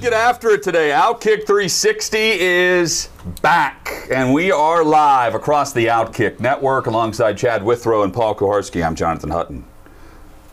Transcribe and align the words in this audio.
get 0.00 0.12
after 0.14 0.48
it 0.50 0.62
today. 0.62 0.90
Outkick 0.90 1.46
360 1.46 2.18
is 2.18 3.10
back, 3.42 3.90
and 4.10 4.32
we 4.32 4.50
are 4.50 4.82
live 4.82 5.34
across 5.34 5.74
the 5.74 5.86
Outkick 5.86 6.40
network 6.40 6.86
alongside 6.86 7.36
Chad 7.36 7.62
Withrow 7.62 8.02
and 8.02 8.14
Paul 8.14 8.34
Kuharsky. 8.34 8.84
I'm 8.84 8.94
Jonathan 8.94 9.28
Hutton. 9.28 9.62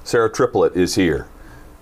Sarah 0.03 0.29
Triplett 0.29 0.75
is 0.75 0.95
here, 0.95 1.27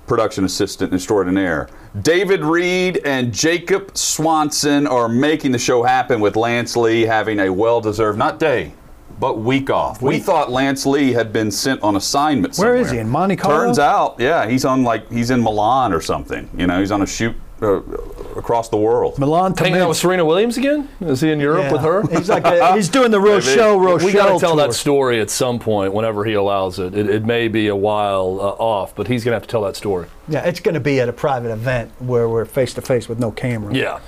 production 0.05 0.43
assistant 0.45 0.93
extraordinaire. 0.93 1.67
David 2.03 2.41
Reed 2.41 3.01
and 3.03 3.33
Jacob 3.33 3.97
Swanson 3.97 4.85
are 4.85 5.09
making 5.09 5.51
the 5.51 5.57
show 5.57 5.81
happen 5.81 6.19
with 6.19 6.35
Lance 6.35 6.77
Lee 6.77 7.01
having 7.01 7.39
a 7.39 7.49
well 7.51 7.81
deserved, 7.81 8.19
not 8.19 8.37
day, 8.37 8.73
but 9.19 9.39
week 9.39 9.71
off. 9.71 10.03
We 10.03 10.19
thought 10.19 10.51
Lance 10.51 10.85
Lee 10.85 11.13
had 11.13 11.33
been 11.33 11.49
sent 11.49 11.81
on 11.81 11.95
assignment 11.95 12.57
Where 12.59 12.67
somewhere. 12.67 12.75
is 12.75 12.91
he, 12.91 12.99
in 12.99 13.09
Monte 13.09 13.37
Carlo? 13.37 13.65
Turns 13.65 13.79
out, 13.79 14.19
yeah, 14.19 14.47
he's 14.47 14.65
on 14.65 14.83
like, 14.83 15.09
he's 15.11 15.31
in 15.31 15.41
Milan 15.41 15.93
or 15.93 16.01
something. 16.01 16.47
You 16.55 16.67
know, 16.67 16.79
he's 16.79 16.91
on 16.91 17.01
a 17.01 17.07
shoot 17.07 17.35
uh, 17.61 17.81
across 18.35 18.69
the 18.69 18.77
world. 18.77 19.17
Milan 19.17 19.53
to 19.55 19.63
Hanging 19.63 19.79
out 19.79 19.89
with 19.89 19.97
Serena 19.97 20.25
Williams 20.25 20.57
again? 20.57 20.89
Is 21.01 21.21
he 21.21 21.31
in 21.31 21.39
Europe 21.39 21.63
Yeah. 21.65 21.71
with 21.71 21.81
her? 21.81 22.01
He's 22.17 22.29
like 22.29 22.43
a, 22.45 22.75
he's 22.75 22.89
doing 22.89 23.11
the 23.11 23.19
Maybe. 23.21 23.33
Rochelle 23.33 23.79
Rochelle 23.79 24.05
we 24.07 24.13
got 24.13 24.33
to 24.33 24.39
tell 24.39 24.55
tour. 24.55 24.67
that 24.67 24.73
story 24.73 25.19
at 25.21 25.29
some 25.29 25.59
point 25.59 25.93
whenever 25.93 26.25
he 26.25 26.33
allows 26.33 26.79
it. 26.79 26.93
It, 26.95 27.09
it 27.09 27.25
may 27.25 27.47
be 27.47 27.67
a 27.67 27.75
while 27.75 28.39
uh, 28.41 28.61
off, 28.63 28.95
but 28.95 29.07
he's 29.07 29.23
going 29.23 29.31
to 29.31 29.35
have 29.37 29.43
to 29.43 29.49
tell 29.49 29.61
that 29.63 29.75
story. 29.75 30.07
Yeah, 30.27 30.43
it's 30.45 30.59
going 30.59 30.73
to 30.75 30.79
be 30.81 30.99
at 30.99 31.07
a 31.09 31.13
private 31.13 31.51
event 31.51 31.91
where 31.99 32.27
we're 32.27 32.45
face 32.45 32.73
to 32.75 32.81
face 32.81 33.07
with 33.07 33.19
no 33.19 33.31
camera. 33.31 33.73
Yeah. 33.73 33.99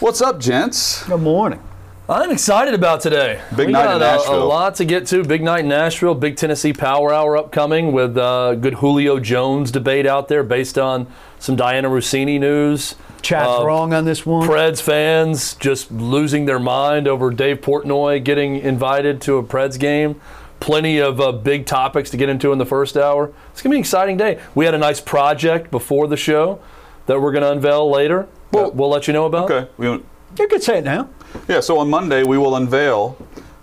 What's 0.00 0.20
up, 0.20 0.38
gents? 0.40 1.04
Good 1.06 1.20
morning. 1.22 1.62
I'm 2.10 2.32
excited 2.32 2.74
about 2.74 3.00
today. 3.02 3.40
Big 3.54 3.68
we 3.68 3.72
night 3.72 3.84
got 3.84 4.26
in 4.26 4.32
a- 4.32 4.36
A, 4.36 4.44
lot 4.44 4.74
to 4.76 4.84
get 4.84 5.06
to. 5.08 5.22
Big 5.22 5.44
night 5.44 5.60
in 5.60 5.68
Nashville. 5.68 6.16
Big 6.16 6.34
Tennessee 6.36 6.72
Power 6.72 7.14
Hour 7.14 7.36
upcoming 7.36 7.92
with 7.92 8.18
uh, 8.18 8.56
good 8.56 8.74
Julio 8.74 9.20
Jones 9.20 9.70
debate 9.70 10.06
out 10.06 10.26
there 10.26 10.42
based 10.42 10.76
on 10.76 11.06
some 11.38 11.56
Dianna 11.56 11.84
Russini 11.88 12.40
news. 12.40 12.96
Chad's 13.22 13.60
Uh, 13.60 13.64
wrong 13.64 13.94
on 13.94 14.06
this 14.06 14.26
one. 14.26 14.48
Preds 14.48 14.82
fans 14.82 15.54
just 15.54 15.92
losing 15.92 16.46
their 16.46 16.58
mind 16.58 17.06
over 17.06 17.30
Dave 17.30 17.60
Portnoy 17.60 18.24
getting 18.24 18.56
invited 18.56 19.20
to 19.22 19.36
a 19.36 19.42
Preds 19.44 19.78
game. 19.78 20.20
Plenty 20.58 20.98
of 20.98 21.20
uh, 21.20 21.30
big 21.30 21.64
topics 21.64 22.10
to 22.10 22.16
get 22.16 22.28
into 22.28 22.50
in 22.50 22.58
the 22.58 22.66
first 22.66 22.96
hour. 22.96 23.30
It's 23.52 23.62
going 23.62 23.70
to 23.70 23.74
be 23.74 23.76
an 23.76 23.80
exciting 23.82 24.16
day. 24.16 24.40
We 24.56 24.64
had 24.64 24.74
a 24.74 24.78
nice 24.78 25.00
project 25.00 25.70
before 25.70 26.08
the 26.08 26.16
show 26.16 26.58
that 27.06 27.20
we're 27.20 27.30
going 27.32 27.42
to 27.44 27.52
unveil 27.52 27.88
later. 27.88 28.26
Well- 28.50 28.72
we'll 28.72 28.88
let 28.90 29.06
you 29.06 29.12
know 29.12 29.26
about. 29.26 29.48
Okay. 29.48 29.70
We, 29.76 29.86
you 29.86 30.48
could 30.48 30.62
say 30.64 30.78
it 30.78 30.84
now. 30.84 31.08
Yeah, 31.48 31.60
so 31.60 31.78
on 31.78 31.88
Monday, 31.90 32.22
we 32.22 32.38
will 32.38 32.56
unveil 32.56 33.16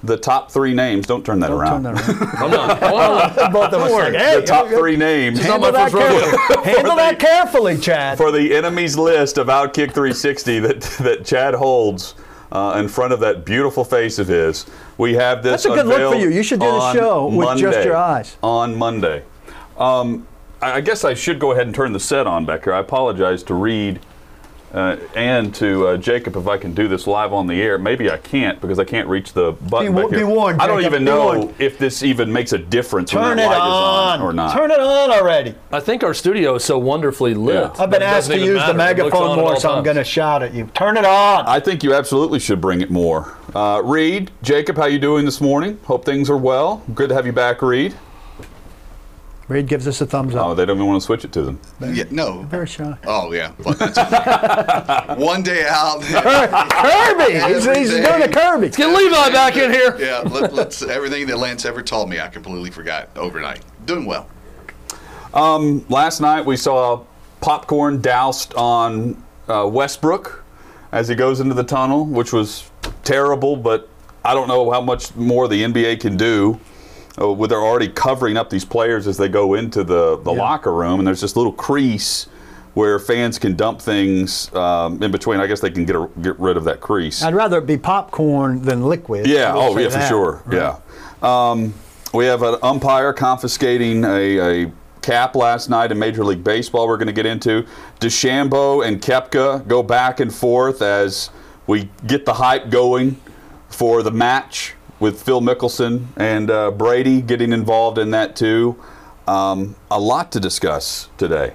the 0.04 0.18
top 0.18 0.52
three 0.52 0.74
names. 0.74 1.08
Don't 1.08 1.26
turn 1.26 1.40
that 1.40 1.48
Turn 1.48 1.58
around. 1.58 1.84
that 1.84 1.94
around. 1.96 2.36
I'm 2.38 2.52
not. 2.52 2.82
Well, 2.82 3.52
Both 3.52 3.74
of 3.74 3.82
us 3.82 3.92
like, 3.92 4.14
hey, 4.14 4.40
the 4.40 4.46
top 4.46 4.68
three 4.68 4.96
names 4.96 5.40
not 5.40 5.62
handle 5.62 5.72
that 5.72 5.92
carefully. 5.92 6.64
handle 6.74 6.96
that 6.96 7.20
carefully, 7.20 7.78
Chad. 7.78 8.18
for 8.18 8.32
the 8.32 8.56
enemies 8.56 8.98
list 8.98 9.38
of 9.38 9.48
Outkick 9.48 9.94
360 9.94 10.60
that, 10.60 10.82
that 11.02 11.26
Chad 11.26 11.56
holds 11.56 12.16
uh, 12.52 12.76
in 12.80 12.88
front 12.88 13.14
of 13.14 13.20
that 13.20 13.46
beautiful 13.46 13.84
face 13.84 14.20
of 14.20 14.28
his. 14.28 14.66
We 14.98 15.14
have 15.16 15.44
this 15.44 15.64
That's 15.64 15.66
a 15.66 15.70
good 15.70 15.88
look 15.88 16.14
for 16.14 16.20
you. 16.20 16.30
You 16.30 16.44
should 16.44 16.60
do 16.60 16.68
the 16.68 16.94
show 16.94 17.28
with 17.28 17.58
just 17.60 17.84
your 17.86 17.96
eyes. 17.96 18.38
On 18.42 18.76
Monday. 18.76 19.24
Um, 19.78 20.28
I 20.62 20.74
I 20.74 20.82
guess 20.82 21.04
I 21.04 21.14
should 21.14 21.40
go 21.40 21.52
ahead 21.52 21.68
and 21.68 21.76
turn 21.76 21.94
the 21.94 22.00
set 22.00 22.26
on 22.28 22.46
back 22.46 22.64
here. 22.64 22.74
I 22.74 22.80
apologize 22.80 23.44
to 23.44 23.54
Reed 23.54 24.00
uh, 24.74 24.98
and 25.16 25.54
to 25.56 25.88
uh, 25.88 25.98
Jacob 25.98 26.36
if 26.36 26.48
I 26.48 26.58
can 26.58 26.74
do 26.74 26.88
this 26.88 27.08
live 27.08 27.32
on 27.34 27.48
the 27.48 27.62
air. 27.62 27.78
Maybe 27.78 28.10
I 28.12 28.18
can't 28.18 28.60
because 28.60 28.80
I 28.80 28.84
can't 28.84 29.08
reach 29.08 29.34
the 29.34 29.54
button 29.54 29.96
Be- 29.96 30.02
back 30.02 30.10
be 30.12 30.18
here. 30.18 30.28
warned, 30.28 30.62
I 30.62 30.68
don't 30.68 30.80
Jacob, 30.80 30.94
even 30.94 31.06
know 31.06 31.26
warned. 31.38 31.56
if 31.60 31.78
this 31.78 32.04
even 32.04 32.32
makes 32.32 32.52
a 32.54 32.58
difference 32.58 33.14
when 33.14 33.24
Turn 33.24 33.38
that 33.38 33.44
it 33.44 33.48
light 33.48 33.62
on. 33.62 34.16
is 34.18 34.22
on 34.22 34.28
or 34.28 34.34
not. 34.34 34.54
Turn 34.56 34.72
it 34.72 34.80
on 34.80 35.12
already. 35.12 35.56
I 35.72 35.80
think 35.80 36.04
our 36.04 36.14
studio 36.14 36.56
is 36.56 36.64
so 36.64 36.78
wonderfully 36.78 37.34
lit. 37.34 37.56
Yeah. 37.76 37.84
I've 37.84 37.90
been 37.90 38.02
asked 38.02 38.30
to 38.30 38.38
use 38.38 38.66
the 38.66 38.74
matter. 38.74 39.02
It 39.02 39.04
looks 39.06 39.14
megaphone 39.14 39.38
more, 39.38 39.54
all 39.54 39.60
so 39.60 39.72
I'm 39.72 39.84
going 39.84 39.98
to 39.98 40.04
shout 40.04 40.44
at 40.44 40.54
you. 40.54 40.66
Turn 40.74 40.98
it 40.98 41.06
on. 41.06 41.46
I 41.48 41.60
think 41.60 41.84
you 41.84 41.94
absolutely 41.94 42.40
should 42.40 42.62
bring 42.62 42.82
it 42.82 42.90
more. 42.92 43.38
Uh, 43.56 43.82
Reed, 43.84 44.32
Jacob, 44.44 44.76
how 44.78 44.86
you 44.86 45.00
doing 45.00 45.26
this 45.26 45.40
morning? 45.42 45.80
Hope 45.86 46.04
things 46.06 46.30
are 46.30 46.38
well. 46.38 46.84
Good 46.94 47.10
to 47.10 47.16
have 47.16 47.26
you 47.26 47.32
back, 47.32 47.62
Reed. 47.62 47.96
Reed 49.48 49.68
gives 49.68 49.88
us 49.88 50.02
a 50.02 50.06
thumbs 50.06 50.36
up. 50.36 50.46
Oh, 50.46 50.54
they 50.54 50.66
don't 50.66 50.76
even 50.76 50.88
want 50.88 51.02
to 51.02 51.06
switch 51.06 51.24
it 51.24 51.32
to 51.32 51.42
them. 51.42 51.60
Yeah, 51.80 52.04
no. 52.12 52.42
Very 52.44 52.68
shy. 52.68 52.98
Oh 53.06 53.32
yeah. 53.32 53.52
One 55.16 55.42
day 55.42 55.66
out. 55.68 56.02
Kirby! 56.02 57.40
He's, 57.54 57.66
he's 57.66 57.90
doing 57.92 58.24
a 58.24 58.28
Kirby. 58.28 58.70
Get 58.70 58.94
Levi 58.94 59.30
back 59.30 59.56
in 59.56 59.72
here. 59.72 59.96
yeah. 60.00 60.20
Let, 60.20 60.54
let's 60.54 60.82
everything 60.82 61.28
that 61.28 61.38
Lance 61.38 61.64
ever 61.64 61.82
told 61.82 62.10
me, 62.10 62.20
I 62.20 62.28
completely 62.28 62.72
forgot 62.72 63.10
overnight. 63.16 63.62
Doing 63.86 64.06
well. 64.06 64.28
Last 65.34 66.20
night 66.20 66.46
we 66.46 66.58
saw 66.58 67.06
popcorn 67.40 68.02
doused 68.02 68.54
on 68.56 69.24
uh, 69.48 69.70
Westbrook 69.72 70.44
as 70.92 71.08
he 71.08 71.16
goes 71.16 71.40
into 71.40 71.54
the 71.54 71.64
tunnel, 71.64 72.06
which 72.06 72.34
was 72.34 72.70
terrible, 73.04 73.56
but 73.56 73.88
I 74.26 74.34
don't 74.34 74.48
know 74.48 74.72
how 74.72 74.82
much 74.82 75.16
more 75.16 75.48
the 75.48 75.64
NBA 75.64 76.02
can 76.02 76.18
do. 76.18 76.60
Uh, 77.20 77.32
with 77.32 77.50
they're 77.50 77.62
already 77.62 77.88
covering 77.88 78.38
up 78.38 78.50
these 78.50 78.66
players 78.66 79.08
as 79.08 79.18
they 79.18 79.28
go 79.28 79.56
into 79.56 79.84
the, 79.84 80.18
the 80.18 80.32
Yeah. 80.32 80.40
locker 80.40 80.74
room, 80.74 81.00
and 81.00 81.08
there's 81.08 81.22
this 81.22 81.36
little 81.36 81.52
crease 81.54 82.28
where 82.76 83.00
fans 83.00 83.40
can 83.40 83.56
dump 83.56 83.82
things 83.82 84.54
um, 84.54 85.02
in 85.02 85.10
between. 85.10 85.40
I 85.40 85.48
guess 85.48 85.60
they 85.62 85.72
can 85.72 85.84
get 85.86 85.96
a, 85.96 86.08
get 86.22 86.40
rid 86.40 86.58
of 86.58 86.64
that 86.66 86.80
crease. 86.80 87.24
I'd 87.24 87.34
rather 87.34 87.58
it 87.58 87.66
be 87.66 87.76
popcorn 87.78 88.62
than 88.62 88.84
liquid. 88.84 89.26
Yeah. 89.26 89.52
Oh, 89.56 89.76
yeah, 89.80 89.90
for 89.90 89.98
that. 89.98 90.08
sure. 90.08 90.44
Yeah. 90.52 90.78
Um, 91.24 91.74
we 92.14 92.26
have 92.26 92.44
an 92.44 92.58
umpire 92.62 93.14
confiscating 93.14 94.04
a, 94.06 94.66
a 94.66 94.72
cap 95.02 95.36
last 95.36 95.70
night 95.72 95.92
in 95.92 95.98
Major 95.98 96.24
League 96.24 96.44
Baseball. 96.44 96.88
We're 96.88 96.98
going 96.98 97.08
to 97.08 97.14
get 97.14 97.26
into 97.26 97.66
DeChambeau 98.00 98.86
and 98.88 99.02
Koepka 99.02 99.68
go 99.68 99.82
back 99.82 100.20
and 100.20 100.32
forth 100.34 100.84
as 100.84 101.32
we 101.66 101.90
get 102.06 102.26
the 102.26 102.34
hype 102.36 102.70
going 102.70 103.20
for 103.70 104.04
the 104.04 104.12
match 104.12 104.76
with 105.00 105.22
Phil 105.22 105.42
Mickelson 105.42 106.08
and 106.18 106.50
uh, 106.50 106.72
Brady 106.72 107.22
getting 107.22 107.54
involved 107.54 107.98
in 107.98 108.12
that 108.12 108.36
too. 108.36 108.82
Um, 109.28 109.76
a 109.92 110.00
lot 110.00 110.32
to 110.34 110.40
discuss 110.40 111.10
today. 111.18 111.54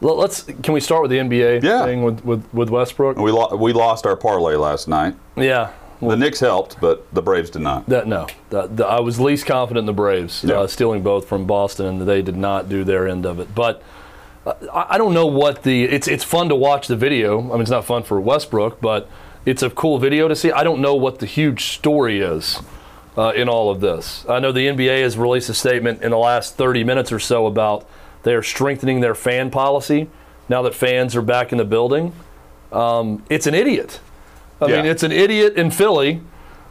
Well, 0.00 0.14
Let's. 0.16 0.42
Can 0.44 0.72
we 0.74 0.80
start 0.80 1.02
with 1.02 1.10
the 1.10 1.18
NBA 1.18 1.62
Yeah. 1.64 1.84
thing 1.84 2.02
with, 2.04 2.24
with, 2.24 2.52
with 2.54 2.70
Westbrook? 2.70 3.16
We, 3.16 3.32
lo- 3.32 3.56
we 3.56 3.72
lost 3.72 4.06
our 4.06 4.16
parlay 4.16 4.54
last 4.54 4.86
night. 4.86 5.16
Yeah. 5.36 5.72
The 6.00 6.16
Knicks 6.16 6.38
helped, 6.38 6.80
but 6.80 7.12
the 7.12 7.20
Braves 7.20 7.50
did 7.50 7.62
not. 7.62 7.84
That 7.86 8.06
no, 8.06 8.28
that, 8.50 8.76
that- 8.76 8.86
I 8.86 9.00
was 9.00 9.18
least 9.18 9.46
confident 9.46 9.82
in 9.82 9.86
the 9.86 9.92
Braves 9.92 10.44
Yeah. 10.44 10.60
uh, 10.60 10.66
stealing 10.68 11.02
both 11.02 11.26
from 11.26 11.44
Boston, 11.44 11.86
and 11.86 12.02
they 12.08 12.22
did 12.22 12.36
not 12.36 12.68
do 12.68 12.84
their 12.84 13.08
end 13.08 13.26
of 13.26 13.40
it. 13.40 13.52
But 13.52 13.82
uh, 14.46 14.54
I, 14.72 14.94
I 14.94 14.98
don't 14.98 15.12
know 15.12 15.26
what 15.26 15.64
the. 15.64 15.82
It's 15.82 16.06
it's 16.06 16.22
fun 16.22 16.48
to 16.50 16.54
watch 16.54 16.86
the 16.86 16.94
video. 16.94 17.40
I 17.40 17.52
mean, 17.54 17.62
it's 17.62 17.70
not 17.72 17.84
fun 17.84 18.04
for 18.04 18.20
Westbrook, 18.20 18.80
but 18.80 19.10
it's 19.44 19.64
a 19.64 19.70
cool 19.70 19.98
video 19.98 20.28
to 20.28 20.36
see. 20.36 20.52
I 20.52 20.62
don't 20.62 20.80
know 20.80 20.94
what 20.94 21.18
the 21.18 21.26
huge 21.26 21.64
story 21.72 22.20
is 22.20 22.60
uh, 23.18 23.32
in 23.34 23.48
all 23.48 23.68
of 23.70 23.80
this. 23.80 24.24
I 24.28 24.38
know 24.38 24.52
the 24.52 24.68
NBA 24.68 25.02
has 25.02 25.18
released 25.18 25.48
a 25.48 25.54
statement 25.54 26.02
in 26.02 26.12
the 26.12 26.18
last 26.18 26.56
30 26.56 26.84
minutes 26.84 27.10
or 27.10 27.18
so 27.18 27.46
about 27.46 27.86
they 28.22 28.32
are 28.34 28.42
strengthening 28.42 29.00
their 29.00 29.14
fan 29.14 29.50
policy 29.50 30.08
now 30.48 30.62
that 30.62 30.74
fans 30.74 31.16
are 31.16 31.22
back 31.22 31.50
in 31.50 31.58
the 31.58 31.64
building. 31.64 32.12
Um, 32.70 33.24
it's 33.28 33.46
an 33.46 33.54
idiot. 33.54 34.00
I 34.60 34.66
Yeah. 34.68 34.76
mean, 34.76 34.86
it's 34.86 35.02
an 35.02 35.12
idiot 35.12 35.56
in 35.56 35.70
Philly 35.70 36.20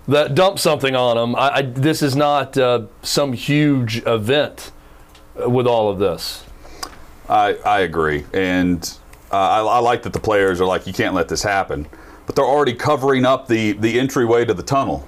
that 0.07 0.35
dumped 0.35 0.59
something 0.59 0.95
on 0.95 1.17
them. 1.17 1.35
I, 1.35 1.55
I, 1.57 1.61
this 1.63 2.01
is 2.01 2.15
not 2.15 2.57
uh, 2.57 2.83
some 3.01 3.33
huge 3.33 4.01
event 4.05 4.71
uh, 5.41 5.49
with 5.49 5.67
all 5.67 5.89
of 5.89 5.99
this. 5.99 6.45
I, 7.29 7.55
I 7.65 7.79
agree, 7.81 8.25
and 8.33 8.89
uh, 9.33 9.35
I, 9.35 9.59
I 9.59 9.79
like 9.79 10.03
that 10.03 10.13
the 10.13 10.19
players 10.19 10.61
are 10.61 10.65
like, 10.65 10.87
you 10.87 10.93
can't 10.93 11.13
let 11.13 11.27
this 11.27 11.43
happen, 11.43 11.85
but 12.25 12.37
they're 12.37 12.45
already 12.45 12.73
covering 12.73 13.25
up 13.25 13.47
the 13.49 13.73
the 13.73 13.99
entryway 13.99 14.45
to 14.45 14.53
the 14.53 14.63
tunnel. 14.63 15.05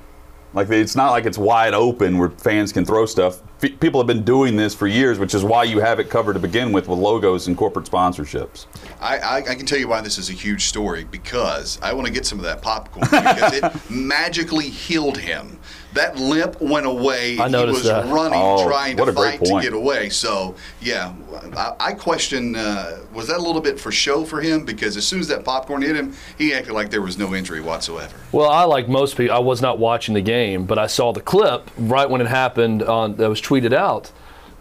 Like 0.54 0.70
it's 0.70 0.96
not 0.96 1.12
like 1.12 1.26
it's 1.26 1.38
wide 1.38 1.74
open 1.74 2.18
where 2.18 2.30
fans 2.30 2.72
can 2.72 2.84
throw 2.84 3.06
stuff. 3.06 3.42
F- 3.64 3.80
people 3.80 4.00
have 4.00 4.08
been 4.08 4.24
doing 4.24 4.56
this 4.56 4.74
for 4.74 4.88
years, 4.88 5.20
which 5.20 5.36
is 5.36 5.44
why 5.44 5.64
you 5.64 5.80
have 5.80 6.00
it 6.00 6.10
covered 6.10 6.34
to 6.34 6.40
begin 6.40 6.72
with, 6.72 6.88
with 6.88 6.98
logos 6.98 7.48
and 7.48 7.56
corporate 7.56 7.86
sponsorships. 7.86 8.66
I, 9.00 9.18
I, 9.18 9.36
I 9.38 9.56
can 9.56 9.66
tell 9.66 9.78
you 9.78 9.88
why 9.88 10.02
this 10.02 10.18
is 10.18 10.30
a 10.30 10.34
huge 10.34 10.66
story 10.66 11.04
because 11.04 11.80
I 11.82 11.94
want 11.94 12.08
to 12.08 12.14
get 12.14 12.26
some 12.26 12.40
of 12.40 12.46
that 12.46 12.62
popcorn 12.62 13.08
because 13.12 13.54
it 13.54 13.64
magically 13.92 14.70
healed 14.70 15.18
him. 15.18 15.60
That 15.94 16.18
limp 16.18 16.62
went 16.62 16.86
away. 16.86 17.40
I 17.40 17.48
he 17.50 17.66
was 17.66 17.84
that. 17.84 18.06
running, 18.14 18.40
Oh, 18.40 18.68
trying 18.68 18.96
to 18.98 19.12
fight 19.12 19.44
to 19.44 19.60
get 19.62 19.74
away. 19.74 20.10
So, 20.10 20.56
yeah, 20.82 21.14
I, 21.58 21.74
I 21.80 21.94
question 21.94 22.56
uh, 22.56 23.00
was 23.12 23.28
that 23.28 23.38
a 23.38 23.42
little 23.42 23.62
bit 23.62 23.80
for 23.80 23.92
show 23.92 24.24
for 24.24 24.40
him? 24.40 24.66
Because 24.66 24.98
as 24.98 25.08
soon 25.08 25.20
as 25.20 25.28
that 25.30 25.44
popcorn 25.44 25.82
hit 25.82 25.96
him, 25.96 26.14
he 26.38 26.54
acted 26.54 26.74
like 26.74 26.92
there 26.92 27.02
was 27.02 27.18
no 27.18 27.34
injury 27.34 27.60
whatsoever. 27.60 28.16
Well, 28.32 28.50
I 28.50 28.64
like 28.66 28.88
most 28.88 29.18
people. 29.18 29.36
I 29.36 29.40
was 29.40 29.62
not 29.62 29.80
watching 29.80 30.14
the 30.14 30.22
game, 30.22 30.66
but 30.66 30.78
I 30.78 30.86
saw 30.86 31.12
the 31.12 31.22
clip 31.22 31.72
right 31.78 32.10
when 32.10 32.22
it 32.22 32.28
happened 32.28 32.84
on 32.84 33.16
that 33.16 33.28
was 33.28 33.42
tweeted 33.42 33.74
out, 33.74 34.12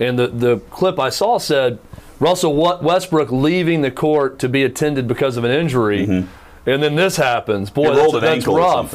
and 0.00 0.19
the 0.19 0.28
the 0.28 0.56
clip 0.70 0.98
I 0.98 1.10
saw 1.10 1.36
said 1.36 1.78
Russell 2.20 2.54
Westbrook 2.82 3.30
leaving 3.30 3.82
the 3.82 3.90
court 3.90 4.38
to 4.38 4.48
be 4.48 4.64
attended 4.64 5.06
because 5.06 5.36
of 5.36 5.44
an 5.44 5.50
injury, 5.50 6.04
and 6.04 6.28
then 6.64 6.96
this 6.96 7.16
happens. 7.16 7.69
Boy, 7.70 7.94
that's, 7.94 8.14
an 8.14 8.20
that's 8.22 8.36
ankle 8.36 8.54
or 8.54 8.60
rough. 8.60 8.94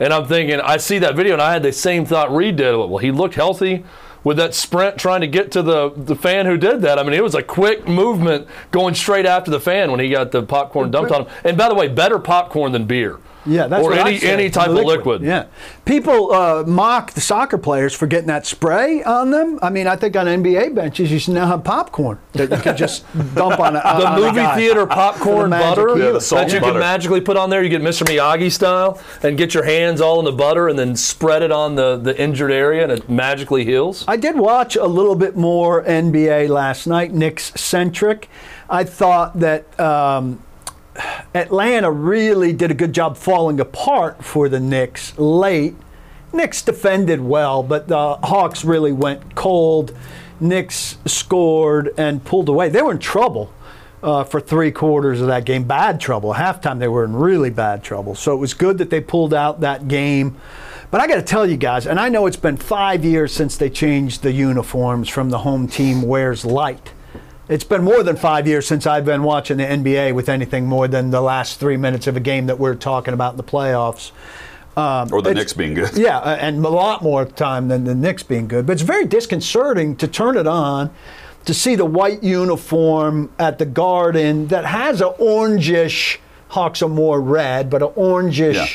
And 0.00 0.12
I'm 0.12 0.26
thinking, 0.26 0.60
I 0.60 0.76
see 0.78 0.98
that 0.98 1.14
video, 1.14 1.34
and 1.34 1.42
I 1.42 1.52
had 1.52 1.62
the 1.62 1.72
same 1.72 2.04
thought 2.04 2.34
Reed 2.34 2.56
did. 2.56 2.76
Well, 2.76 2.98
he 2.98 3.10
looked 3.10 3.34
healthy. 3.34 3.84
with 4.24 4.38
that 4.38 4.54
sprint 4.54 4.96
trying 4.98 5.20
to 5.20 5.26
get 5.26 5.52
to 5.52 5.62
the, 5.62 5.90
the 5.94 6.16
fan 6.16 6.46
who 6.46 6.56
did 6.56 6.80
that. 6.80 6.98
I 6.98 7.02
mean, 7.02 7.12
it 7.12 7.22
was 7.22 7.34
a 7.34 7.42
quick 7.42 7.86
movement 7.86 8.48
going 8.70 8.94
straight 8.94 9.26
after 9.26 9.50
the 9.50 9.60
fan 9.60 9.90
when 9.90 10.00
he 10.00 10.08
got 10.08 10.32
the 10.32 10.42
popcorn 10.42 10.90
dumped 10.90 11.12
on 11.12 11.26
him. 11.26 11.32
And 11.44 11.58
by 11.58 11.68
the 11.68 11.74
way, 11.74 11.88
better 11.88 12.18
popcorn 12.18 12.72
than 12.72 12.86
beer. 12.86 13.18
Yeah, 13.46 13.66
that's 13.66 13.84
or 13.84 13.92
any 13.92 14.22
any 14.22 14.50
type 14.50 14.70
the 14.70 14.78
of 14.78 14.84
liquid. 14.86 15.22
Yeah, 15.22 15.46
people 15.84 16.32
uh, 16.32 16.64
mock 16.66 17.12
the 17.12 17.20
soccer 17.20 17.58
players 17.58 17.94
for 17.94 18.06
getting 18.06 18.28
that 18.28 18.46
spray 18.46 19.02
on 19.02 19.30
them. 19.30 19.58
I 19.62 19.70
mean, 19.70 19.86
I 19.86 19.96
think 19.96 20.16
on 20.16 20.26
NBA 20.26 20.74
benches 20.74 21.12
you 21.12 21.18
should 21.18 21.34
now 21.34 21.46
have 21.46 21.64
popcorn 21.64 22.18
that 22.32 22.50
you 22.50 22.56
can 22.56 22.76
just 22.76 23.04
dump 23.34 23.60
on 23.60 23.76
a 23.76 23.80
The 23.80 24.06
on 24.06 24.18
a 24.18 24.20
movie 24.20 24.36
guy. 24.36 24.56
theater 24.56 24.80
For 24.80 24.86
the 24.86 24.94
popcorn 24.94 25.50
butter 25.50 25.88
Yeah, 25.98 26.12
the 26.12 26.18
that 26.30 26.50
you 26.50 26.56
and 26.56 26.64
can 26.64 26.78
magically 26.78 27.20
put 27.20 27.36
on 27.36 27.50
there. 27.50 27.62
You 27.62 27.68
get 27.68 27.82
Mr. 27.82 28.04
Miyagi 28.06 28.50
style 28.50 29.00
and 29.22 29.36
get 29.36 29.54
your 29.54 29.64
hands 29.64 30.00
all 30.00 30.18
in 30.18 30.24
the 30.24 30.32
butter 30.32 30.68
and 30.68 30.78
then 30.78 30.96
spread 30.96 31.42
it 31.42 31.52
on 31.52 31.74
the, 31.74 31.96
the 31.96 32.18
injured 32.20 32.50
area 32.52 32.82
and 32.82 32.92
it 32.92 33.08
magically 33.08 33.64
heals. 33.64 34.04
I 34.08 34.16
did 34.16 34.36
watch 34.36 34.76
a 34.76 34.86
little 34.86 35.14
bit 35.16 35.36
more 35.36 35.82
NBA 35.84 36.48
last 36.48 36.86
night, 36.86 37.12
Knicks 37.12 37.52
centric. 37.60 38.28
I 38.68 38.84
thought 38.84 39.40
that 39.40 39.78
um, 39.78 40.42
Atlanta 41.34 41.90
really 41.90 42.52
did 42.52 42.70
a 42.70 42.74
good 42.74 42.92
job 42.92 43.16
falling 43.16 43.58
apart 43.60 44.24
for 44.24 44.48
the 44.48 44.60
Knicks 44.60 45.16
late. 45.18 45.74
Knicks 46.32 46.62
defended 46.62 47.20
well, 47.20 47.62
but 47.62 47.88
the 47.88 48.14
Hawks 48.22 48.64
really 48.64 48.92
went 48.92 49.34
cold. 49.34 49.96
Knicks 50.40 50.98
scored 51.06 51.94
and 51.96 52.24
pulled 52.24 52.48
away. 52.48 52.68
They 52.68 52.82
were 52.82 52.92
in 52.92 52.98
trouble 52.98 53.52
uh, 54.02 54.24
for 54.24 54.40
three 54.40 54.70
quarters 54.70 55.20
of 55.20 55.28
that 55.28 55.44
game. 55.44 55.64
Bad 55.64 56.00
trouble. 56.00 56.34
Halftime, 56.34 56.78
they 56.78 56.88
were 56.88 57.04
in 57.04 57.14
really 57.14 57.50
bad 57.50 57.82
trouble. 57.82 58.14
So 58.14 58.32
it 58.32 58.38
was 58.38 58.54
good 58.54 58.78
that 58.78 58.90
they 58.90 59.00
pulled 59.00 59.32
out 59.32 59.60
that 59.60 59.88
game. 59.88 60.36
But 60.90 61.00
I 61.00 61.08
got 61.08 61.16
to 61.16 61.22
tell 61.22 61.48
you 61.48 61.56
guys, 61.56 61.86
and 61.86 61.98
I 61.98 62.08
know 62.08 62.26
it's 62.26 62.36
been 62.36 62.56
five 62.56 63.04
years 63.04 63.32
since 63.32 63.56
they 63.56 63.70
changed 63.70 64.22
the 64.22 64.32
uniforms 64.32 65.08
from 65.08 65.30
the 65.30 65.38
home 65.38 65.66
team 65.66 66.02
wears 66.02 66.44
light. 66.44 66.92
It's 67.48 67.64
been 67.64 67.84
more 67.84 68.02
than 68.02 68.16
five 68.16 68.46
years 68.46 68.66
since 68.66 68.86
I've 68.86 69.04
been 69.04 69.22
watching 69.22 69.58
the 69.58 69.64
NBA 69.64 70.14
with 70.14 70.28
anything 70.30 70.66
more 70.66 70.88
than 70.88 71.10
the 71.10 71.20
last 71.20 71.60
three 71.60 71.76
minutes 71.76 72.06
of 72.06 72.16
a 72.16 72.20
game 72.20 72.46
that 72.46 72.58
we're 72.58 72.74
talking 72.74 73.12
about 73.12 73.34
in 73.34 73.36
the 73.36 73.42
playoffs. 73.42 74.12
Um, 74.76 75.08
Or 75.12 75.20
the 75.22 75.34
Knicks 75.34 75.52
being 75.52 75.74
good. 75.74 75.96
yeah, 75.96 76.18
and 76.20 76.64
a 76.64 76.68
lot 76.68 77.02
more 77.02 77.24
time 77.26 77.68
than 77.68 77.84
the 77.84 77.94
Knicks 77.94 78.22
being 78.22 78.48
good. 78.48 78.66
But 78.66 78.72
it's 78.72 78.82
very 78.82 79.04
disconcerting 79.04 79.94
to 79.96 80.08
turn 80.08 80.36
it 80.38 80.46
on 80.46 80.90
to 81.44 81.52
see 81.52 81.74
the 81.76 81.84
white 81.84 82.22
uniform 82.22 83.30
at 83.38 83.58
the 83.58 83.66
Garden 83.66 84.48
that 84.48 84.64
has 84.64 85.00
an 85.02 85.08
orangish, 85.20 86.16
Hawks 86.48 86.82
are 86.82 86.88
more 86.88 87.20
red, 87.20 87.68
but 87.68 87.82
an 87.82 87.88
orangish 87.90 88.54
Yeah. 88.54 88.66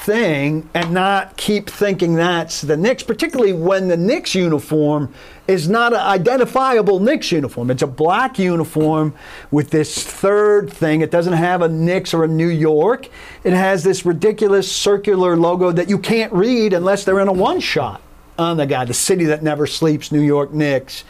Thing 0.00 0.68
and 0.72 0.92
not 0.92 1.36
keep 1.36 1.68
thinking 1.68 2.14
that's 2.14 2.62
the 2.62 2.76
Knicks, 2.76 3.02
particularly 3.02 3.52
when 3.52 3.88
the 3.88 3.96
Knicks 3.96 4.34
uniform 4.34 5.12
is 5.46 5.68
not 5.68 5.92
an 5.92 6.00
identifiable 6.00 7.00
Knicks 7.00 7.30
uniform. 7.30 7.70
It's 7.70 7.82
a 7.82 7.86
black 7.86 8.38
uniform 8.38 9.14
with 9.50 9.70
this 9.70 10.02
third 10.02 10.72
thing. 10.72 11.02
It 11.02 11.10
doesn't 11.10 11.34
have 11.34 11.60
a 11.60 11.68
Knicks 11.68 12.14
or 12.14 12.24
a 12.24 12.28
New 12.28 12.48
York. 12.48 13.08
It 13.44 13.52
has 13.52 13.84
this 13.84 14.06
ridiculous 14.06 14.70
circular 14.70 15.36
logo 15.36 15.70
that 15.72 15.90
you 15.90 15.98
can't 15.98 16.32
read 16.32 16.72
unless 16.72 17.04
they're 17.04 17.20
in 17.20 17.28
a 17.28 17.32
one 17.32 17.60
shot 17.60 18.00
on 18.38 18.56
the 18.56 18.66
guy, 18.66 18.86
the 18.86 18.94
city 18.94 19.26
that 19.26 19.42
never 19.42 19.66
sleeps, 19.66 20.10
New 20.10 20.22
York 20.22 20.52
Knicks. 20.52 21.04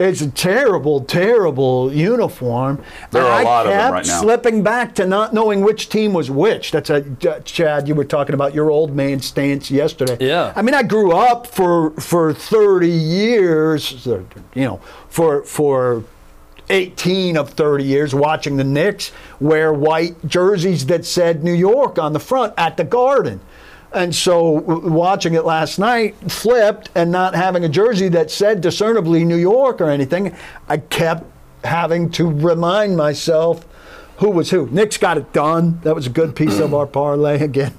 It's 0.00 0.22
a 0.22 0.30
terrible, 0.30 1.02
terrible 1.02 1.92
uniform. 1.92 2.82
There 3.10 3.22
are 3.22 3.42
a 3.42 3.44
lot 3.44 3.66
of 3.66 3.72
them 3.72 3.92
right 3.92 4.06
now. 4.06 4.20
Slipping 4.22 4.62
back 4.62 4.94
to 4.94 5.06
not 5.06 5.34
knowing 5.34 5.60
which 5.60 5.90
team 5.90 6.14
was 6.14 6.30
which. 6.30 6.70
That's 6.70 6.88
a 6.88 7.02
Chad. 7.44 7.86
You 7.86 7.94
were 7.94 8.06
talking 8.06 8.34
about 8.34 8.54
your 8.54 8.70
old 8.70 8.96
man 8.96 9.20
stance 9.20 9.70
yesterday. 9.70 10.16
Yeah. 10.18 10.54
I 10.56 10.62
mean, 10.62 10.74
I 10.74 10.84
grew 10.84 11.12
up 11.12 11.46
for 11.46 11.90
for 12.00 12.32
30 12.32 12.88
years. 12.88 14.06
You 14.06 14.24
know, 14.54 14.80
for 15.10 15.42
for 15.42 16.04
18 16.70 17.36
of 17.36 17.50
30 17.50 17.84
years 17.84 18.14
watching 18.14 18.56
the 18.56 18.64
Knicks 18.64 19.12
wear 19.38 19.70
white 19.70 20.26
jerseys 20.26 20.86
that 20.86 21.04
said 21.04 21.44
New 21.44 21.52
York 21.52 21.98
on 21.98 22.14
the 22.14 22.20
front 22.20 22.54
at 22.56 22.78
the 22.78 22.84
Garden. 22.84 23.40
And 23.92 24.14
so 24.14 24.50
watching 24.50 25.34
it 25.34 25.44
last 25.44 25.78
night 25.78 26.14
flipped 26.30 26.90
and 26.94 27.10
not 27.10 27.34
having 27.34 27.64
a 27.64 27.68
jersey 27.68 28.08
that 28.10 28.30
said 28.30 28.60
discernibly 28.60 29.24
New 29.24 29.36
York 29.36 29.80
or 29.80 29.90
anything, 29.90 30.34
I 30.68 30.76
kept 30.78 31.24
having 31.64 32.10
to 32.12 32.30
remind 32.30 32.96
myself 32.96 33.66
who 34.18 34.30
was 34.30 34.50
who. 34.50 34.66
Knicks 34.68 34.96
got 34.98 35.16
it 35.16 35.32
done. 35.32 35.80
That 35.82 35.94
was 35.94 36.06
a 36.06 36.10
good 36.10 36.36
piece 36.36 36.58
of 36.60 36.74
our 36.74 36.86
parlay 36.86 37.40
again. 37.42 37.74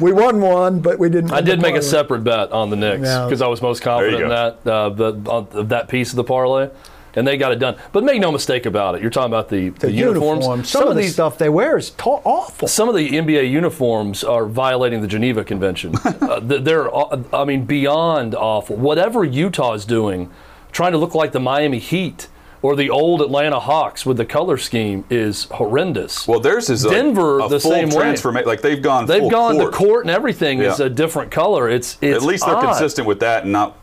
we 0.00 0.12
won 0.12 0.40
one, 0.40 0.80
but 0.80 0.98
we 0.98 1.08
didn't. 1.08 1.32
I 1.32 1.40
did 1.40 1.62
make 1.62 1.76
a 1.76 1.82
separate 1.82 2.24
bet 2.24 2.50
on 2.52 2.68
the 2.70 2.76
Knicks 2.76 3.06
Yeah. 3.06 3.24
because 3.24 3.40
I 3.40 3.46
was 3.46 3.62
most 3.62 3.80
confident 3.80 4.22
in 4.24 4.28
that 4.28 4.66
uh, 4.66 4.88
the, 4.90 5.12
on 5.30 5.46
of 5.52 5.68
that 5.68 5.88
piece 5.88 6.10
of 6.10 6.16
the 6.16 6.24
parlay, 6.24 6.68
and 7.16 7.26
they 7.26 7.36
got 7.36 7.52
it 7.52 7.58
done. 7.58 7.76
But 7.92 8.04
make 8.04 8.20
no 8.20 8.32
mistake 8.32 8.66
about 8.66 8.94
it, 8.94 9.00
you're 9.02 9.10
talking 9.10 9.32
about 9.32 9.48
the, 9.48 9.70
the, 9.70 9.86
The 9.86 9.92
uniforms. 9.92 10.44
uniform. 10.44 10.64
Some, 10.64 10.88
of 10.88 10.94
the 10.96 11.02
these 11.02 11.12
stuff 11.12 11.38
they 11.38 11.48
wear 11.48 11.76
is 11.76 11.90
ta- 11.90 12.20
awful. 12.24 12.68
some 12.68 12.88
of 12.88 12.94
the 12.94 13.08
NBA 13.10 13.50
uniforms 13.50 14.24
are 14.24 14.46
violating 14.46 15.00
the 15.00 15.08
Geneva 15.08 15.44
Convention. 15.44 15.94
uh, 16.04 16.40
they're, 16.42 16.88
I 17.34 17.44
mean, 17.44 17.64
beyond 17.64 18.34
awful. 18.34 18.76
Whatever 18.76 19.24
Utah 19.24 19.74
is 19.74 19.84
doing, 19.84 20.30
trying 20.72 20.92
to 20.92 20.98
look 20.98 21.14
like 21.14 21.32
the 21.32 21.40
Miami 21.40 21.78
Heat 21.78 22.28
or 22.62 22.74
the 22.74 22.88
old 22.88 23.20
Atlanta 23.20 23.60
Hawks 23.60 24.06
with 24.06 24.16
the 24.16 24.24
color 24.24 24.56
scheme 24.56 25.04
is 25.10 25.44
horrendous. 25.50 26.26
Well, 26.26 26.40
theirs 26.40 26.70
is 26.70 26.82
Denver 26.82 27.40
a 27.40 27.48
the 27.48 27.60
full 27.60 27.70
same 27.72 27.90
way. 27.90 28.42
Like 28.44 28.62
they've 28.62 28.80
gone. 28.80 29.04
They've 29.04 29.20
full 29.20 29.30
gone 29.30 29.56
court. 29.56 29.70
the 29.70 29.76
court 29.76 30.04
and 30.06 30.10
everything 30.10 30.60
is 30.60 30.80
a 30.80 30.88
different 30.88 31.30
color. 31.30 31.68
It's, 31.68 31.98
it's 32.00 32.16
At 32.16 32.22
least 32.22 32.46
they're 32.46 32.56
odd. 32.56 32.64
consistent 32.64 33.06
with 33.06 33.20
that 33.20 33.42
and 33.42 33.52
not 33.52 33.76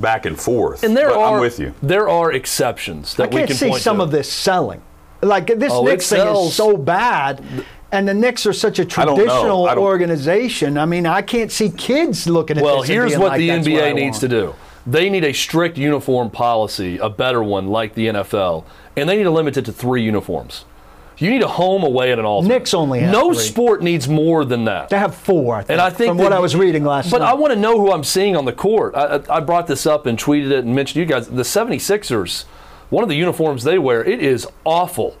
back 0.00 0.26
and 0.26 0.38
forth. 0.40 0.82
And 0.82 0.96
there 0.96 1.08
But 1.10 1.18
are 1.18 1.34
I'm 1.34 1.40
with 1.40 1.58
you. 1.58 1.74
there 1.82 2.08
are 2.08 2.32
exceptions 2.32 3.14
that 3.16 3.24
I 3.24 3.26
we 3.26 3.32
can't 3.40 3.48
can 3.48 3.56
see 3.56 3.68
point 3.68 3.82
some 3.82 3.98
to. 3.98 4.04
of 4.04 4.10
this 4.10 4.30
selling. 4.30 4.82
Like 5.22 5.46
this 5.58 5.72
Oh, 5.72 5.86
it 5.86 5.90
Knicks 5.90 6.08
thing 6.08 6.26
is 6.26 6.54
so 6.54 6.76
bad, 6.76 7.42
and 7.92 8.08
the 8.08 8.14
Knicks 8.14 8.46
are 8.46 8.52
such 8.54 8.78
a 8.78 8.84
traditional 8.84 9.66
I 9.68 9.74
don't- 9.74 9.84
organization. 9.84 10.78
I 10.78 10.86
mean, 10.86 11.06
I 11.06 11.20
can't 11.22 11.52
see 11.52 11.68
kids 11.70 12.26
looking 12.26 12.56
at 12.56 12.64
Well, 12.64 12.80
this. 12.80 12.88
and 12.88 12.94
here's 12.94 13.10
being 13.12 13.20
what 13.20 13.32
like, 13.32 13.38
the 13.38 13.50
NBA 13.50 13.90
I 13.90 13.92
needs 13.92 14.18
to 14.20 14.28
do. 14.28 14.54
They 14.86 15.10
need 15.10 15.24
a 15.24 15.34
strict 15.34 15.76
uniform 15.76 16.30
policy, 16.30 16.96
a 16.98 17.10
better 17.10 17.42
one 17.42 17.68
like 17.68 17.94
the 17.94 18.06
NFL, 18.08 18.64
and 18.96 19.06
they 19.08 19.16
need 19.18 19.24
to 19.24 19.30
limit 19.30 19.58
it 19.58 19.66
to 19.66 19.72
three 19.72 20.02
uniforms. 20.02 20.64
You 21.20 21.30
need 21.30 21.42
a 21.42 21.48
home, 21.48 21.82
away, 21.82 22.10
and 22.10 22.18
an 22.18 22.24
alternate. 22.26 22.54
Knicks 22.54 22.72
only 22.74 23.00
have 23.00 23.12
No 23.12 23.32
three. 23.34 23.42
sport 23.42 23.82
needs 23.82 24.08
more 24.08 24.44
than 24.44 24.64
that. 24.64 24.88
They 24.88 24.98
have 24.98 25.14
four, 25.14 25.54
I 25.56 25.58
think, 25.60 25.70
And 25.70 25.80
I 25.80 25.90
think 25.90 26.10
from 26.10 26.18
what 26.18 26.32
I 26.32 26.38
was 26.40 26.56
reading 26.56 26.82
last 26.82 27.06
night. 27.06 27.10
But 27.12 27.18
night. 27.18 27.30
I 27.30 27.34
want 27.34 27.52
to 27.52 27.58
know 27.60 27.78
who 27.78 27.92
I'm 27.92 28.04
seeing 28.04 28.36
on 28.36 28.46
the 28.46 28.52
court. 28.52 28.94
I, 28.94 29.16
I 29.16 29.36
I 29.36 29.40
brought 29.40 29.66
this 29.66 29.86
up 29.86 30.06
and 30.06 30.18
tweeted 30.18 30.50
it 30.50 30.64
and 30.64 30.74
mentioned 30.74 30.96
you 31.00 31.04
guys. 31.06 31.28
The 31.28 31.42
76ers, 31.42 32.44
one 32.88 33.02
of 33.02 33.08
the 33.10 33.16
uniforms 33.16 33.64
they 33.64 33.78
wear, 33.78 34.02
it 34.02 34.20
is 34.20 34.46
awful. 34.64 35.16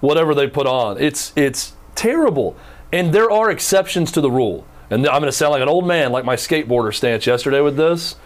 Whatever 0.00 0.34
they 0.34 0.48
put 0.48 0.66
on, 0.66 0.98
it's 1.00 1.32
it's 1.36 1.74
terrible. 1.94 2.56
And 2.90 3.12
there 3.12 3.30
are 3.30 3.50
exceptions 3.50 4.10
to 4.12 4.20
the 4.20 4.30
rule. 4.30 4.66
And 4.90 5.06
I'm 5.06 5.20
going 5.20 5.24
to 5.24 5.32
sound 5.32 5.52
like 5.52 5.62
an 5.62 5.68
old 5.68 5.86
man, 5.86 6.12
like 6.12 6.24
my 6.24 6.36
skateboarder 6.36 6.94
stance 6.94 7.26
yesterday 7.26 7.60
with 7.60 7.76
this. 7.76 8.16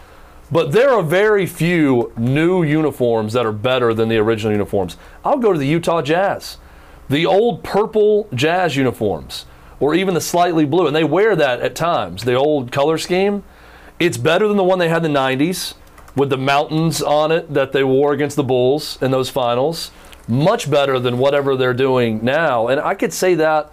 But 0.51 0.71
there 0.71 0.89
are 0.91 1.03
very 1.03 1.45
few 1.45 2.11
new 2.17 2.63
uniforms 2.63 3.33
that 3.33 3.45
are 3.45 3.51
better 3.51 3.93
than 3.93 4.07
the 4.09 4.17
original 4.17 4.51
uniforms. 4.51 4.97
I'll 5.23 5.37
go 5.37 5.51
to 5.53 5.59
the 5.59 5.67
Utah 5.67 6.01
Jazz. 6.01 6.57
The 7.09 7.25
old 7.25 7.63
purple 7.63 8.27
Jazz 8.33 8.75
uniforms, 8.75 9.45
or 9.79 9.95
even 9.95 10.13
the 10.13 10.21
slightly 10.21 10.65
blue, 10.65 10.87
and 10.87 10.95
they 10.95 11.03
wear 11.03 11.35
that 11.35 11.61
at 11.61 11.75
times, 11.75 12.23
the 12.23 12.35
old 12.35 12.71
color 12.71 12.97
scheme. 12.97 13.43
It's 13.99 14.17
better 14.17 14.47
than 14.47 14.57
the 14.57 14.63
one 14.63 14.79
they 14.79 14.89
had 14.89 15.05
in 15.05 15.13
the 15.13 15.19
90s 15.19 15.73
with 16.15 16.29
the 16.29 16.37
mountains 16.37 17.01
on 17.01 17.31
it 17.31 17.53
that 17.53 17.71
they 17.71 17.83
wore 17.83 18.11
against 18.11 18.35
the 18.35 18.43
Bulls 18.43 18.97
in 19.01 19.11
those 19.11 19.29
finals. 19.29 19.91
Much 20.27 20.69
better 20.69 20.99
than 20.99 21.17
whatever 21.17 21.55
they're 21.55 21.73
doing 21.73 22.23
now. 22.23 22.67
And 22.67 22.81
I 22.81 22.95
could 22.95 23.13
say 23.13 23.35
that 23.35 23.71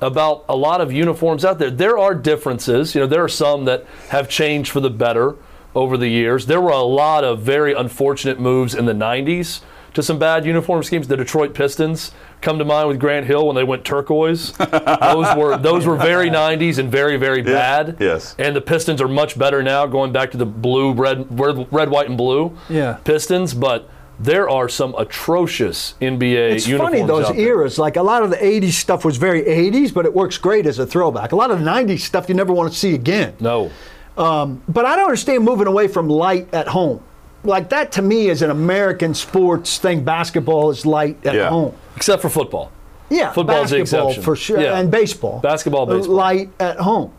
about 0.00 0.44
a 0.48 0.56
lot 0.56 0.80
of 0.80 0.92
uniforms 0.92 1.44
out 1.44 1.58
there. 1.58 1.70
There 1.70 1.96
are 1.96 2.14
differences. 2.14 2.94
You 2.94 3.02
know, 3.02 3.06
there 3.06 3.24
are 3.24 3.28
some 3.28 3.64
that 3.64 3.86
have 4.10 4.28
changed 4.28 4.70
for 4.70 4.80
the 4.80 4.90
better 4.90 5.36
over 5.74 5.96
the 5.96 6.08
years. 6.08 6.46
There 6.46 6.60
were 6.60 6.70
a 6.70 6.82
lot 6.82 7.24
of 7.24 7.40
very 7.40 7.72
unfortunate 7.72 8.38
moves 8.38 8.74
in 8.74 8.84
the 8.84 8.92
90s 8.92 9.62
to 9.94 10.02
some 10.02 10.18
bad 10.18 10.44
uniform 10.44 10.82
schemes. 10.82 11.08
The 11.08 11.16
Detroit 11.16 11.54
Pistons 11.54 12.10
come 12.40 12.58
to 12.58 12.64
mind 12.64 12.88
with 12.88 12.98
Grant 13.00 13.26
Hill 13.26 13.46
when 13.46 13.56
they 13.56 13.64
went 13.64 13.84
turquoise. 13.84 14.52
those 14.58 15.36
were 15.36 15.56
those 15.56 15.86
were 15.86 15.96
very 15.96 16.28
90s 16.30 16.78
and 16.78 16.90
very 16.90 17.16
very 17.16 17.42
bad. 17.42 17.96
yes. 18.00 18.34
And 18.38 18.54
the 18.54 18.60
Pistons 18.60 19.00
are 19.00 19.08
much 19.08 19.38
better 19.38 19.62
now 19.62 19.86
going 19.86 20.12
back 20.12 20.30
to 20.32 20.36
the 20.36 20.46
blue, 20.46 20.92
red, 20.92 21.26
red, 21.38 21.66
red 21.72 21.88
white 21.90 22.08
and 22.08 22.18
blue 22.18 22.56
Yeah. 22.68 22.98
Pistons, 23.04 23.54
but 23.54 23.88
there 24.20 24.48
are 24.48 24.68
some 24.68 24.94
atrocious 24.96 25.94
NBA 26.00 26.52
It's 26.54 26.68
uniforms 26.68 26.94
funny 26.94 27.06
those 27.06 27.26
out 27.26 27.34
there. 27.36 27.46
eras. 27.46 27.78
Like 27.78 27.96
a 27.96 28.02
lot 28.02 28.22
of 28.22 28.30
the 28.30 28.36
'80s 28.36 28.72
stuff 28.74 29.04
was 29.04 29.16
very 29.16 29.42
'80s, 29.42 29.92
but 29.92 30.04
it 30.06 30.14
works 30.14 30.38
great 30.38 30.66
as 30.66 30.78
a 30.78 30.86
throwback. 30.86 31.32
A 31.32 31.36
lot 31.36 31.50
of 31.50 31.58
the 31.58 31.64
'90s 31.64 32.00
stuff 32.00 32.28
you 32.28 32.34
never 32.36 32.52
want 32.52 32.72
to 32.72 32.78
see 32.78 32.94
again. 32.94 33.34
No. 33.40 33.70
Um, 34.16 34.62
but 34.68 34.84
I 34.86 34.94
don't 34.94 35.06
understand 35.06 35.42
moving 35.44 35.66
away 35.66 35.88
from 35.88 36.08
light 36.08 36.52
at 36.54 36.68
home. 36.68 37.02
Like 37.44 37.68
that 37.70 37.92
to 37.92 38.02
me 38.02 38.28
is 38.28 38.42
an 38.42 38.50
American 38.50 39.14
sports 39.14 39.78
thing. 39.78 40.02
Basketball 40.04 40.70
is 40.70 40.84
light 40.86 41.18
at 41.26 41.34
Yeah. 41.34 41.48
home. 41.50 41.74
Except 41.96 42.22
for 42.22 42.28
football. 42.30 42.70
Yeah, 43.10 43.32
Football's 43.32 43.70
the 43.70 43.76
exception. 43.80 44.22
for 44.22 44.34
sure, 44.34 44.60
Yeah. 44.60 44.78
and 44.78 44.90
baseball. 44.90 45.38
Basketball, 45.42 45.82
Uh, 45.90 45.96
baseball. 45.96 46.14
light 46.16 46.48
at 46.58 46.78
home. 46.78 47.10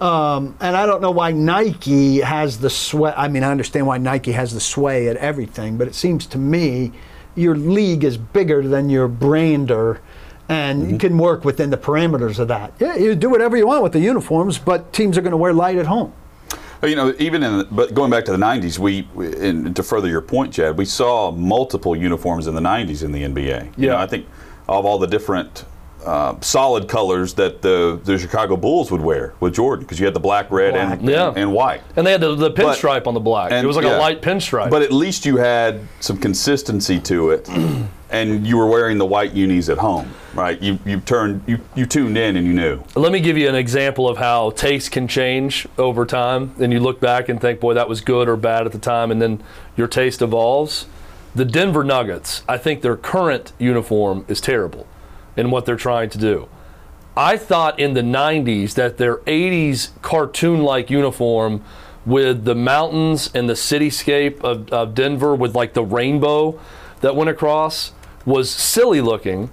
Um, 0.00 0.54
and 0.60 0.76
I 0.76 0.86
don't 0.86 1.00
know 1.00 1.10
why 1.12 1.30
Nike 1.32 2.20
has 2.20 2.58
the 2.58 2.68
sway. 2.68 3.12
I 3.16 3.28
mean, 3.28 3.42
I 3.42 3.50
understand 3.50 3.86
why 3.86 3.96
Nike 3.98 4.32
has 4.32 4.52
the 4.52 4.60
sway 4.60 5.08
at 5.08 5.16
everything, 5.16 5.76
but 5.78 5.86
it 5.88 5.94
seems 5.94 6.26
to 6.26 6.38
me 6.38 6.92
your 7.34 7.56
league 7.56 8.04
is 8.04 8.16
bigger 8.16 8.66
than 8.66 8.90
your 8.90 9.08
brander 9.08 10.00
and 10.48 10.90
you 10.90 10.98
can 10.98 11.16
work 11.16 11.44
within 11.44 11.70
the 11.70 11.76
parameters 11.78 12.38
of 12.38 12.48
that. 12.48 12.72
Yeah, 12.78 12.96
you 12.96 13.14
do 13.14 13.30
whatever 13.30 13.56
you 13.56 13.66
want 13.66 13.82
with 13.82 13.92
the 13.92 14.00
uniforms, 14.00 14.58
but 14.58 14.92
teams 14.92 15.16
are 15.16 15.22
going 15.22 15.30
to 15.30 15.36
wear 15.38 15.54
light 15.54 15.78
at 15.78 15.86
home. 15.86 16.12
You 16.84 16.96
know, 16.96 17.14
even 17.18 17.42
in 17.42 17.58
the, 17.58 17.64
but 17.64 17.94
going 17.94 18.10
back 18.10 18.24
to 18.26 18.32
the 18.32 18.38
'90s, 18.38 18.78
we 18.78 19.06
and 19.16 19.74
to 19.74 19.82
further 19.82 20.08
your 20.08 20.20
point, 20.20 20.52
Chad, 20.54 20.76
we 20.76 20.84
saw 20.84 21.30
multiple 21.30 21.96
uniforms 21.96 22.46
in 22.46 22.54
the 22.54 22.60
'90s 22.60 23.02
in 23.02 23.12
the 23.12 23.22
NBA. 23.22 23.72
You 23.76 23.88
know, 23.88 23.94
Yeah. 23.94 24.02
I 24.02 24.06
think 24.06 24.26
of 24.68 24.84
all 24.84 24.98
the 24.98 25.06
different 25.06 25.64
uh, 26.04 26.38
solid 26.40 26.88
colors 26.88 27.34
that 27.34 27.62
the 27.62 28.00
the 28.04 28.18
Chicago 28.18 28.56
Bulls 28.56 28.90
would 28.90 29.00
wear 29.00 29.34
with 29.40 29.54
Jordan, 29.54 29.84
because 29.84 29.98
you 29.98 30.04
had 30.04 30.14
the 30.14 30.20
black, 30.20 30.50
red, 30.50 30.76
and, 30.76 31.02
Yeah. 31.08 31.32
and 31.34 31.52
white. 31.52 31.82
And 31.96 32.06
they 32.06 32.12
had 32.12 32.20
the, 32.20 32.34
the 32.34 32.50
pinstripe 32.50 33.06
on 33.06 33.14
the 33.14 33.20
black. 33.20 33.52
And- 33.52 33.64
it 33.64 33.66
was 33.66 33.76
like 33.76 33.86
yeah. 33.86 33.96
a 33.96 33.98
light 33.98 34.20
pinstripe. 34.22 34.70
But 34.70 34.82
at 34.82 34.92
least 34.92 35.24
you 35.24 35.36
had 35.36 35.80
some 36.00 36.16
consistency 36.16 37.00
to 37.00 37.30
it, 37.30 37.48
and 38.10 38.46
you 38.46 38.56
were 38.58 38.66
wearing 38.66 38.98
the 38.98 39.06
white 39.06 39.32
unis 39.32 39.68
at 39.68 39.78
home, 39.78 40.12
right? 40.34 40.60
You 40.60 40.78
you 40.84 41.00
turned 41.00 41.42
you 41.46 41.58
you 41.74 41.86
tuned 41.86 42.18
in 42.18 42.36
and 42.36 42.46
you 42.46 42.52
knew. 42.52 42.82
Let 42.94 43.12
me 43.12 43.20
give 43.20 43.38
you 43.38 43.48
an 43.48 43.54
example 43.54 44.08
of 44.08 44.18
how 44.18 44.50
taste 44.50 44.90
can 44.92 45.08
change 45.08 45.66
over 45.78 46.04
time. 46.04 46.54
And 46.60 46.72
you 46.72 46.80
look 46.80 47.00
back 47.00 47.28
and 47.28 47.40
think, 47.40 47.60
boy, 47.60 47.74
that 47.74 47.88
was 47.88 48.00
good 48.00 48.28
or 48.28 48.36
bad 48.36 48.66
at 48.66 48.72
the 48.72 48.78
time, 48.78 49.10
and 49.10 49.20
then 49.20 49.42
your 49.76 49.88
taste 49.88 50.22
evolves. 50.22 50.86
The 51.34 51.44
Denver 51.44 51.82
Nuggets, 51.82 52.44
I 52.48 52.58
think 52.58 52.82
their 52.82 52.96
current 52.96 53.52
uniform 53.58 54.24
is 54.28 54.40
terrible 54.40 54.86
in 55.36 55.50
what 55.50 55.66
they're 55.66 55.76
trying 55.76 56.10
to 56.10 56.18
do. 56.18 56.48
I 57.16 57.36
thought 57.36 57.78
in 57.78 57.94
the 57.94 58.00
90s 58.00 58.74
that 58.74 58.96
their 58.96 59.18
80s 59.18 59.90
cartoon 60.02 60.62
like 60.62 60.90
uniform 60.90 61.62
with 62.04 62.44
the 62.44 62.54
mountains 62.54 63.30
and 63.34 63.48
the 63.48 63.54
cityscape 63.54 64.40
of, 64.40 64.68
of 64.70 64.94
Denver 64.94 65.34
with 65.34 65.54
like 65.54 65.74
the 65.74 65.84
rainbow 65.84 66.60
that 67.00 67.14
went 67.14 67.30
across 67.30 67.92
was 68.26 68.50
silly 68.50 69.00
looking. 69.00 69.50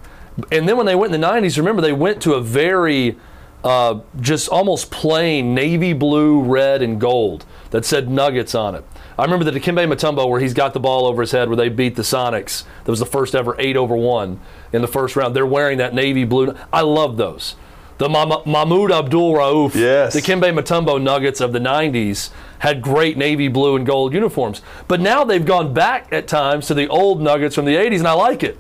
And 0.52 0.68
then 0.68 0.78
when 0.78 0.86
they 0.86 0.96
went 0.96 1.14
in 1.14 1.22
the 1.22 1.28
90s, 1.28 1.58
remember 1.58 1.82
they 1.82 1.94
went 1.94 2.22
to 2.24 2.34
a 2.34 2.42
very 2.42 3.18
uh, 3.64 4.00
just 4.20 4.50
almost 4.50 4.90
plain 4.90 5.54
navy 5.54 5.94
blue, 5.94 6.42
red, 6.42 6.82
and 6.82 7.00
gold 7.00 7.46
that 7.70 7.86
said 7.86 8.10
Nuggets 8.10 8.56
on 8.56 8.76
it. 8.76 8.84
I 9.18 9.24
remember 9.24 9.46
the 9.50 9.52
Dikembe 9.60 9.88
Mutombo 9.92 10.28
where 10.30 10.40
he's 10.40 10.54
got 10.54 10.74
the 10.74 10.80
ball 10.80 11.06
over 11.06 11.22
his 11.22 11.32
head 11.32 11.48
where 11.50 11.58
they 11.58 11.70
beat 11.70 11.96
the 11.96 12.02
Sonics. 12.02 12.64
That 12.84 12.92
was 12.92 13.00
the 13.00 13.06
first 13.06 13.36
ever 13.36 13.56
eight 13.60 13.76
over 13.78 13.96
one 13.96 14.40
in 14.74 14.82
the 14.82 14.88
first 14.88 15.16
round. 15.16 15.36
They're 15.36 15.46
wearing 15.46 15.78
that 15.80 15.94
navy 15.94 16.24
blue. 16.24 16.56
I 16.72 16.82
love 16.82 17.18
those. 17.18 17.56
The 17.98 18.10
Mah- 18.10 18.42
Mahmoud 18.46 18.92
Abdul 18.92 19.34
Rauf, 19.34 19.76
Yes. 19.76 20.14
the 20.14 20.22
Dikembe 20.22 20.52
Mutombo 20.60 21.00
Nuggets 21.00 21.40
of 21.40 21.54
the 21.54 21.60
90s 21.60 22.32
had 22.60 22.82
great 22.82 23.16
navy 23.18 23.48
blue 23.48 23.76
and 23.76 23.86
gold 23.86 24.14
uniforms. 24.14 24.62
But 24.88 25.02
now 25.02 25.24
they've 25.24 25.46
gone 25.46 25.74
back 25.74 26.08
at 26.12 26.28
times 26.28 26.66
to 26.68 26.74
the 26.74 26.88
old 26.88 27.22
Nuggets 27.22 27.54
from 27.54 27.66
the 27.66 27.76
80s, 27.76 28.00
and 28.00 28.08
I 28.08 28.14
like 28.14 28.42
it. 28.44 28.58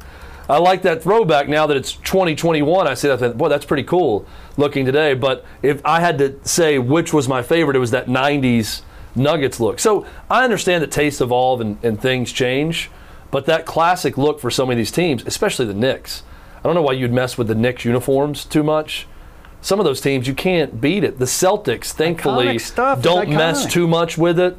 I 0.50 0.58
like 0.58 0.82
that 0.84 1.02
throwback 1.02 1.48
now 1.48 1.66
that 1.66 1.78
it's 1.78 1.94
2021. 1.94 2.86
I 2.88 2.94
see 2.94 3.08
that, 3.08 3.38
boy, 3.38 3.48
that's 3.50 3.66
pretty 3.66 3.84
cool 3.84 4.26
looking 4.58 4.86
today. 4.86 5.14
But 5.16 5.44
if 5.64 5.82
I 5.86 6.02
had 6.02 6.18
to 6.20 6.36
say 6.44 6.78
which 6.78 7.12
was 7.14 7.28
my 7.28 7.42
favorite, 7.42 7.76
it 7.76 7.80
was 7.80 7.92
that 7.92 8.08
90s 8.08 8.82
Nuggets 9.16 9.60
look. 9.60 9.80
So 9.80 10.06
I 10.30 10.44
understand 10.44 10.84
that 10.84 10.92
tastes 10.92 11.22
evolve 11.22 11.62
and, 11.62 11.84
and 11.84 12.02
things 12.02 12.32
change, 12.32 12.90
but 13.30 13.46
that 13.46 13.66
classic 13.66 14.18
look 14.18 14.40
for 14.40 14.52
so 14.52 14.66
many 14.66 14.76
of 14.76 14.78
these 14.78 14.92
teams, 14.92 15.24
especially 15.26 15.66
the 15.66 15.74
Knicks, 15.74 16.24
I 16.64 16.68
don't 16.68 16.76
know 16.76 16.82
why 16.82 16.94
you'd 16.94 17.12
mess 17.12 17.38
with 17.38 17.48
the 17.48 17.56
Knicks 17.56 17.86
uniforms 17.86 18.46
too 18.46 18.64
much. 18.64 19.08
Some 19.62 19.80
of 19.80 19.86
those 19.86 20.02
teams 20.02 20.28
you 20.28 20.34
can't 20.34 20.80
beat 20.82 21.04
it. 21.04 21.20
The 21.20 21.26
Celtics, 21.26 21.92
thankfully, 21.92 22.58
don't 23.02 23.30
mess 23.38 23.66
too 23.72 23.88
much 23.88 24.18
with 24.18 24.40
it, 24.40 24.58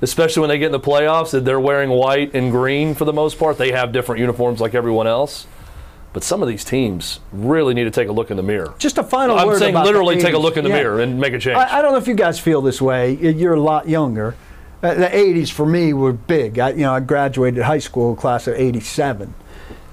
especially 0.00 0.40
when 0.40 0.48
they 0.48 0.58
get 0.58 0.66
in 0.66 0.72
the 0.72 0.80
playoffs. 0.80 1.30
That 1.30 1.44
they're 1.44 1.60
wearing 1.60 1.90
white 1.90 2.34
and 2.34 2.50
green 2.50 2.94
for 2.94 3.04
the 3.04 3.12
most 3.12 3.38
part. 3.38 3.58
They 3.58 3.72
have 3.72 3.92
different 3.92 4.20
uniforms 4.20 4.60
like 4.60 4.74
everyone 4.74 5.06
else. 5.06 5.46
But 6.12 6.24
some 6.24 6.42
of 6.42 6.48
these 6.48 6.64
teams 6.64 7.20
really 7.32 7.72
need 7.72 7.84
to 7.84 7.90
take 7.90 8.08
a 8.08 8.12
look 8.12 8.30
in 8.32 8.36
the 8.36 8.42
mirror. 8.42 8.74
Just 8.78 8.98
a 8.98 9.04
final 9.04 9.38
I'm 9.38 9.46
word 9.46 9.58
saying 9.60 9.74
about 9.74 9.82
the 9.84 9.86
literally 9.92 10.20
take 10.20 10.34
a 10.34 10.38
look 10.38 10.56
in 10.56 10.64
the 10.64 10.70
Yeah. 10.70 10.76
mirror 10.76 11.00
and 11.00 11.20
make 11.20 11.32
a 11.34 11.38
change. 11.38 11.56
I, 11.56 11.78
I 11.78 11.82
don't 11.82 11.92
know 11.92 11.98
if 11.98 12.08
you 12.08 12.14
guys 12.16 12.40
feel 12.40 12.60
this 12.60 12.82
way. 12.82 13.12
You're 13.14 13.54
a 13.54 13.60
lot 13.60 13.88
younger. 13.88 14.34
Uh, 14.82 14.94
the 14.94 15.06
80s 15.08 15.50
for 15.52 15.66
me 15.66 15.92
were 15.92 16.12
big. 16.12 16.58
I, 16.58 16.70
you 16.70 16.78
know, 16.78 16.94
I 16.94 17.00
graduated 17.00 17.62
high 17.62 17.78
school 17.78 18.16
class 18.16 18.46
of 18.48 18.54
87. 18.54 19.34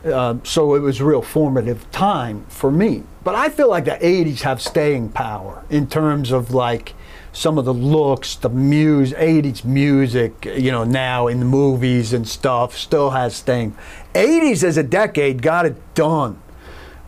Um, 0.05 0.41
so 0.45 0.73
it 0.75 0.79
was 0.79 1.01
a 1.01 1.05
real 1.05 1.21
formative 1.21 1.89
time 1.91 2.45
for 2.47 2.71
me. 2.71 3.03
But 3.23 3.35
I 3.35 3.49
feel 3.49 3.69
like 3.69 3.85
the 3.85 3.91
80s 4.01 4.41
have 4.41 4.61
staying 4.61 5.09
power 5.09 5.63
in 5.69 5.87
terms 5.87 6.31
of 6.31 6.53
like 6.53 6.93
some 7.37 7.59
of 7.59 7.65
the 7.65 7.73
looks, 7.73 8.35
the 8.35 8.49
music, 8.49 9.15
80s 9.15 9.63
music, 9.63 10.45
you 10.57 10.71
know, 10.71 10.83
now 10.83 11.27
in 11.27 11.37
the 11.37 11.45
movies 11.45 12.11
and 12.11 12.27
stuff 12.27 12.75
still 12.75 13.11
has 13.11 13.35
staying. 13.35 13.75
80s 14.15 14.63
as 14.63 14.75
a 14.75 14.81
decade 14.81 15.43
got 15.43 15.67
it 15.67 15.75
done 15.93 16.41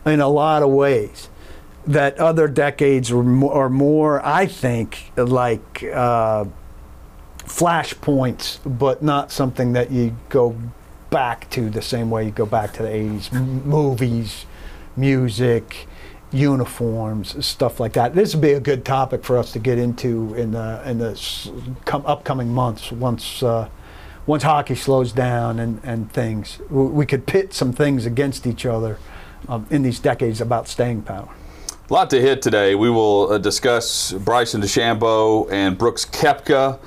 in 0.06 0.20
a 0.20 0.28
lot 0.28 0.62
of 0.62 0.70
ways 0.70 1.28
that 1.84 2.16
other 2.18 2.46
decades 2.46 3.10
are 3.10 3.24
more, 3.24 3.52
are 3.54 3.68
more 3.68 4.24
I 4.24 4.46
think, 4.46 5.10
like 5.16 5.82
uh, 5.92 6.44
flashpoints, 7.38 8.60
but 8.64 9.02
not 9.02 9.32
something 9.32 9.72
that 9.72 9.90
you 9.90 10.16
go 10.28 10.56
back 11.10 11.50
to 11.50 11.70
the 11.70 11.82
same 11.82 12.08
way 12.08 12.26
you 12.26 12.30
go 12.30 12.46
back 12.46 12.72
to 12.74 12.84
the 12.84 12.88
80s. 12.88 13.34
M- 13.34 13.68
movies, 13.68 14.46
music, 14.96 15.88
uniforms, 16.32 17.44
stuff 17.44 17.80
like 17.80 17.94
that. 17.94 18.14
This 18.14 18.34
would 18.34 18.42
be 18.42 18.52
a 18.52 18.60
good 18.60 18.84
topic 18.84 19.24
for 19.24 19.36
us 19.38 19.52
to 19.52 19.58
get 19.58 19.78
into 19.78 20.34
in 20.34 20.52
the 20.52 20.82
in 20.84 20.98
the 20.98 21.20
com- 21.84 22.06
upcoming 22.06 22.52
months 22.52 22.92
once. 22.92 23.42
Uh, 23.42 23.68
once 24.26 24.42
hockey 24.44 24.74
slows 24.76 25.12
down 25.12 25.58
and, 25.58 25.80
and 25.82 26.12
things, 26.12 26.60
we 26.70 27.04
could 27.04 27.26
pit 27.26 27.52
some 27.52 27.72
things 27.72 28.06
against 28.06 28.46
each 28.46 28.64
other 28.64 28.98
um, 29.48 29.66
in 29.70 29.82
these 29.82 29.98
decades 29.98 30.40
about 30.40 30.68
staying 30.68 31.02
power. 31.02 31.28
A 31.88 31.92
lot 31.92 32.10
to 32.10 32.20
hit 32.20 32.40
today. 32.40 32.76
We 32.76 32.90
will 32.90 33.32
uh, 33.32 33.38
discuss 33.38 34.12
Bryson 34.12 34.60
DeChambeau 34.60 35.50
and 35.50 35.76
Brooks 35.76 36.04
Koepka, 36.04 36.78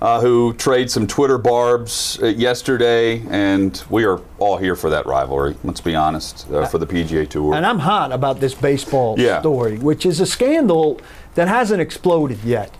uh, 0.00 0.20
who 0.20 0.52
trade 0.54 0.90
some 0.90 1.06
Twitter 1.06 1.38
barbs 1.38 2.18
uh, 2.22 2.26
yesterday, 2.26 3.22
and 3.30 3.82
we 3.90 4.04
are 4.04 4.20
all 4.38 4.56
here 4.56 4.76
for 4.76 4.90
that 4.90 5.06
rivalry. 5.06 5.56
Let's 5.64 5.80
be 5.80 5.94
honest, 5.94 6.50
uh, 6.50 6.66
for 6.66 6.78
the 6.78 6.86
PGA 6.86 7.28
Tour. 7.28 7.54
And 7.54 7.66
I'm 7.66 7.80
hot 7.80 8.12
about 8.12 8.40
this 8.40 8.54
baseball 8.54 9.16
Yeah. 9.18 9.40
story, 9.40 9.78
which 9.78 10.06
is 10.06 10.20
a 10.20 10.26
scandal 10.26 11.00
that 11.34 11.48
hasn't 11.48 11.80
exploded 11.80 12.38
yet. 12.44 12.70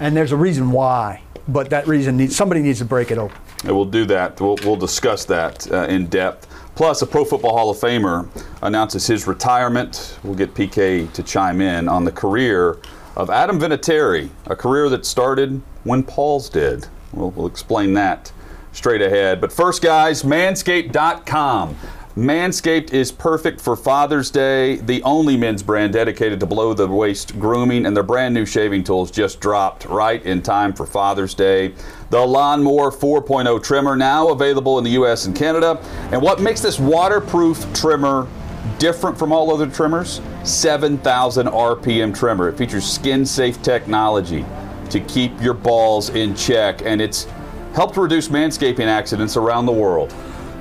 And 0.00 0.16
there's 0.16 0.32
a 0.32 0.36
reason 0.36 0.70
why, 0.72 1.22
but 1.46 1.70
that 1.70 1.86
reason 1.86 2.16
needs 2.16 2.34
somebody 2.34 2.62
needs 2.62 2.78
to 2.78 2.84
break 2.84 3.10
it 3.10 3.18
open. 3.18 3.36
And 3.64 3.74
we'll 3.74 3.84
do 3.84 4.04
that. 4.06 4.40
We'll, 4.40 4.56
we'll 4.64 4.76
discuss 4.76 5.24
that 5.26 5.70
uh, 5.70 5.86
in 5.86 6.06
depth. 6.06 6.48
Plus, 6.74 7.02
a 7.02 7.06
Pro 7.06 7.24
Football 7.24 7.56
Hall 7.56 7.70
of 7.70 7.76
Famer 7.76 8.26
announces 8.62 9.06
his 9.06 9.26
retirement. 9.28 10.18
We'll 10.24 10.34
get 10.34 10.54
PK 10.54 11.10
to 11.12 11.22
chime 11.22 11.60
in 11.60 11.88
on 11.88 12.04
the 12.04 12.10
career 12.10 12.78
of 13.16 13.30
Adam 13.30 13.58
Vinatieri, 13.58 14.28
a 14.46 14.56
career 14.56 14.88
that 14.88 15.06
started 15.06 15.60
when 15.84 16.02
Paul's 16.02 16.48
did. 16.48 16.86
We'll, 17.12 17.30
we'll 17.30 17.46
explain 17.46 17.94
that 17.94 18.32
straight 18.72 19.02
ahead. 19.02 19.40
But 19.40 19.52
first, 19.52 19.82
guys, 19.82 20.22
manscaped.com. 20.22 21.76
Manscaped 22.16 22.92
is 22.92 23.10
perfect 23.10 23.60
for 23.60 23.74
Father's 23.74 24.30
Day, 24.30 24.76
the 24.76 25.02
only 25.02 25.36
men's 25.36 25.64
brand 25.64 25.92
dedicated 25.92 26.38
to 26.38 26.46
below 26.46 26.72
the 26.72 26.86
waist 26.86 27.40
grooming, 27.40 27.86
and 27.86 27.96
their 27.96 28.04
brand 28.04 28.32
new 28.32 28.46
shaving 28.46 28.84
tools 28.84 29.10
just 29.10 29.40
dropped 29.40 29.84
right 29.86 30.24
in 30.24 30.40
time 30.40 30.72
for 30.72 30.86
Father's 30.86 31.34
Day. 31.34 31.74
The 32.10 32.20
Lawnmower 32.20 32.92
4.0 32.92 33.60
trimmer 33.64 33.96
now 33.96 34.28
available 34.28 34.78
in 34.78 34.84
the 34.84 34.90
US 34.90 35.26
and 35.26 35.34
Canada. 35.34 35.80
And 36.12 36.22
what 36.22 36.40
makes 36.40 36.60
this 36.60 36.78
waterproof 36.78 37.66
trimmer 37.74 38.28
different 38.78 39.18
from 39.18 39.32
all 39.32 39.52
other 39.52 39.66
trimmers? 39.66 40.20
7,000 40.44 41.46
RPM 41.46 42.16
trimmer. 42.16 42.48
It 42.48 42.58
features 42.58 42.84
skin 42.84 43.24
safe 43.24 43.60
technology 43.62 44.44
to 44.90 45.00
keep 45.00 45.40
your 45.40 45.54
balls 45.54 46.10
in 46.10 46.34
check, 46.34 46.82
and 46.84 47.00
it's 47.00 47.24
helped 47.74 47.96
reduce 47.96 48.28
manscaping 48.28 48.86
accidents 48.86 49.36
around 49.36 49.66
the 49.66 49.72
world. 49.72 50.14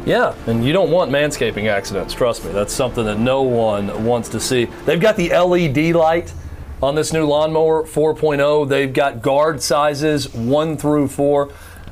Yeah, 0.06 0.36
and 0.48 0.66
you 0.66 0.74
don't 0.74 0.92
want 0.92 1.12
manscaping 1.12 1.68
accidents, 1.68 2.14
trust 2.14 2.44
me. 2.44 2.52
That's 2.52 2.74
something 2.74 3.06
that 3.06 3.20
no 3.20 3.42
one 3.42 4.04
wants 4.04 4.28
to 4.30 4.40
see. 4.40 4.66
They've 4.86 5.00
got 5.00 5.16
the 5.16 5.30
LED 5.30 5.96
light 5.96 6.34
on 6.82 6.96
this 6.96 7.14
new 7.14 7.26
lawnmower 7.26 7.84
4.0. 7.84 8.68
They've 8.68 8.92
got 8.92 9.22
guard 9.22 9.62
sizes 9.62 10.34
1 10.34 10.78
through 10.78 11.08
4. 11.08 11.50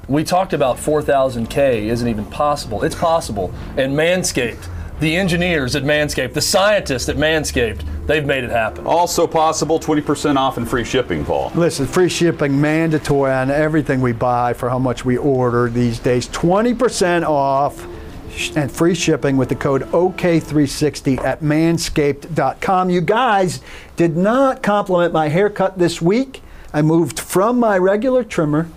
We 0.09 0.25
talked 0.25 0.51
about 0.51 0.75
4000K 0.75 1.83
isn't 1.83 2.07
even 2.07 2.25
possible. 2.25 2.83
It's 2.83 2.95
possible. 2.95 3.53
And 3.77 3.95
Manscaped, 3.95 4.67
the 5.01 5.17
engineers 5.17 5.75
at 5.75 5.81
Manscaped, 5.81 6.33
the 6.33 6.41
scientists 6.41 7.09
at 7.09 7.17
Manscaped, 7.17 7.83
they've 8.05 8.25
made 8.25 8.43
it 8.43 8.51
happen. 8.51 8.85
Also 8.85 9.25
possible 9.25 9.79
20% 9.79 10.37
off 10.37 10.57
and 10.57 10.69
free 10.69 10.83
shipping, 10.83 11.25
Paul. 11.25 11.51
Listen, 11.55 11.87
free 11.87 12.07
shipping 12.07 12.61
mandatory 12.61 13.31
on 13.31 13.49
everything 13.49 13.99
we 13.99 14.11
buy 14.11 14.53
for 14.53 14.69
how 14.69 14.77
much 14.77 15.03
we 15.03 15.17
order 15.17 15.69
these 15.69 15.97
days. 15.97 16.29
20% 16.29 17.27
off 17.27 17.83
and 18.55 18.71
free 18.71 18.93
shipping 18.93 19.37
with 19.37 19.49
the 19.49 19.55
code 19.55 19.81
OK360 19.91 21.19
at 21.23 21.41
manscaped.com. 21.41 22.89
You 22.91 23.01
guys 23.01 23.59
did 23.95 24.15
not 24.15 24.61
compliment 24.61 25.13
my 25.13 25.29
haircut 25.29 25.79
this 25.79 25.99
week. 25.99 26.43
I 26.73 26.83
moved 26.83 27.19
from 27.19 27.59
my 27.59 27.75
regular 27.77 28.23
trimmer 28.23 28.69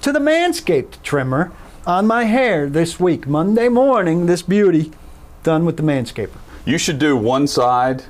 to 0.00 0.10
the 0.10 0.20
Manscaped 0.20 1.02
trimmer 1.02 1.52
on 1.86 2.06
my 2.06 2.24
hair 2.24 2.68
this 2.70 2.98
week. 2.98 3.26
Monday 3.26 3.68
morning, 3.68 4.24
this 4.24 4.40
beauty 4.40 4.90
done 5.46 5.64
with 5.64 5.76
the 5.76 5.82
Manscaper. 5.82 6.36
You 6.66 6.76
should 6.76 6.98
do 6.98 7.16
one 7.16 7.46
side 7.46 8.02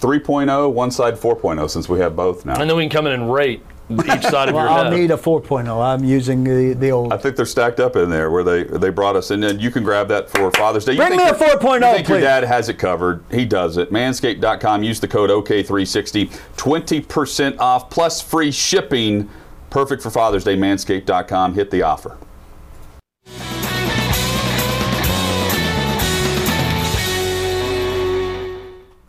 3.0, 0.00 0.72
one 0.72 0.90
side 0.92 1.14
4.0, 1.14 1.68
since 1.68 1.88
we 1.88 1.98
have 1.98 2.14
both 2.14 2.46
now. 2.46 2.60
And 2.60 2.70
then 2.70 2.76
we 2.76 2.84
can 2.84 2.90
come 2.90 3.06
in 3.06 3.12
and 3.12 3.32
rate 3.32 3.62
each 3.90 4.22
side 4.22 4.48
of 4.48 4.54
Well, 4.54 4.64
your 4.64 4.68
I'll 4.70 4.84
head. 4.84 4.92
need 4.98 5.10
a 5.10 5.16
4.0. 5.16 5.84
I'm 5.84 6.04
using 6.04 6.44
the, 6.44 6.72
the 6.74 6.90
old. 6.92 7.12
I 7.12 7.16
think 7.18 7.34
they're 7.36 7.44
stacked 7.44 7.80
up 7.80 7.96
in 7.96 8.08
there 8.08 8.30
where 8.30 8.42
they 8.44 8.62
they 8.64 8.88
brought 8.90 9.16
us, 9.16 9.30
and 9.32 9.42
then 9.42 9.58
you 9.58 9.70
can 9.72 9.82
grab 9.82 10.08
that 10.08 10.30
for 10.30 10.50
Father's 10.52 10.84
Day. 10.84 10.92
You 10.92 10.98
Bring 10.98 11.10
think 11.18 11.22
me 11.22 11.28
a 11.28 11.48
your- 11.48 11.58
4.0, 11.58 11.74
You 11.90 11.96
think 11.96 12.08
your 12.08 12.20
dad 12.20 12.44
has 12.44 12.68
it 12.68 12.78
covered? 12.78 13.24
He 13.30 13.44
does 13.44 13.76
it. 13.76 13.90
Manscaped.com. 13.92 14.82
Use 14.84 15.00
the 15.00 15.08
code 15.08 15.28
OK360. 15.30 16.30
20% 16.56 17.58
off 17.58 17.90
plus 17.90 18.22
free 18.22 18.52
shipping. 18.52 19.28
Perfect 19.70 20.02
for 20.02 20.10
Father's 20.10 20.44
Day. 20.44 20.56
Manscaped.com. 20.56 21.54
Hit 21.54 21.70
the 21.72 21.82
offer. 21.82 22.16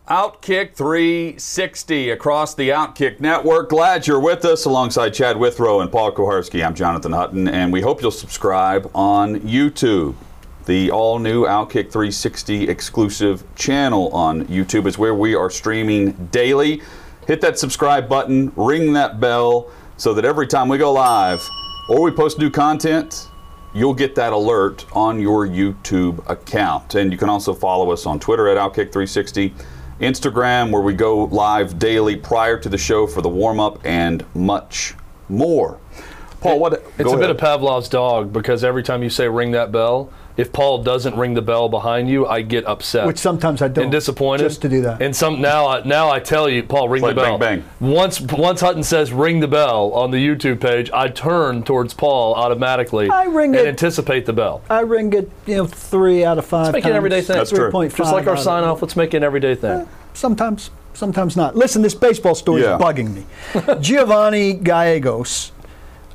Outkick 0.10 0.76
360 0.76 2.12
across 2.12 2.54
the 2.54 2.70
Outkick 2.70 3.20
network. 3.20 3.70
Glad 3.70 4.06
you're 4.06 4.20
with 4.20 4.46
us 4.46 4.66
alongside 4.66 5.16
Chad 5.16 5.36
Withrow 5.36 5.80
and 5.80 5.92
Paul 5.92 6.12
Kuharsky. 6.12 6.64
I'm 6.64 6.76
Jonathan 6.76 7.12
Hutton, 7.12 7.48
and 7.48 7.74
we 7.74 7.82
hope 7.82 8.04
you'll 8.04 8.12
subscribe 8.12 8.88
on 8.94 9.40
YouTube. 9.40 10.14
The 10.68 10.92
all 10.92 11.18
new 11.18 11.46
Outkick 11.46 11.92
360 11.92 12.70
exclusive 12.70 13.44
channel 13.56 14.10
on 14.10 14.46
YouTube 14.46 14.86
is 14.86 15.00
where 15.00 15.16
we 15.16 15.34
are 15.34 15.50
streaming 15.50 16.12
daily. 16.32 16.84
Hit 17.26 17.42
that 17.42 17.58
subscribe 17.58 18.08
button, 18.08 18.52
ring 18.56 18.94
that 18.94 19.20
bell, 19.20 19.72
so 19.98 20.14
that 20.14 20.24
every 20.24 20.46
time 20.46 20.70
we 20.70 20.78
go 20.78 20.94
live 20.94 21.42
or 21.90 22.04
we 22.04 22.12
post 22.12 22.38
new 22.38 22.52
content, 22.52 23.32
you'll 23.74 23.96
get 23.96 24.14
that 24.14 24.34
alert 24.34 24.86
on 24.94 25.20
your 25.20 25.48
YouTube 25.48 26.24
account. 26.30 26.94
And 26.94 27.12
you 27.12 27.18
can 27.18 27.28
also 27.28 27.56
follow 27.56 27.90
us 27.90 28.06
on 28.06 28.20
Twitter 28.20 28.48
at 28.48 28.58
Outkick360, 28.58 29.52
Instagram, 30.00 30.72
where 30.72 30.82
we 30.82 30.94
go 30.94 31.26
live 31.26 31.80
daily 31.80 32.16
prior 32.16 32.58
to 32.60 32.70
the 32.70 32.78
show 32.78 33.08
for 33.08 33.22
the 33.22 33.30
warm 33.30 33.60
up, 33.60 33.80
and 33.86 34.26
much 34.34 34.94
more. 35.30 35.80
Paul, 36.42 36.60
what? 36.60 36.74
It's 37.00 37.12
a 37.12 37.18
bit 37.18 37.30
of 37.30 37.38
Pavlov's 37.38 37.90
dog 37.90 38.32
because 38.32 38.64
every 38.64 38.84
time 38.84 39.02
you 39.02 39.10
say 39.10 39.28
ring 39.28 39.52
that 39.52 39.72
bell, 39.72 40.12
if 40.38 40.52
Paul 40.52 40.84
doesn't 40.84 41.16
ring 41.16 41.34
the 41.34 41.42
bell 41.42 41.70
behind 41.70 42.10
you, 42.10 42.28
I 42.28 42.42
get 42.42 42.66
upset. 42.66 43.08
Which 43.08 43.18
sometimes 43.20 43.62
I 43.62 43.70
don't. 43.70 43.84
and 43.86 43.92
disappointed. 43.92 44.44
Just 44.44 44.62
to 44.64 44.70
do 44.70 44.82
that. 44.82 45.02
And 45.02 45.16
some 45.16 45.40
now, 45.42 45.68
I, 45.68 45.84
now 45.86 46.10
I 46.10 46.20
tell 46.20 46.50
you, 46.50 46.62
Paul, 46.64 46.90
ring 46.90 47.02
Like 47.04 47.16
the 47.16 47.22
bell. 47.22 47.38
bang, 47.38 47.60
bang. 47.80 47.90
Once 47.92 48.20
once 48.20 48.60
Hutton 48.62 48.84
says 48.84 49.14
ring 49.14 49.40
the 49.40 49.48
bell 49.48 49.92
on 49.94 50.12
the 50.12 50.18
YouTube 50.18 50.60
page, 50.60 50.90
I 50.94 51.08
turn 51.08 51.64
towards 51.64 51.94
Paul 51.94 52.34
automatically. 52.36 53.10
I 53.10 53.24
ring 53.26 53.56
and 53.56 53.66
it- 53.66 53.68
anticipate 53.70 54.26
the 54.26 54.34
bell. 54.34 54.62
I 54.70 54.82
ring 54.82 55.14
it, 55.14 55.30
you 55.46 55.56
know, 55.56 55.66
three 55.68 56.26
out 56.26 56.38
of 56.38 56.46
five. 56.46 56.74
make 56.74 56.86
it 56.86 56.90
an 56.90 56.96
everyday 56.98 57.22
thing. 57.22 57.38
That's 57.38 57.50
true. 57.52 57.72
3.5 57.72 57.96
Just 57.96 58.12
like 58.12 58.26
our 58.28 58.34
out 58.34 58.38
of- 58.40 58.44
sign 58.44 58.64
off, 58.64 58.82
let's 58.82 58.96
make 58.96 59.14
it 59.14 59.18
an 59.18 59.24
everyday 59.24 59.56
thing. 59.56 59.88
Sometimes, 60.14 60.70
sometimes 60.94 61.36
not. 61.38 61.56
Listen, 61.56 61.82
this 61.82 61.96
baseball 61.96 62.36
story 62.36 62.62
Yeah. 62.64 62.76
is 62.76 62.82
bugging 62.82 63.14
me. 63.14 63.26
Giovanni 63.82 64.54
Gallegos, 64.54 65.52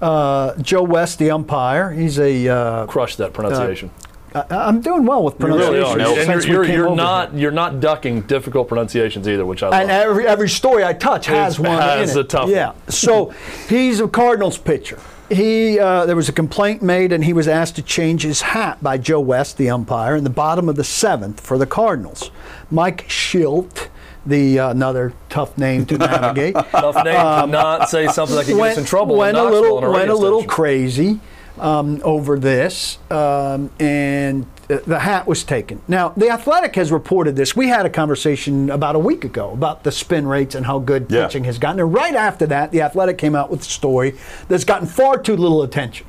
uh, 0.00 0.54
Joe 0.56 0.82
West, 0.82 1.18
the 1.18 1.30
umpire. 1.30 1.90
He's 1.92 2.18
a. 2.18 2.48
Uh, 2.48 2.86
Crush 2.86 3.16
that 3.16 3.32
pronunciation. 3.32 3.90
I, 4.34 4.44
I'm 4.50 4.80
doing 4.80 5.04
well 5.06 5.25
with 5.25 5.40
you 5.40 5.46
really 5.46 5.80
are. 5.80 5.96
Nope. 5.96 6.18
And 6.18 6.26
since 6.26 6.46
you're, 6.46 6.64
you're, 6.64 6.75
you're 6.75 6.94
not 6.94 7.32
here. 7.32 7.40
you're 7.40 7.50
not 7.50 7.80
ducking 7.80 8.22
difficult 8.22 8.68
pronunciations 8.68 9.28
either, 9.28 9.44
which 9.44 9.62
I 9.62 9.68
love. 9.68 9.80
And 9.80 9.90
every 9.90 10.26
every 10.26 10.49
story 10.49 10.84
I 10.84 10.92
touch 10.92 11.26
has 11.26 11.59
one 11.59 11.81
has 11.81 12.12
in 12.12 12.18
it. 12.18 12.24
a 12.24 12.24
tough 12.24 12.48
yeah. 12.48 12.74
So 12.88 13.31
he's 13.68 14.00
a 14.00 14.09
Cardinals 14.09 14.59
pitcher. 14.59 14.98
He 15.28 15.78
uh, 15.78 16.07
there 16.07 16.16
was 16.16 16.28
a 16.28 16.33
complaint 16.33 16.83
made, 16.83 17.12
and 17.12 17.24
he 17.24 17.33
was 17.33 17.48
asked 17.48 17.76
to 17.76 17.83
change 17.83 18.22
his 18.22 18.40
hat 18.42 18.83
by 18.83 18.98
Joe 18.98 19.20
West, 19.20 19.59
the 19.59 19.70
umpire, 19.70 20.16
in 20.16 20.24
the 20.24 20.31
bottom 20.31 20.68
of 20.68 20.76
the 20.76 20.85
seventh 20.85 21.40
for 21.40 21.59
the 21.59 21.66
Cardinals. 21.66 22.31
Mike 22.70 23.09
Shildt, 23.09 23.88
the 24.26 24.59
uh, 24.59 24.70
another 24.70 25.12
tough 25.28 25.57
name 25.57 25.87
to 25.87 25.98
navigate. 25.98 26.55
Tough 26.70 26.96
name 26.96 27.14
to 27.14 27.46
not 27.46 27.88
say 27.88 28.07
something 28.09 28.37
that 28.37 28.46
could 28.46 28.57
get 28.57 28.72
us 28.72 28.78
in 28.78 28.85
trouble. 28.85 29.16
Went 29.16 29.37
a 29.37 29.44
little, 29.44 29.81
went 29.92 30.11
a 30.11 30.14
little 30.14 30.44
crazy 30.44 31.20
um, 31.61 32.01
over 32.03 32.38
this, 32.38 32.99
um, 33.11 33.70
and 33.79 34.46
the 34.68 35.01
hat 35.01 35.27
was 35.27 35.44
taken. 35.44 35.83
Now, 35.88 36.11
the 36.16 36.31
Athletic 36.31 36.75
has 36.77 36.92
reported 36.92 37.37
this. 37.37 37.55
We 37.57 37.68
had 37.68 37.87
a 37.87 37.90
conversation 37.90 38.70
about 38.70 38.94
a 38.96 38.99
week 39.01 39.25
ago 39.25 39.51
about 39.53 39.83
the 39.85 39.92
spin 39.92 40.27
rates 40.27 40.55
and 40.55 40.64
how 40.66 40.79
good 40.79 41.07
Yeah. 41.11 41.27
pitching 41.27 41.44
has 41.44 41.59
gotten. 41.59 41.81
And 41.81 41.92
right 41.92 42.14
after 42.14 42.46
that, 42.46 42.70
the 42.70 42.81
Athletic 42.83 43.18
came 43.18 43.35
out 43.35 43.51
with 43.51 43.61
a 43.62 43.64
story 43.64 44.14
that's 44.49 44.64
gotten 44.64 44.87
far 44.87 45.18
too 45.18 45.37
little 45.37 45.62
attention 45.62 46.07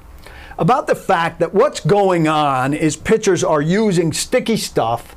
about 0.60 0.86
the 0.86 0.96
fact 0.96 1.40
that 1.40 1.54
what's 1.56 1.80
going 1.80 2.28
on 2.28 2.74
is 2.74 2.96
pitchers 2.96 3.44
are 3.44 3.62
using 3.62 4.14
sticky 4.14 4.58
stuff 4.58 5.16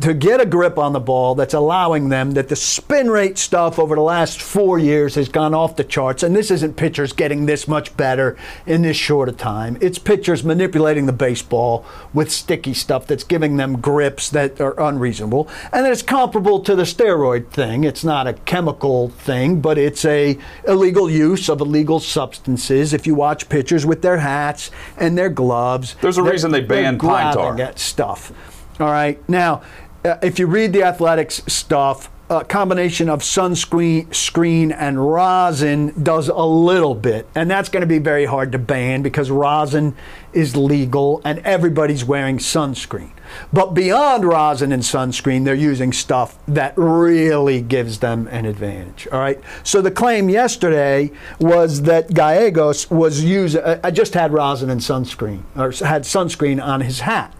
to 0.00 0.14
get 0.14 0.40
a 0.40 0.46
grip 0.46 0.78
on 0.78 0.92
the 0.92 1.00
ball 1.00 1.34
that's 1.34 1.54
allowing 1.54 2.08
them 2.08 2.32
that 2.32 2.48
the 2.48 2.56
spin 2.56 3.10
rate 3.10 3.36
stuff 3.36 3.78
over 3.78 3.94
the 3.94 4.00
last 4.00 4.40
four 4.40 4.78
years 4.78 5.16
has 5.16 5.28
gone 5.28 5.54
off 5.54 5.76
the 5.76 5.84
charts 5.84 6.22
and 6.22 6.36
this 6.36 6.50
isn't 6.50 6.76
pitchers 6.76 7.12
getting 7.12 7.46
this 7.46 7.66
much 7.66 7.96
better 7.96 8.36
in 8.66 8.82
this 8.82 8.96
short 8.96 9.28
a 9.28 9.32
time 9.32 9.76
it's 9.80 9.98
pitchers 9.98 10.44
manipulating 10.44 11.06
the 11.06 11.12
baseball 11.12 11.84
with 12.14 12.30
sticky 12.30 12.74
stuff 12.74 13.06
that's 13.06 13.24
giving 13.24 13.56
them 13.56 13.80
grips 13.80 14.30
that 14.30 14.60
are 14.60 14.78
unreasonable 14.80 15.48
and 15.72 15.86
it's 15.86 16.02
comparable 16.02 16.60
to 16.60 16.76
the 16.76 16.84
steroid 16.84 17.48
thing 17.50 17.84
it's 17.84 18.04
not 18.04 18.26
a 18.26 18.32
chemical 18.32 19.08
thing 19.08 19.60
but 19.60 19.78
it's 19.78 20.04
a 20.04 20.38
illegal 20.66 21.10
use 21.10 21.48
of 21.48 21.60
illegal 21.60 21.98
substances 21.98 22.92
if 22.92 23.06
you 23.06 23.14
watch 23.14 23.48
pitchers 23.48 23.84
with 23.84 24.02
their 24.02 24.18
hats 24.18 24.70
and 24.96 25.18
their 25.18 25.28
gloves 25.28 25.96
There's 26.00 26.18
a 26.18 26.22
reason 26.22 26.52
they 26.52 26.60
banned 26.60 27.00
pine 27.00 27.34
tar. 27.34 27.60
at 27.60 27.78
stuff. 27.78 28.32
All 28.80 28.86
right. 28.86 29.26
Now, 29.28 29.62
Uh, 30.04 30.16
if 30.22 30.38
you 30.38 30.46
read 30.46 30.72
the 30.72 30.82
athletics 30.82 31.42
stuff, 31.48 32.10
a 32.30 32.44
combination 32.44 33.08
of 33.08 33.20
sunscreen 33.20 34.14
screen 34.14 34.70
and 34.70 35.12
rosin 35.12 35.94
does 36.02 36.28
a 36.28 36.44
little 36.44 36.94
bit, 36.94 37.26
and 37.34 37.50
that's 37.50 37.68
going 37.68 37.80
to 37.80 37.86
be 37.86 37.98
very 37.98 38.26
hard 38.26 38.52
to 38.52 38.58
ban 38.58 39.02
because 39.02 39.30
rosin 39.30 39.96
is 40.32 40.54
legal 40.54 41.22
and 41.24 41.38
everybody's 41.40 42.04
wearing 42.04 42.38
sunscreen. 42.38 43.10
But 43.52 43.74
beyond 43.74 44.24
rosin 44.24 44.72
and 44.72 44.82
sunscreen, 44.82 45.44
they're 45.44 45.54
using 45.54 45.92
stuff 45.92 46.38
that 46.46 46.74
really 46.76 47.60
gives 47.60 47.98
them 47.98 48.28
an 48.28 48.46
advantage. 48.46 49.08
All 49.10 49.20
right. 49.20 49.40
So 49.64 49.80
the 49.80 49.90
claim 49.90 50.28
yesterday 50.28 51.10
was 51.40 51.82
that 51.82 52.12
Gallegos 52.12 52.90
was 52.90 53.24
using. 53.24 53.62
I 53.62 53.64
uh, 53.74 53.80
uh, 53.84 53.90
just 53.90 54.14
had 54.14 54.32
rosin 54.32 54.70
and 54.70 54.80
sunscreen, 54.80 55.42
or 55.56 55.72
had 55.86 56.02
sunscreen 56.02 56.62
on 56.62 56.82
his 56.82 57.00
hat. 57.00 57.34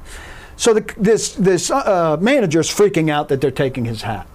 So 0.58 0.74
the, 0.74 0.94
this 0.96 1.32
this 1.32 1.70
uh, 1.70 2.16
manager 2.20 2.58
is 2.58 2.68
freaking 2.68 3.10
out 3.10 3.28
that 3.28 3.40
they're 3.40 3.50
taking 3.50 3.84
his 3.84 4.02
hat. 4.02 4.26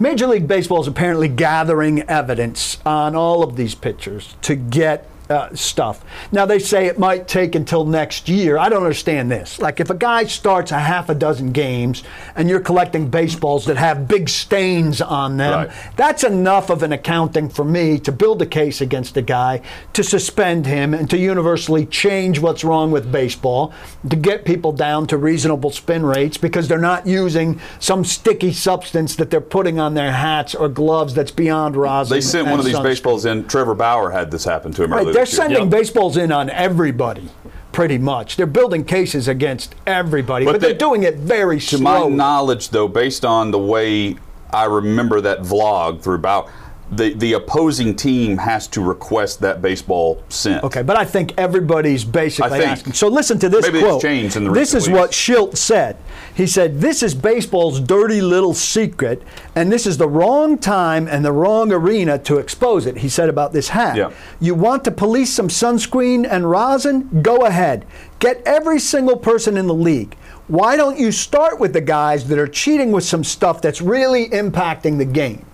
Major 0.00 0.26
League 0.26 0.48
Baseball 0.48 0.80
is 0.80 0.88
apparently 0.88 1.28
gathering 1.28 2.02
evidence 2.02 2.78
on 2.84 3.14
all 3.14 3.44
of 3.44 3.54
these 3.54 3.76
pitchers 3.76 4.34
to 4.42 4.56
get 4.56 5.08
uh, 5.30 5.54
stuff. 5.54 6.04
Now 6.32 6.44
they 6.46 6.58
say 6.58 6.86
it 6.86 6.98
might 6.98 7.26
take 7.28 7.54
until 7.54 7.84
next 7.84 8.28
year. 8.28 8.58
I 8.58 8.68
don't 8.68 8.82
understand 8.82 9.30
this. 9.30 9.58
Like 9.58 9.80
if 9.80 9.90
a 9.90 9.94
guy 9.94 10.24
starts 10.24 10.70
a 10.70 10.78
half 10.78 11.08
a 11.08 11.14
dozen 11.14 11.52
games 11.52 12.02
and 12.36 12.48
you're 12.48 12.60
collecting 12.60 13.08
baseballs 13.08 13.64
that 13.66 13.76
have 13.76 14.06
big 14.06 14.28
stains 14.28 15.00
on 15.00 15.36
them, 15.36 15.54
Right. 15.68 15.70
that's 15.96 16.24
enough 16.24 16.70
of 16.70 16.82
an 16.82 16.92
accounting 16.92 17.48
for 17.48 17.64
me 17.64 17.98
to 18.00 18.12
build 18.12 18.42
a 18.42 18.46
case 18.46 18.80
against 18.80 19.16
a 19.16 19.22
guy 19.22 19.62
to 19.94 20.02
suspend 20.04 20.66
him 20.66 20.92
and 20.94 21.08
to 21.10 21.16
universally 21.16 21.86
change 21.86 22.38
what's 22.40 22.64
wrong 22.64 22.90
with 22.90 23.10
baseball, 23.10 23.72
to 24.08 24.16
get 24.16 24.44
people 24.44 24.72
down 24.72 25.06
to 25.06 25.16
reasonable 25.16 25.70
spin 25.70 26.04
rates 26.04 26.36
because 26.36 26.68
they're 26.68 26.78
not 26.78 27.06
using 27.06 27.60
some 27.78 28.04
sticky 28.04 28.52
substance 28.52 29.16
that 29.16 29.30
they're 29.30 29.40
putting 29.40 29.78
on 29.78 29.94
their 29.94 30.12
hats 30.12 30.54
or 30.54 30.68
gloves 30.68 31.14
that's 31.14 31.30
beyond 31.30 31.76
rosin. 31.76 32.14
They 32.14 32.20
sent 32.20 32.48
one 32.48 32.58
of 32.58 32.64
these 32.64 32.78
baseballs 32.80 33.24
in. 33.24 33.46
Trevor 33.46 33.74
Bauer 33.74 34.10
had 34.10 34.30
this 34.30 34.44
happen 34.44 34.72
to 34.72 34.84
him 34.84 34.92
Right, 34.92 35.02
earlier 35.02 35.13
they're 35.14 35.26
sending 35.26 35.62
Yep. 35.62 35.70
baseballs 35.70 36.16
in 36.16 36.30
on 36.32 36.50
everybody, 36.50 37.28
pretty 37.72 37.98
much. 37.98 38.36
They're 38.36 38.46
building 38.46 38.84
cases 38.84 39.28
against 39.28 39.74
everybody, 39.86 40.44
but, 40.44 40.52
But 40.52 40.60
they're 40.60 40.74
doing 40.74 41.04
it 41.04 41.16
very 41.16 41.58
To 41.60 41.78
my 41.78 42.06
knowledge, 42.08 42.68
though, 42.70 42.88
based 42.88 43.24
on 43.24 43.50
the 43.50 43.58
way 43.58 44.16
I 44.52 44.64
remember 44.64 45.20
that 45.22 45.42
vlog 45.42 46.00
through 46.02 46.18
Bauer, 46.18 46.48
the, 46.90 47.14
the 47.14 47.32
opposing 47.32 47.96
team 47.96 48.36
has 48.38 48.68
to 48.68 48.80
request 48.80 49.40
that 49.40 49.62
baseball 49.62 50.22
sent. 50.28 50.62
Okay, 50.64 50.82
but 50.82 50.96
I 50.96 51.04
think 51.04 51.32
everybody's 51.38 52.04
basically 52.04 52.58
think. 52.58 52.70
asking. 52.70 52.92
So 52.92 53.08
listen 53.08 53.38
to 53.38 53.48
this 53.48 53.64
Maybe 53.66 53.78
it's 53.78 53.86
quote. 53.86 54.02
changed 54.02 54.36
in 54.36 54.44
the 54.44 54.52
this 54.52 54.74
is 54.74 54.88
what 54.88 55.08
weeks. 55.08 55.16
Shildt 55.16 55.56
said. 55.56 55.96
He 56.34 56.46
said, 56.46 56.80
"This 56.80 57.02
is 57.02 57.14
baseball's 57.14 57.80
dirty 57.80 58.20
little 58.20 58.54
secret, 58.54 59.22
and 59.56 59.72
this 59.72 59.86
is 59.86 59.96
the 59.96 60.08
wrong 60.08 60.58
time 60.58 61.08
and 61.08 61.24
the 61.24 61.32
wrong 61.32 61.72
arena 61.72 62.18
to 62.18 62.38
expose 62.38 62.86
it." 62.86 62.98
He 62.98 63.08
said 63.08 63.28
about 63.28 63.52
this 63.52 63.70
hat. 63.70 63.96
Yeah. 63.96 64.10
You 64.40 64.54
want 64.54 64.84
to 64.84 64.90
police 64.90 65.32
some 65.32 65.48
sunscreen 65.48 66.26
and 66.30 66.50
rosin? 66.50 67.22
Go 67.22 67.38
ahead. 67.38 67.86
Get 68.18 68.42
every 68.44 68.78
single 68.78 69.16
person 69.16 69.56
in 69.56 69.66
the 69.66 69.74
league. 69.74 70.16
Why 70.46 70.76
don't 70.76 70.98
you 70.98 71.10
start 71.10 71.58
with 71.58 71.72
the 71.72 71.80
guys 71.80 72.28
that 72.28 72.38
are 72.38 72.46
cheating 72.46 72.92
with 72.92 73.04
some 73.04 73.24
stuff 73.24 73.62
that's 73.62 73.80
really 73.80 74.28
impacting 74.28 74.98
the 74.98 75.06
game? 75.06 75.46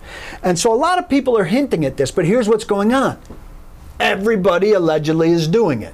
And 0.43 0.59
so 0.59 0.73
a 0.73 0.75
lot 0.75 0.99
of 0.99 1.07
people 1.07 1.37
are 1.37 1.45
hinting 1.45 1.85
at 1.85 1.95
this, 1.95 2.11
but 2.11 2.25
here's 2.25 2.49
what's 2.49 2.65
going 2.65 2.93
on 2.93 3.19
everybody 4.01 4.73
allegedly 4.73 5.29
is 5.29 5.47
doing 5.47 5.83
it. 5.83 5.93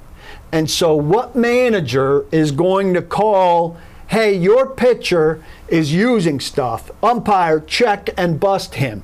And 0.51 0.69
so, 0.71 0.95
what 0.95 1.35
manager 1.35 2.25
is 2.31 2.51
going 2.51 2.93
to 2.93 3.01
call, 3.01 3.77
hey, 4.07 4.33
your 4.33 4.69
pitcher 4.69 5.43
is 5.67 5.93
using 5.93 6.39
stuff? 6.39 6.89
Umpire, 7.03 7.59
check 7.59 8.09
and 8.17 8.39
bust 8.39 8.75
him. 8.75 9.03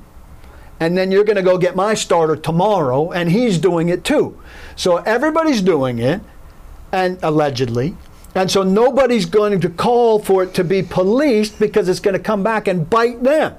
And 0.80 0.96
then 0.96 1.12
you're 1.12 1.24
going 1.24 1.36
to 1.36 1.42
go 1.42 1.58
get 1.58 1.76
my 1.76 1.94
starter 1.94 2.34
tomorrow, 2.34 3.12
and 3.12 3.30
he's 3.30 3.58
doing 3.58 3.90
it 3.90 4.04
too. 4.04 4.40
So, 4.74 4.96
everybody's 4.98 5.60
doing 5.60 5.98
it, 5.98 6.22
and 6.90 7.18
allegedly. 7.22 7.94
And 8.34 8.50
so, 8.50 8.62
nobody's 8.62 9.26
going 9.26 9.60
to 9.60 9.68
call 9.68 10.18
for 10.18 10.42
it 10.42 10.54
to 10.54 10.64
be 10.64 10.82
policed 10.82 11.58
because 11.58 11.88
it's 11.88 12.00
going 12.00 12.14
to 12.14 12.22
come 12.22 12.42
back 12.42 12.66
and 12.66 12.88
bite 12.88 13.22
them. 13.22 13.54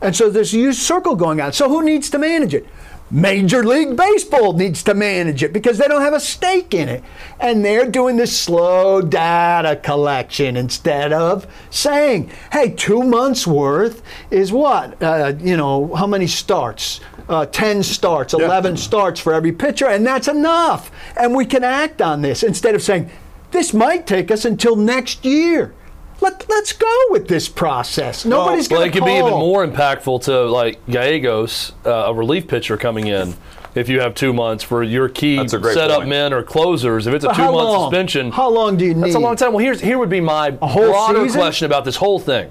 And 0.00 0.14
so, 0.14 0.30
there's 0.30 0.54
a 0.54 0.58
huge 0.58 0.76
circle 0.76 1.16
going 1.16 1.40
on. 1.40 1.52
So, 1.52 1.68
who 1.68 1.82
needs 1.82 2.08
to 2.10 2.18
manage 2.18 2.54
it? 2.54 2.66
Major 3.10 3.62
League 3.62 3.96
Baseball 3.96 4.52
needs 4.54 4.82
to 4.82 4.94
manage 4.94 5.42
it 5.44 5.52
because 5.52 5.78
they 5.78 5.86
don't 5.86 6.02
have 6.02 6.12
a 6.12 6.18
stake 6.18 6.74
in 6.74 6.88
it. 6.88 7.04
And 7.38 7.64
they're 7.64 7.88
doing 7.88 8.16
this 8.16 8.36
slow 8.36 9.00
data 9.00 9.76
collection 9.76 10.56
instead 10.56 11.12
of 11.12 11.46
saying, 11.70 12.30
hey, 12.50 12.70
two 12.70 13.04
months 13.04 13.46
worth 13.46 14.02
is 14.30 14.50
what? 14.50 15.00
Uh, 15.00 15.34
you 15.38 15.56
know, 15.56 15.94
how 15.94 16.06
many 16.08 16.26
starts? 16.26 17.00
Uh, 17.28 17.46
10 17.46 17.82
starts, 17.82 18.34
11 18.34 18.76
starts 18.76 19.18
for 19.18 19.34
every 19.34 19.50
pitcher, 19.50 19.86
and 19.86 20.06
that's 20.06 20.28
enough. 20.28 20.92
And 21.16 21.34
we 21.34 21.44
can 21.44 21.64
act 21.64 22.00
on 22.00 22.22
this 22.22 22.44
instead 22.44 22.76
of 22.76 22.82
saying, 22.82 23.10
this 23.56 23.72
might 23.74 24.06
take 24.06 24.30
us 24.30 24.44
until 24.44 24.76
next 24.76 25.24
year. 25.24 25.74
Let, 26.20 26.48
let's 26.48 26.72
go 26.72 26.94
with 27.10 27.28
this 27.28 27.48
process. 27.48 28.24
Nobody's 28.24 28.70
Well, 28.70 28.80
going 28.80 28.90
it 28.90 28.92
could 28.94 29.04
be 29.04 29.12
even 29.12 29.30
more 29.32 29.66
impactful 29.66 30.22
to 30.24 30.44
like 30.44 30.78
Gallegos, 30.86 31.72
uh, 31.84 31.90
a 31.90 32.14
relief 32.14 32.48
pitcher 32.48 32.76
coming 32.76 33.06
in. 33.08 33.34
If 33.74 33.90
you 33.90 34.00
have 34.00 34.14
two 34.14 34.32
months 34.32 34.64
for 34.64 34.82
your 34.82 35.10
key 35.10 35.36
That's 35.36 35.52
a 35.52 35.62
setup 35.74 35.98
point. 35.98 36.08
men 36.08 36.32
or 36.32 36.42
closers, 36.42 37.06
if 37.06 37.12
it's 37.12 37.26
a 37.26 37.34
two-month 37.34 37.82
suspension, 37.82 38.30
How 38.32 38.48
long 38.48 38.78
do 38.78 38.86
you 38.86 38.94
need? 38.94 39.02
That's 39.04 39.14
a 39.14 39.18
long 39.18 39.36
time. 39.36 39.52
Well, 39.52 39.62
here's 39.62 39.82
here 39.82 39.98
would 39.98 40.08
be 40.08 40.20
my 40.22 40.56
whole 40.62 40.88
broader 40.90 41.24
season? 41.26 41.40
question 41.42 41.66
about 41.66 41.84
this 41.84 41.96
whole 41.96 42.18
thing, 42.18 42.50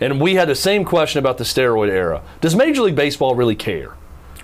and 0.00 0.20
we 0.20 0.34
had 0.34 0.48
the 0.48 0.54
same 0.54 0.84
question 0.84 1.18
about 1.18 1.38
the 1.38 1.44
steroid 1.44 1.88
era. 1.88 2.20
Does 2.42 2.54
Major 2.54 2.82
League 2.82 2.94
Baseball 2.94 3.34
really 3.34 3.56
care? 3.56 3.94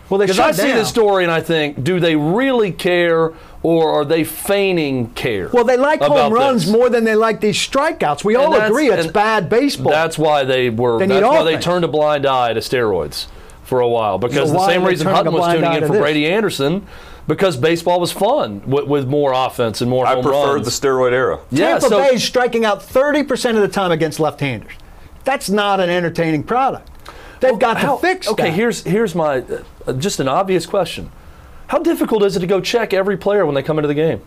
Well, 0.08 0.16
they 0.18 0.24
Because 0.24 0.36
shut 0.36 0.48
I 0.48 0.52
see 0.52 0.68
down. 0.68 0.76
this 0.78 0.88
story 0.88 1.22
and 1.24 1.30
I 1.30 1.42
think, 1.42 1.84
do 1.84 2.00
they 2.00 2.16
really 2.16 2.72
care, 2.72 3.32
or 3.62 3.90
are 3.90 4.04
they 4.04 4.24
feigning 4.24 5.10
care? 5.10 5.48
Well, 5.52 5.64
they 5.64 5.76
like 5.76 6.00
home 6.00 6.32
runs 6.32 6.64
this? 6.64 6.72
more 6.72 6.88
than 6.88 7.04
they 7.04 7.14
like 7.14 7.40
these 7.40 7.56
strikeouts. 7.56 8.24
We 8.24 8.34
all 8.36 8.54
agree 8.54 8.90
it's 8.90 9.06
bad 9.06 9.48
baseball. 9.48 9.92
That's 9.92 10.18
why 10.18 10.44
they 10.44 10.70
were. 10.70 10.98
They 10.98 11.06
that's 11.06 11.24
why 11.24 11.42
they 11.44 11.52
offense. 11.52 11.64
turned 11.64 11.84
a 11.84 11.88
blind 11.88 12.26
eye 12.26 12.52
to 12.52 12.60
steroids 12.60 13.26
for 13.62 13.80
a 13.80 13.88
while. 13.88 14.18
Because 14.18 14.50
So 14.50 14.54
the 14.54 14.66
same 14.66 14.82
are 14.82 14.84
they 14.84 14.90
reason 14.90 15.06
turning 15.06 15.16
Hutton 15.16 15.32
was 15.32 15.54
tuning 15.54 15.72
in 15.72 15.80
to 15.80 15.86
for 15.86 15.92
this? 15.94 16.02
Brady 16.02 16.26
Anderson, 16.28 16.86
because 17.26 17.56
baseball 17.56 18.00
was 18.00 18.12
fun 18.12 18.62
with, 18.66 18.86
with 18.86 19.08
more 19.08 19.32
offense 19.32 19.80
and 19.80 19.88
more 19.88 20.06
I 20.06 20.14
home 20.14 20.24
prefer 20.24 20.54
runs. 20.54 20.66
the 20.66 20.88
steroid 20.88 21.12
era. 21.12 21.40
yeah, 21.50 21.70
Tampa 21.78 21.88
so, 21.88 21.98
Bay 21.98 22.14
is 22.14 22.24
striking 22.24 22.64
out 22.64 22.80
30% 22.80 23.54
of 23.54 23.62
the 23.62 23.68
time 23.68 23.92
against 23.92 24.18
left-handers. 24.20 24.72
That's 25.24 25.48
not 25.48 25.78
an 25.80 25.88
entertaining 25.88 26.42
product. 26.42 26.90
They've 27.40 27.58
got 27.58 27.80
to 27.80 28.00
fix 28.00 28.28
okay, 28.28 28.44
that. 28.44 28.52
here's 28.52 28.84
here's 28.84 29.14
my 29.14 29.44
uh, 29.86 29.92
just 29.94 30.20
an 30.20 30.28
obvious 30.28 30.64
question. 30.66 31.10
How 31.72 31.78
difficult 31.78 32.22
is 32.22 32.36
it 32.36 32.40
to 32.40 32.46
go 32.46 32.60
check 32.60 32.92
every 32.92 33.16
player 33.16 33.46
when 33.46 33.54
they 33.54 33.62
come 33.62 33.78
into 33.78 33.88
the 33.88 33.94
game? 33.94 34.20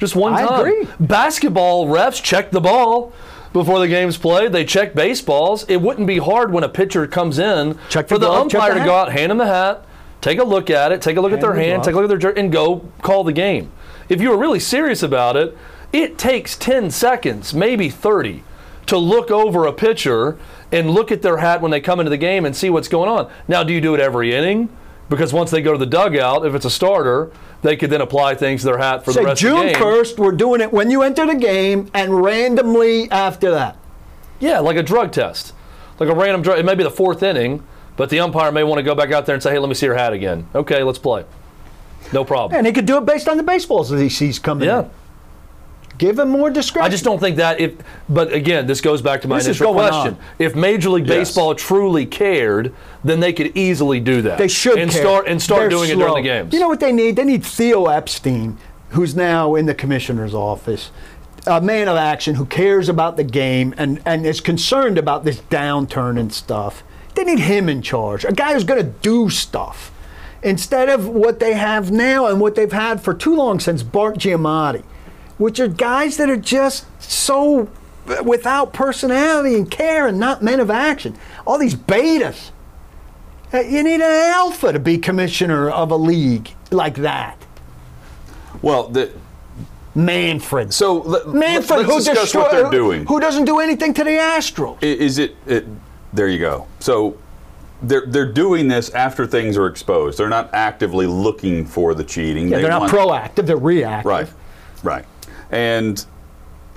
Just 0.00 0.16
one 0.16 0.32
time. 0.32 0.48
I 0.50 0.58
agree. 0.58 0.88
Basketball 0.98 1.86
refs 1.86 2.20
check 2.20 2.50
the 2.50 2.60
ball 2.60 3.12
before 3.52 3.78
the 3.78 3.86
game's 3.86 4.16
played. 4.16 4.50
They 4.50 4.64
check 4.64 4.92
baseballs. 4.92 5.64
It 5.68 5.76
wouldn't 5.76 6.08
be 6.08 6.18
hard 6.18 6.52
when 6.52 6.64
a 6.64 6.68
pitcher 6.68 7.06
comes 7.06 7.38
in 7.38 7.78
Check 7.90 8.08
for 8.08 8.18
the 8.18 8.26
the 8.26 8.26
glove, 8.26 8.50
check 8.50 8.60
umpire 8.60 8.74
the 8.74 8.80
to 8.80 8.86
go 8.86 8.96
out, 8.96 9.12
hand 9.12 9.30
them 9.30 9.38
the 9.38 9.46
hat, 9.46 9.86
take 10.20 10.40
a 10.40 10.42
look 10.42 10.68
at 10.68 10.90
it, 10.90 11.00
take 11.00 11.16
a 11.16 11.20
look 11.20 11.30
at 11.30 11.40
their 11.40 11.52
the 11.52 11.62
hand, 11.62 11.74
glove. 11.74 11.84
take 11.84 11.92
a 11.92 11.96
look 11.96 12.04
at 12.06 12.08
their 12.08 12.18
jersey, 12.18 12.40
and 12.40 12.50
go 12.50 12.90
call 13.02 13.22
the 13.22 13.32
game. 13.32 13.70
If 14.08 14.20
you 14.20 14.30
were 14.30 14.36
really 14.36 14.58
serious 14.58 15.00
about 15.00 15.36
it, 15.36 15.56
it 15.92 16.18
takes 16.18 16.56
10 16.56 16.90
seconds, 16.90 17.54
maybe 17.54 17.88
30, 17.88 18.42
to 18.86 18.98
look 18.98 19.30
over 19.30 19.64
a 19.64 19.72
pitcher 19.72 20.36
and 20.72 20.90
look 20.90 21.12
at 21.12 21.22
their 21.22 21.36
hat 21.36 21.60
when 21.60 21.70
they 21.70 21.80
come 21.80 22.00
into 22.00 22.10
the 22.10 22.16
game 22.16 22.44
and 22.44 22.56
see 22.56 22.68
what's 22.68 22.88
going 22.88 23.08
on. 23.08 23.30
Now, 23.46 23.62
do 23.62 23.72
you 23.72 23.80
do 23.80 23.94
it 23.94 24.00
every 24.00 24.34
inning? 24.34 24.70
Because 25.14 25.32
once 25.32 25.52
they 25.52 25.62
go 25.62 25.70
to 25.72 25.78
the 25.78 25.86
dugout, 25.86 26.44
if 26.44 26.54
it's 26.56 26.64
a 26.64 26.70
starter, 26.70 27.30
they 27.62 27.76
could 27.76 27.88
then 27.88 28.00
apply 28.00 28.34
things 28.34 28.62
to 28.62 28.66
their 28.66 28.78
hat 28.78 29.04
for 29.04 29.12
the 29.12 29.20
Say 29.20 29.24
rest 29.24 29.32
of 29.42 29.48
June 29.48 29.56
the 29.58 29.72
game. 29.72 29.74
June 29.74 29.82
1st, 29.82 30.18
we're 30.18 30.32
doing 30.32 30.60
it 30.60 30.72
when 30.72 30.90
you 30.90 31.02
enter 31.02 31.24
the 31.24 31.36
game 31.36 31.88
and 31.94 32.20
randomly 32.22 33.08
after 33.12 33.52
that. 33.52 33.76
Yeah, 34.40 34.58
like 34.58 34.76
a 34.76 34.82
drug 34.82 35.12
test, 35.12 35.52
like 36.00 36.08
a 36.08 36.14
random 36.14 36.42
drug. 36.42 36.58
It 36.58 36.64
may 36.64 36.74
be 36.74 36.82
the 36.82 36.90
fourth 36.90 37.22
inning, 37.22 37.62
but 37.96 38.10
the 38.10 38.18
umpire 38.18 38.50
may 38.50 38.64
want 38.64 38.80
to 38.80 38.82
go 38.82 38.96
back 38.96 39.12
out 39.12 39.24
there 39.24 39.34
and 39.34 39.42
say, 39.42 39.52
"Hey, 39.52 39.60
let 39.60 39.68
me 39.68 39.74
see 39.76 39.86
your 39.86 39.94
hat 39.94 40.12
again." 40.12 40.48
Okay, 40.52 40.82
let's 40.82 40.98
play. 40.98 41.24
No 42.12 42.24
problem. 42.24 42.58
And 42.58 42.66
he 42.66 42.72
could 42.72 42.84
do 42.86 42.98
it 42.98 43.06
based 43.06 43.28
on 43.28 43.36
the 43.36 43.44
baseballs 43.44 43.90
that 43.90 44.00
he 44.00 44.08
sees 44.08 44.40
coming 44.40 44.66
Yeah. 44.68 44.80
in. 44.80 44.90
Give 45.98 46.18
him 46.18 46.28
more 46.30 46.50
discretion. 46.50 46.86
I 46.86 46.88
just 46.88 47.04
don't 47.04 47.20
think 47.20 47.36
that 47.36 47.60
if, 47.60 47.74
but 48.08 48.32
again, 48.32 48.66
this 48.66 48.80
goes 48.80 49.00
back 49.00 49.22
to 49.22 49.28
my 49.28 49.36
This 49.38 49.46
initial 49.46 49.72
question. 49.72 50.14
on. 50.14 50.18
If 50.38 50.56
Major 50.56 50.90
League 50.90 51.06
Yes. 51.06 51.28
Baseball 51.28 51.54
truly 51.54 52.04
cared, 52.04 52.74
then 53.04 53.20
they 53.20 53.32
could 53.32 53.56
easily 53.56 54.00
do 54.00 54.22
that. 54.22 54.38
They 54.38 54.48
should 54.48 54.78
and 54.78 54.90
care. 54.90 55.02
start 55.02 55.26
and 55.28 55.40
start 55.40 55.60
They're 55.60 55.68
doing 55.70 55.90
it 55.90 55.96
during 55.96 56.14
the 56.14 56.22
games. 56.22 56.52
You 56.52 56.60
know 56.60 56.68
what 56.68 56.80
they 56.80 56.92
need? 56.92 57.16
They 57.16 57.24
need 57.24 57.44
Theo 57.44 57.86
Epstein, 57.86 58.58
who's 58.90 59.14
now 59.14 59.54
in 59.54 59.66
the 59.66 59.74
commissioner's 59.74 60.34
office, 60.34 60.90
a 61.46 61.60
man 61.60 61.88
of 61.88 61.96
action 61.96 62.34
who 62.36 62.46
cares 62.46 62.88
about 62.88 63.16
the 63.16 63.24
game 63.24 63.72
and, 63.76 64.00
and 64.04 64.26
is 64.26 64.40
concerned 64.40 64.98
about 64.98 65.24
this 65.24 65.40
downturn 65.42 66.18
and 66.18 66.32
stuff. 66.32 66.82
They 67.14 67.22
need 67.24 67.38
him 67.40 67.68
in 67.68 67.82
charge, 67.82 68.24
a 68.24 68.32
guy 68.32 68.54
who's 68.54 68.64
going 68.64 68.84
to 68.84 68.90
do 68.90 69.30
stuff 69.30 69.92
instead 70.42 70.88
of 70.88 71.06
what 71.06 71.38
they 71.38 71.54
have 71.54 71.90
now 71.90 72.26
and 72.26 72.40
what 72.40 72.54
they've 72.54 72.72
had 72.72 73.00
for 73.00 73.14
too 73.14 73.34
long 73.34 73.60
since 73.60 73.82
Bart 73.82 74.18
Giamatti, 74.18 74.82
which 75.38 75.58
are 75.60 75.68
guys 75.68 76.16
that 76.16 76.30
are 76.30 76.36
just 76.36 76.86
so 77.02 77.68
without 78.24 78.72
personality 78.72 79.54
and 79.54 79.70
care 79.70 80.06
and 80.06 80.18
not 80.18 80.42
men 80.42 80.60
of 80.60 80.70
action. 80.70 81.16
All 81.46 81.58
these 81.58 81.74
betas. 81.74 82.50
Uh, 83.52 83.60
You 83.60 83.82
need 83.82 84.00
an 84.00 84.02
alpha 84.02 84.72
to 84.72 84.78
be 84.78 84.98
commissioner 84.98 85.70
of 85.70 85.90
a 85.90 85.96
league 85.96 86.50
like 86.70 86.96
that. 86.96 87.38
Well, 88.62 88.88
the, 88.88 89.10
Manfred. 89.94 90.74
so 90.74 90.98
let, 91.02 91.28
Manfred, 91.28 91.80
let's 91.86 91.90
who 91.92 91.98
discuss 91.98 92.22
destroy- 92.24 92.42
what 92.42 92.50
they're 92.52 92.70
doing. 92.70 93.06
Who 93.06 93.20
doesn't 93.20 93.44
do 93.44 93.60
anything 93.60 93.94
to 93.94 94.04
the 94.04 94.10
Astros? 94.10 94.82
Is 94.82 95.18
it, 95.18 95.36
it? 95.46 95.64
There 96.12 96.28
you 96.28 96.38
go. 96.40 96.66
So 96.80 97.16
they're 97.82 98.06
they're 98.06 98.32
doing 98.32 98.66
this 98.68 98.90
after 98.90 99.26
things 99.26 99.56
are 99.56 99.66
exposed. 99.66 100.18
They're 100.18 100.28
not 100.28 100.50
actively 100.52 101.06
looking 101.06 101.64
for 101.64 101.94
the 101.94 102.02
cheating. 102.04 102.48
Yeah, 102.48 102.56
They 102.56 102.62
they're 102.62 102.70
not 102.70 102.90
proactive, 102.90 103.46
they're 103.46 103.56
reactive. 103.56 104.06
Right, 104.06 104.28
right. 104.82 105.04
And 105.54 106.04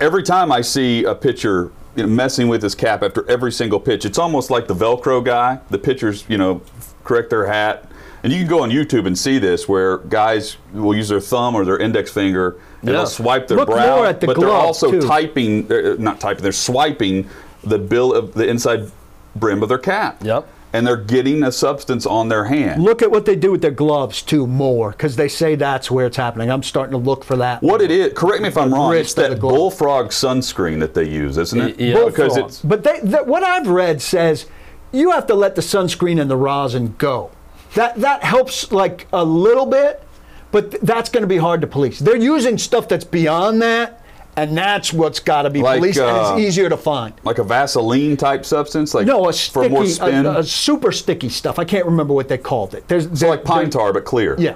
every 0.00 0.22
time 0.22 0.52
I 0.52 0.60
see 0.60 1.02
a 1.04 1.14
pitcher 1.14 1.72
you 1.96 2.04
know, 2.04 2.08
messing 2.08 2.46
with 2.48 2.62
his 2.62 2.74
cap 2.76 3.02
after 3.02 3.28
every 3.28 3.50
single 3.50 3.80
pitch, 3.80 4.04
it's 4.04 4.18
almost 4.18 4.50
like 4.50 4.68
the 4.68 4.74
Velcro 4.74 5.22
guy. 5.24 5.58
The 5.70 5.78
pitchers, 5.78 6.24
you 6.28 6.38
know, 6.38 6.62
correct 7.02 7.30
their 7.30 7.46
hat. 7.46 7.90
And 8.22 8.32
you 8.32 8.38
can 8.40 8.48
go 8.48 8.62
on 8.62 8.70
YouTube 8.70 9.06
and 9.06 9.16
see 9.18 9.38
this, 9.38 9.68
where 9.68 9.98
guys 9.98 10.56
will 10.72 10.94
use 10.94 11.08
their 11.08 11.20
thumb 11.20 11.54
or 11.54 11.64
their 11.64 11.78
index 11.78 12.10
finger 12.12 12.56
and 12.80 12.90
Yeah. 12.90 12.96
they'll 12.98 13.06
swipe 13.06 13.48
their 13.48 13.58
Look 13.58 13.68
brow, 13.68 13.96
more 13.96 14.06
at 14.06 14.20
the 14.20 14.26
but 14.28 14.38
they're 14.38 14.48
also 14.50 14.90
too. 14.92 15.00
typing, 15.00 15.70
uh, 15.72 15.96
not 15.98 16.20
typing, 16.20 16.42
they're 16.42 16.52
swiping 16.52 17.28
the 17.64 17.78
bill 17.78 18.12
of 18.14 18.34
the 18.34 18.46
inside 18.46 18.90
brim 19.36 19.62
of 19.62 19.68
their 19.68 19.78
cap. 19.78 20.18
Yep. 20.22 20.46
And 20.72 20.86
they're 20.86 20.96
getting 20.98 21.42
a 21.42 21.50
substance 21.50 22.04
on 22.04 22.28
their 22.28 22.44
hand. 22.44 22.82
Look 22.82 23.00
at 23.00 23.10
what 23.10 23.24
they 23.24 23.36
do 23.36 23.52
with 23.52 23.62
their 23.62 23.70
gloves 23.70 24.20
too 24.20 24.46
more, 24.46 24.90
because 24.90 25.16
they 25.16 25.28
say 25.28 25.54
that's 25.54 25.90
where 25.90 26.06
it's 26.06 26.18
happening. 26.18 26.50
I'm 26.50 26.62
starting 26.62 26.92
to 26.92 26.98
look 26.98 27.24
for 27.24 27.36
that. 27.36 27.62
What 27.62 27.80
it 27.80 27.90
is, 27.90 28.12
correct 28.14 28.42
me 28.42 28.48
if 28.48 28.58
I'm 28.58 28.72
wrong, 28.74 28.94
it's 28.94 29.14
that 29.14 29.40
bullfrog 29.40 30.08
sunscreen 30.08 30.80
that 30.80 30.92
they 30.92 31.08
use, 31.08 31.38
isn't 31.38 31.58
it? 31.60 31.78
Y- 31.78 31.84
yeah. 31.86 32.04
Because 32.04 32.34
Bullfrog. 32.34 32.50
it's 32.50 32.60
But 32.60 32.84
they, 32.84 33.00
that, 33.00 33.26
what 33.26 33.42
I've 33.42 33.68
read 33.68 34.02
says 34.02 34.46
you 34.92 35.10
have 35.10 35.26
to 35.28 35.34
let 35.34 35.54
the 35.54 35.62
sunscreen 35.62 36.20
and 36.20 36.30
the 36.30 36.36
rosin 36.36 36.94
go. 36.98 37.30
That 37.74 37.96
that 37.96 38.22
helps 38.24 38.72
like 38.72 39.06
a 39.12 39.24
little 39.24 39.66
bit, 39.66 40.02
but 40.50 40.70
th- 40.70 40.82
that's 40.82 41.10
going 41.10 41.22
to 41.22 41.28
be 41.28 41.36
hard 41.36 41.60
to 41.60 41.66
police. 41.66 41.98
They're 41.98 42.16
using 42.16 42.58
stuff 42.58 42.88
that's 42.88 43.04
beyond 43.04 43.60
that, 43.62 43.97
and 44.38 44.56
that's 44.56 44.92
what's 44.92 45.20
got 45.20 45.42
to 45.42 45.50
be 45.50 45.60
Like, 45.60 45.80
policed, 45.80 45.98
and 45.98 46.08
uh, 46.16 46.34
it's 46.36 46.40
easier 46.46 46.68
to 46.68 46.76
find. 46.76 47.12
like 47.24 47.38
a 47.38 47.44
Vaseline 47.44 48.16
type 48.16 48.44
substance, 48.44 48.94
like 48.94 49.06
No, 49.06 49.28
a 49.28 49.32
for 49.32 49.68
more 49.68 49.84
sticky, 49.84 50.10
spin. 50.12 50.26
a, 50.26 50.38
a 50.38 50.44
super 50.44 50.92
sticky 50.92 51.28
stuff. 51.28 51.58
I 51.58 51.64
can't 51.64 51.86
remember 51.86 52.14
what 52.14 52.28
they 52.28 52.38
called 52.38 52.74
it. 52.74 52.86
There's 52.88 53.18
so 53.18 53.28
like 53.28 53.44
pine 53.44 53.70
tar, 53.70 53.92
but 53.92 54.04
clear. 54.04 54.36
Yeah. 54.38 54.54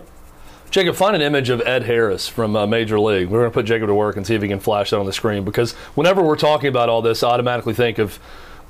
Jacob, 0.70 0.94
find 0.94 1.14
an 1.14 1.20
image 1.20 1.50
of 1.50 1.60
Ed 1.66 1.82
Harris 1.82 2.28
from 2.28 2.56
uh, 2.56 2.66
Major 2.66 2.98
League. 2.98 3.28
We're 3.28 3.40
going 3.40 3.50
to 3.50 3.54
put 3.54 3.66
Jacob 3.66 3.88
to 3.88 3.94
work 3.94 4.16
and 4.16 4.26
see 4.26 4.34
if 4.34 4.40
he 4.40 4.48
can 4.48 4.58
flash 4.60 4.88
that 4.90 4.98
on 4.98 5.04
the 5.04 5.12
screen 5.12 5.44
because 5.44 5.72
whenever 5.96 6.22
we're 6.22 6.36
talking 6.36 6.68
about 6.68 6.88
all 6.88 7.02
this, 7.02 7.22
I 7.22 7.28
automatically 7.28 7.74
think 7.74 7.98
of 7.98 8.18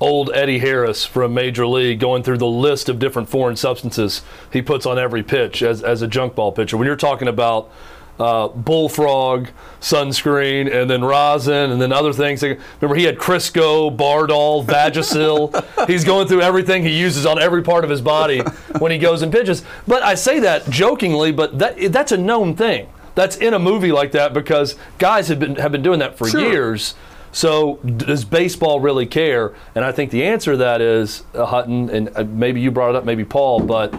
old 0.01 0.29
Eddie 0.33 0.59
Harris 0.59 1.05
from 1.05 1.33
Major 1.33 1.65
League 1.65 2.01
going 2.01 2.21
through 2.23 2.39
the 2.39 2.45
list 2.47 2.89
of 2.89 2.99
different 2.99 3.29
foreign 3.29 3.55
substances 3.55 4.21
he 4.51 4.61
puts 4.61 4.85
on 4.85 4.99
every 4.99 5.23
pitch 5.23 5.63
as, 5.63 5.81
as 5.81 6.01
a 6.01 6.07
junk 6.07 6.35
ball 6.35 6.51
pitcher. 6.51 6.75
When 6.75 6.87
you're 6.87 6.97
talking 6.97 7.29
about 7.29 7.71
uh, 8.19 8.47
bullfrog 8.49 9.47
sunscreen 9.81 10.71
and 10.73 10.89
then 10.89 11.03
rosin 11.03 11.71
and 11.71 11.81
then 11.81 11.91
other 11.91 12.13
things. 12.13 12.41
Remember, 12.43 12.95
he 12.95 13.03
had 13.03 13.17
Crisco, 13.17 13.95
Bardahl, 13.95 14.65
Vagisil. 14.65 15.87
He's 15.87 16.03
going 16.03 16.27
through 16.27 16.41
everything 16.41 16.83
he 16.83 16.97
uses 16.97 17.25
on 17.25 17.41
every 17.41 17.61
part 17.63 17.83
of 17.83 17.89
his 17.89 18.01
body 18.01 18.39
when 18.79 18.91
he 18.91 18.97
goes 18.97 19.21
and 19.21 19.31
pitches. 19.31 19.63
But 19.87 20.03
I 20.03 20.15
say 20.15 20.39
that 20.41 20.69
jokingly, 20.69 21.31
but 21.31 21.59
that 21.59 21.91
that's 21.91 22.11
a 22.11 22.17
known 22.17 22.55
thing. 22.55 22.87
That's 23.15 23.35
in 23.37 23.53
a 23.53 23.59
movie 23.59 23.91
like 23.91 24.11
that 24.13 24.33
because 24.33 24.75
guys 24.97 25.27
have 25.27 25.39
been 25.39 25.55
have 25.57 25.71
been 25.71 25.83
doing 25.83 25.99
that 25.99 26.17
for 26.17 26.27
Sure. 26.27 26.41
years. 26.41 26.95
So 27.31 27.77
does 27.77 28.25
baseball 28.25 28.79
really 28.79 29.07
care? 29.07 29.53
And 29.73 29.83
I 29.83 29.91
think 29.91 30.11
the 30.11 30.23
answer 30.23 30.51
to 30.51 30.57
that 30.57 30.81
is 30.81 31.23
uh, 31.33 31.45
Hutton, 31.47 31.89
and 31.89 32.09
uh, 32.15 32.23
maybe 32.23 32.61
you 32.61 32.69
brought 32.69 32.91
it 32.91 32.95
up, 32.95 33.05
maybe 33.05 33.25
Paul, 33.25 33.59
but 33.61 33.91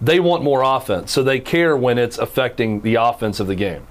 they 0.00 0.20
want 0.20 0.42
more 0.42 0.62
offense, 0.62 1.12
so 1.12 1.22
they 1.22 1.40
care 1.40 1.76
when 1.76 1.98
it's 1.98 2.18
affecting 2.18 2.80
the 2.80 2.94
offense 2.96 3.40
of 3.40 3.46
the 3.46 3.54
game. 3.54 3.86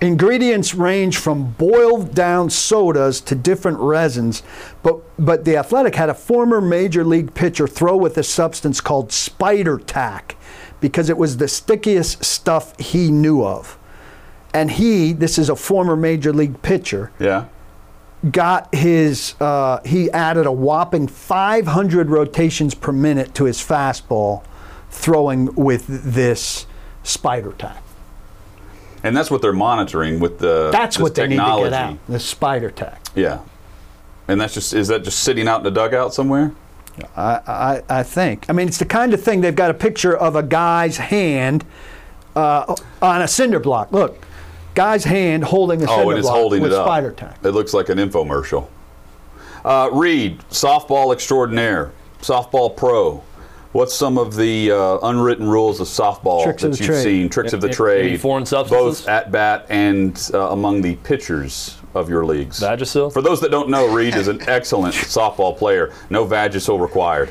Ingredients 0.00 0.74
range 0.74 1.16
from 1.16 1.52
boiled 1.52 2.14
down 2.14 2.50
sodas 2.50 3.20
to 3.22 3.34
different 3.34 3.78
resins, 3.78 4.42
but 4.82 4.98
but 5.18 5.46
the 5.46 5.56
Athletic 5.56 5.94
had 5.94 6.10
a 6.10 6.14
former 6.14 6.60
major 6.60 7.02
league 7.02 7.32
pitcher 7.32 7.66
throw 7.66 7.96
with 7.96 8.18
a 8.18 8.22
substance 8.22 8.82
called 8.82 9.10
spider 9.10 9.78
tack 9.78 10.36
because 10.80 11.08
it 11.08 11.16
was 11.16 11.38
the 11.38 11.48
stickiest 11.48 12.22
stuff 12.22 12.78
he 12.78 13.10
knew 13.10 13.42
of. 13.42 13.78
And 14.52 14.70
he, 14.70 15.14
this 15.14 15.38
is 15.38 15.48
a 15.48 15.56
former 15.56 15.96
major 15.96 16.32
league 16.32 16.60
pitcher, 16.60 17.10
Yeah. 17.18 17.46
got 18.30 18.74
his 18.74 19.34
uh, 19.40 19.80
he 19.86 20.10
added 20.10 20.44
a 20.44 20.52
whopping 20.52 21.08
500 21.08 22.10
rotations 22.10 22.74
per 22.74 22.92
minute 22.92 23.34
to 23.34 23.44
his 23.44 23.58
fastball 23.58 24.42
throwing 24.96 25.54
with 25.54 25.86
this 25.86 26.66
spider 27.02 27.52
tack. 27.52 27.82
And 29.02 29.16
that's 29.16 29.30
what 29.30 29.40
they're 29.42 29.52
monitoring 29.52 30.18
with 30.18 30.38
the 30.40 30.70
That's 30.72 30.98
what 30.98 31.14
they 31.14 31.28
technology. 31.28 31.64
need 31.64 31.70
to 31.70 31.70
get 31.70 31.82
out. 31.92 31.98
The 32.08 32.18
spider 32.18 32.70
tack. 32.70 33.00
Yeah. 33.14 33.40
And 34.26 34.40
that's 34.40 34.54
just 34.54 34.72
is 34.74 34.88
that 34.88 35.04
just 35.04 35.20
sitting 35.20 35.46
out 35.46 35.58
in 35.58 35.64
the 35.64 35.70
dugout 35.70 36.12
somewhere? 36.12 36.52
I, 37.14 37.40
I, 37.46 37.82
I 38.00 38.02
think. 38.02 38.46
I 38.48 38.52
mean, 38.52 38.66
it's 38.68 38.78
the 38.78 38.86
kind 38.86 39.12
of 39.14 39.22
thing 39.22 39.42
they've 39.42 39.54
got 39.54 39.70
a 39.70 39.74
picture 39.74 40.16
of 40.16 40.34
a 40.34 40.42
guy's 40.42 40.96
hand 40.96 41.64
uh, 42.34 42.74
on 43.02 43.22
a 43.22 43.28
cinder 43.28 43.60
block. 43.60 43.92
Look, 43.92 44.26
guy's 44.74 45.04
hand 45.04 45.44
holding 45.44 45.82
a 45.82 45.84
Oh, 45.84 45.96
cinder 45.98 46.10
and 46.10 46.18
it's 46.18 46.26
block 46.26 46.36
holding 46.36 46.62
with 46.62 46.72
spider 46.72 47.12
tack. 47.12 47.36
It 47.44 47.50
looks 47.50 47.74
like 47.74 47.90
an 47.90 47.98
infomercial. 47.98 48.68
Uh, 49.64 49.90
Reed, 49.92 50.38
softball 50.50 51.12
extraordinaire, 51.12 51.92
softball 52.22 52.74
pro. 52.74 53.22
What's 53.76 53.94
some 53.94 54.16
of 54.16 54.34
the 54.36 54.70
uh, 54.70 54.98
unwritten 55.02 55.46
rules 55.46 55.80
of 55.80 55.86
softball 55.86 56.42
Tricks 56.44 56.62
that 56.62 56.68
of 56.72 56.78
you've 56.80 56.86
trade. 56.88 57.02
seen? 57.02 57.28
Tricks 57.28 57.52
of 57.52 57.60
the 57.60 57.66
Any- 57.66 57.74
trade. 57.76 58.06
any 58.06 58.16
foreign 58.16 58.46
substances? 58.46 59.00
Both 59.02 59.08
at 59.08 59.30
bat 59.30 59.66
and 59.68 60.30
uh, 60.32 60.48
among 60.52 60.80
the 60.80 60.96
pitchers 60.96 61.76
of 61.92 62.08
your 62.08 62.24
leagues. 62.24 62.58
Vagisil? 62.60 63.12
For 63.12 63.20
those 63.20 63.38
that 63.42 63.50
don't 63.50 63.68
know, 63.68 63.86
Reed 63.94 64.14
is 64.16 64.28
an 64.28 64.40
excellent 64.48 64.94
softball 65.16 65.54
player. 65.54 65.92
No 66.08 66.24
Vagisil 66.24 66.80
required. 66.80 67.30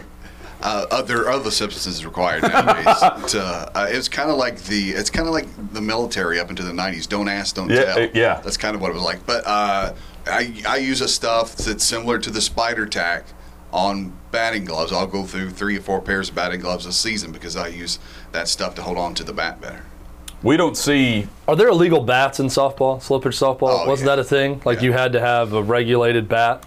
Uh, 0.61 0.85
other 0.91 1.29
other 1.29 1.49
substances 1.49 2.05
required 2.05 2.43
nowadays. 2.43 2.85
to, 3.31 3.41
uh, 3.41 3.87
it's 3.89 4.07
kind 4.07 4.29
of 4.29 4.37
like 4.37 4.59
the 4.65 4.91
it's 4.91 5.09
kind 5.09 5.27
of 5.27 5.33
like 5.33 5.47
the 5.73 5.81
military 5.81 6.39
up 6.39 6.51
into 6.51 6.61
the 6.61 6.71
90s. 6.71 7.09
Don't 7.09 7.27
ask, 7.27 7.55
don't 7.55 7.71
Yeah, 7.71 7.83
tell. 7.85 8.03
uh, 8.03 8.07
yeah. 8.13 8.41
That's 8.41 8.57
kind 8.57 8.75
of 8.75 8.81
what 8.81 8.91
it 8.91 8.93
was 8.93 9.03
like. 9.03 9.25
But 9.25 9.47
uh, 9.47 9.93
I 10.27 10.53
I 10.67 10.77
use 10.77 11.01
a 11.01 11.07
stuff 11.07 11.55
that's 11.55 11.83
similar 11.83 12.19
to 12.19 12.29
the 12.29 12.39
spider 12.41 12.85
tack 12.85 13.25
on 13.75 14.13
batting 14.31 14.63
gloves. 14.63 14.93
I'll 14.93 15.05
go 15.05 15.23
through 15.25 15.49
three 15.49 15.77
or 15.77 15.81
four 15.81 16.01
pairs 16.01 16.29
of 16.29 16.35
batting 16.35 16.61
gloves 16.61 16.85
a 16.85 16.93
season 16.93 17.33
because 17.33 17.57
I 17.57 17.67
use 17.67 17.99
that 18.31 18.47
stuff 18.47 18.73
to 18.75 18.81
hold 18.81 18.97
on 18.97 19.13
to 19.15 19.23
the 19.23 19.33
bat 19.33 19.59
better. 19.59 19.81
We 20.41 20.55
don't 20.55 20.77
see 20.77 21.27
Are 21.47 21.55
there 21.57 21.67
illegal 21.67 22.01
bats 22.01 22.39
in 22.39 22.47
softball, 22.47 23.01
slow 23.01 23.19
pitch 23.19 23.33
softball? 23.35 23.83
Oh, 23.83 23.87
Wasn't 23.87 24.07
yeah. 24.07 24.15
that 24.15 24.21
a 24.21 24.23
thing? 24.23 24.61
Like 24.63 24.77
Yeah. 24.77 24.83
you 24.85 24.93
had 24.93 25.11
to 25.11 25.19
have 25.19 25.51
a 25.53 25.61
regulated 25.61 26.29
bat, 26.29 26.65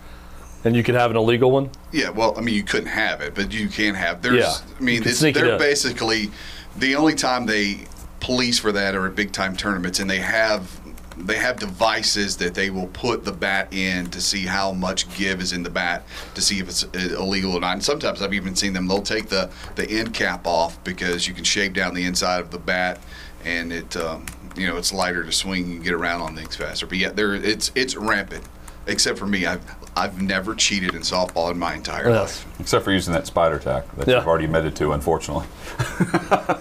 and 0.64 0.76
you 0.76 0.82
could 0.82 0.96
have 0.96 1.10
an 1.10 1.16
illegal 1.16 1.50
one. 1.50 1.70
Yeah, 1.92 2.10
well, 2.10 2.34
I 2.36 2.42
mean, 2.42 2.54
you 2.54 2.62
couldn't 2.62 2.88
have 2.90 3.22
it, 3.22 3.34
but 3.34 3.52
you 3.52 3.68
can 3.68 3.94
have. 3.94 4.20
There's, 4.20 4.36
Yeah, 4.40 4.54
I 4.78 4.82
mean, 4.82 5.02
it's, 5.06 5.20
they're 5.20 5.52
in. 5.52 5.58
basically 5.58 6.30
the 6.76 6.94
only 6.94 7.14
time 7.14 7.46
they 7.46 7.86
police 8.20 8.58
for 8.58 8.72
that 8.72 8.94
are 8.94 9.06
at 9.06 9.14
big 9.14 9.32
time 9.32 9.56
tournaments, 9.56 9.98
and 9.98 10.10
they 10.10 10.18
have 10.18 10.78
they 11.26 11.36
have 11.36 11.58
devices 11.58 12.36
that 12.38 12.54
they 12.54 12.70
will 12.70 12.86
put 12.88 13.24
the 13.24 13.32
bat 13.32 13.72
in 13.72 14.06
to 14.10 14.20
see 14.20 14.44
how 14.46 14.72
much 14.72 15.12
give 15.16 15.40
is 15.40 15.52
in 15.52 15.62
the 15.62 15.70
bat 15.70 16.04
to 16.34 16.40
see 16.40 16.58
if 16.58 16.68
it's 16.68 16.84
uh, 16.84 17.16
illegal 17.18 17.54
or 17.54 17.60
not. 17.60 17.72
And 17.74 17.84
sometimes 17.84 18.22
I've 18.22 18.34
even 18.34 18.54
seen 18.54 18.72
them; 18.72 18.86
they'll 18.86 19.02
take 19.02 19.28
the 19.28 19.50
the 19.74 19.88
end 19.90 20.14
cap 20.14 20.46
off 20.46 20.82
because 20.84 21.26
you 21.26 21.34
can 21.34 21.44
shave 21.44 21.72
down 21.72 21.94
the 21.94 22.04
inside 22.04 22.40
of 22.40 22.50
the 22.50 22.58
bat, 22.58 23.00
and 23.44 23.72
it 23.72 23.96
um, 23.96 24.26
you 24.56 24.66
know 24.66 24.76
it's 24.76 24.92
lighter 24.92 25.24
to 25.24 25.32
swing 25.32 25.64
and 25.72 25.84
get 25.84 25.92
around 25.92 26.20
on 26.20 26.36
things 26.36 26.56
faster. 26.56 26.86
But 26.86 26.98
yeah, 26.98 27.10
there 27.10 27.34
it's 27.34 27.72
it's 27.74 27.96
rampant. 27.96 28.44
Except 28.86 29.18
for 29.18 29.26
me, 29.26 29.44
I've 29.44 29.60
I've 29.96 30.22
never 30.22 30.54
cheated 30.54 30.94
in 30.94 31.02
softball 31.02 31.50
in 31.50 31.58
my 31.58 31.74
entire 31.74 32.08
Yes. 32.08 32.44
life. 32.46 32.60
Except 32.60 32.84
for 32.84 32.92
using 32.92 33.12
that 33.12 33.26
spider 33.26 33.58
tack 33.58 33.84
that 33.96 34.08
Yeah. 34.08 34.18
you've 34.18 34.26
already 34.28 34.44
admitted 34.46 34.76
to, 34.76 34.92
unfortunately. 34.92 35.44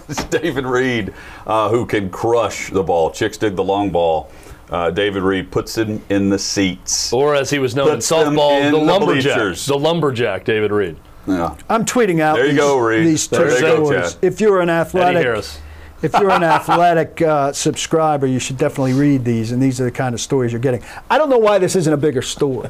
it's 0.10 0.24
David 0.26 0.66
Reed, 0.66 1.14
uh, 1.46 1.70
who 1.70 1.86
can 1.86 2.10
crush 2.10 2.70
the 2.70 2.84
ball. 2.84 3.12
Chicks 3.12 3.38
dig 3.38 3.56
the 3.56 3.64
long 3.64 3.92
ball. 3.92 4.30
Uh, 4.70 4.92
David 4.92 5.24
Reed 5.24 5.50
puts 5.52 5.78
him 5.78 6.04
in 6.10 6.30
the 6.30 6.38
seats. 6.40 7.14
Or 7.14 7.36
as 7.36 7.50
he 7.50 7.58
was 7.60 7.74
known 7.76 7.90
Puts 7.90 8.12
in 8.12 8.18
softball, 8.18 8.60
in 8.62 8.72
the 8.74 8.80
the 8.80 8.84
lumberjack. 8.86 9.36
bleachers. 9.36 9.66
The 9.66 9.78
lumberjack, 9.78 10.44
David 10.44 10.72
Reed. 10.72 10.98
Yeah. 11.26 11.56
I'm 11.70 11.86
tweeting 11.86 12.20
out 12.22 12.36
There 12.36 12.46
you 12.46 12.52
these, 12.52 12.60
go, 12.60 12.78
Reed. 12.80 13.08
these 13.08 13.28
There 13.28 13.48
two 13.50 13.56
you 13.56 13.62
go, 13.62 13.86
stories. 13.86 14.18
If 14.22 14.42
you're 14.42 14.60
an 14.62 14.70
athletic, 14.70 15.46
if 16.02 16.14
you're 16.14 16.32
an 16.32 16.44
athletic 16.44 17.22
uh, 17.22 17.54
subscriber, 17.54 18.28
you 18.28 18.40
should 18.40 18.58
definitely 18.58 18.94
read 18.94 19.24
these, 19.26 19.52
and 19.54 19.62
these 19.62 19.80
are 19.80 19.86
the 19.86 19.92
kind 19.92 20.14
of 20.14 20.20
stories 20.22 20.52
you're 20.52 20.62
getting. 20.62 20.84
I 21.10 21.18
don't 21.18 21.30
know 21.30 21.38
why 21.38 21.60
this 21.60 21.76
isn't 21.78 21.92
a 21.94 21.98
bigger 21.98 22.22
story. 22.22 22.70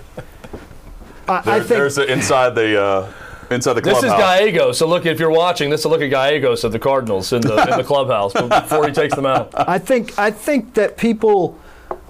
I, 1.27 1.37
I 1.45 1.59
think 1.59 1.67
there's 1.67 1.95
the, 1.95 2.11
inside 2.11 2.55
the 2.55 2.81
uh, 2.81 3.11
inside 3.51 3.73
the 3.73 3.81
This 3.81 3.99
clubhouse. 3.99 4.17
is 4.17 4.23
Gallegos. 4.23 4.77
So 4.77 4.87
look, 4.87 5.05
if 5.05 5.19
you're 5.19 5.29
watching, 5.31 5.69
this 5.69 5.81
is 5.81 5.85
a 5.85 5.89
look 5.89 6.01
at 6.01 6.09
Gallegos 6.09 6.63
of 6.63 6.71
the 6.71 6.79
Cardinals 6.79 7.33
in 7.33 7.41
the 7.41 7.55
in 7.71 7.77
the 7.77 7.83
clubhouse 7.85 8.33
before 8.33 8.87
he 8.87 8.93
takes 8.93 9.13
them 9.15 9.25
out. 9.25 9.51
I 9.55 9.77
think 9.77 10.17
I 10.17 10.31
think 10.31 10.73
that 10.75 10.95
people 10.97 11.59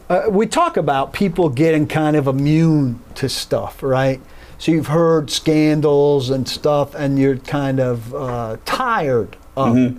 uh, 0.09 0.23
we 0.29 0.45
talk 0.47 0.77
about 0.77 1.13
people 1.13 1.49
getting 1.49 1.87
kind 1.87 2.15
of 2.15 2.27
immune 2.27 2.99
to 3.15 3.27
stuff, 3.27 3.83
right? 3.83 4.21
So 4.57 4.71
you've 4.71 4.87
heard 4.87 5.29
scandals 5.29 6.29
and 6.29 6.47
stuff, 6.47 6.95
and 6.95 7.19
you're 7.19 7.37
kind 7.37 7.79
of 7.79 8.15
uh, 8.15 8.57
tired 8.65 9.37
of 9.55 9.75
it, 9.77 9.97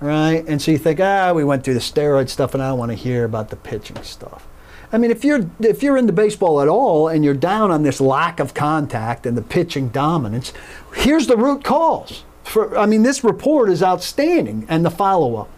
right? 0.00 0.44
And 0.46 0.62
so 0.62 0.70
you 0.70 0.78
think, 0.78 1.00
ah, 1.00 1.32
we 1.34 1.44
went 1.44 1.64
through 1.64 1.74
the 1.74 1.80
steroid 1.80 2.28
stuff, 2.28 2.54
and 2.54 2.62
I 2.62 2.68
don't 2.68 2.78
want 2.78 2.90
to 2.90 2.96
hear 2.96 3.24
about 3.24 3.50
the 3.50 3.56
pitching 3.56 4.02
stuff. 4.02 4.46
I 4.92 4.98
mean, 4.98 5.10
if 5.10 5.24
you're 5.24 5.50
if 5.60 5.82
you're 5.82 5.96
into 5.96 6.12
baseball 6.12 6.60
at 6.60 6.68
all, 6.68 7.08
and 7.08 7.24
you're 7.24 7.34
down 7.34 7.70
on 7.70 7.82
this 7.82 8.00
lack 8.00 8.40
of 8.40 8.54
contact 8.54 9.26
and 9.26 9.36
the 9.36 9.42
pitching 9.42 9.88
dominance, 9.88 10.52
here's 10.94 11.26
the 11.26 11.36
root 11.36 11.64
cause. 11.64 12.24
For 12.44 12.76
I 12.78 12.86
mean, 12.86 13.02
this 13.02 13.24
report 13.24 13.70
is 13.70 13.82
outstanding, 13.82 14.66
and 14.68 14.84
the 14.84 14.90
follow 14.90 15.36
up. 15.36 15.48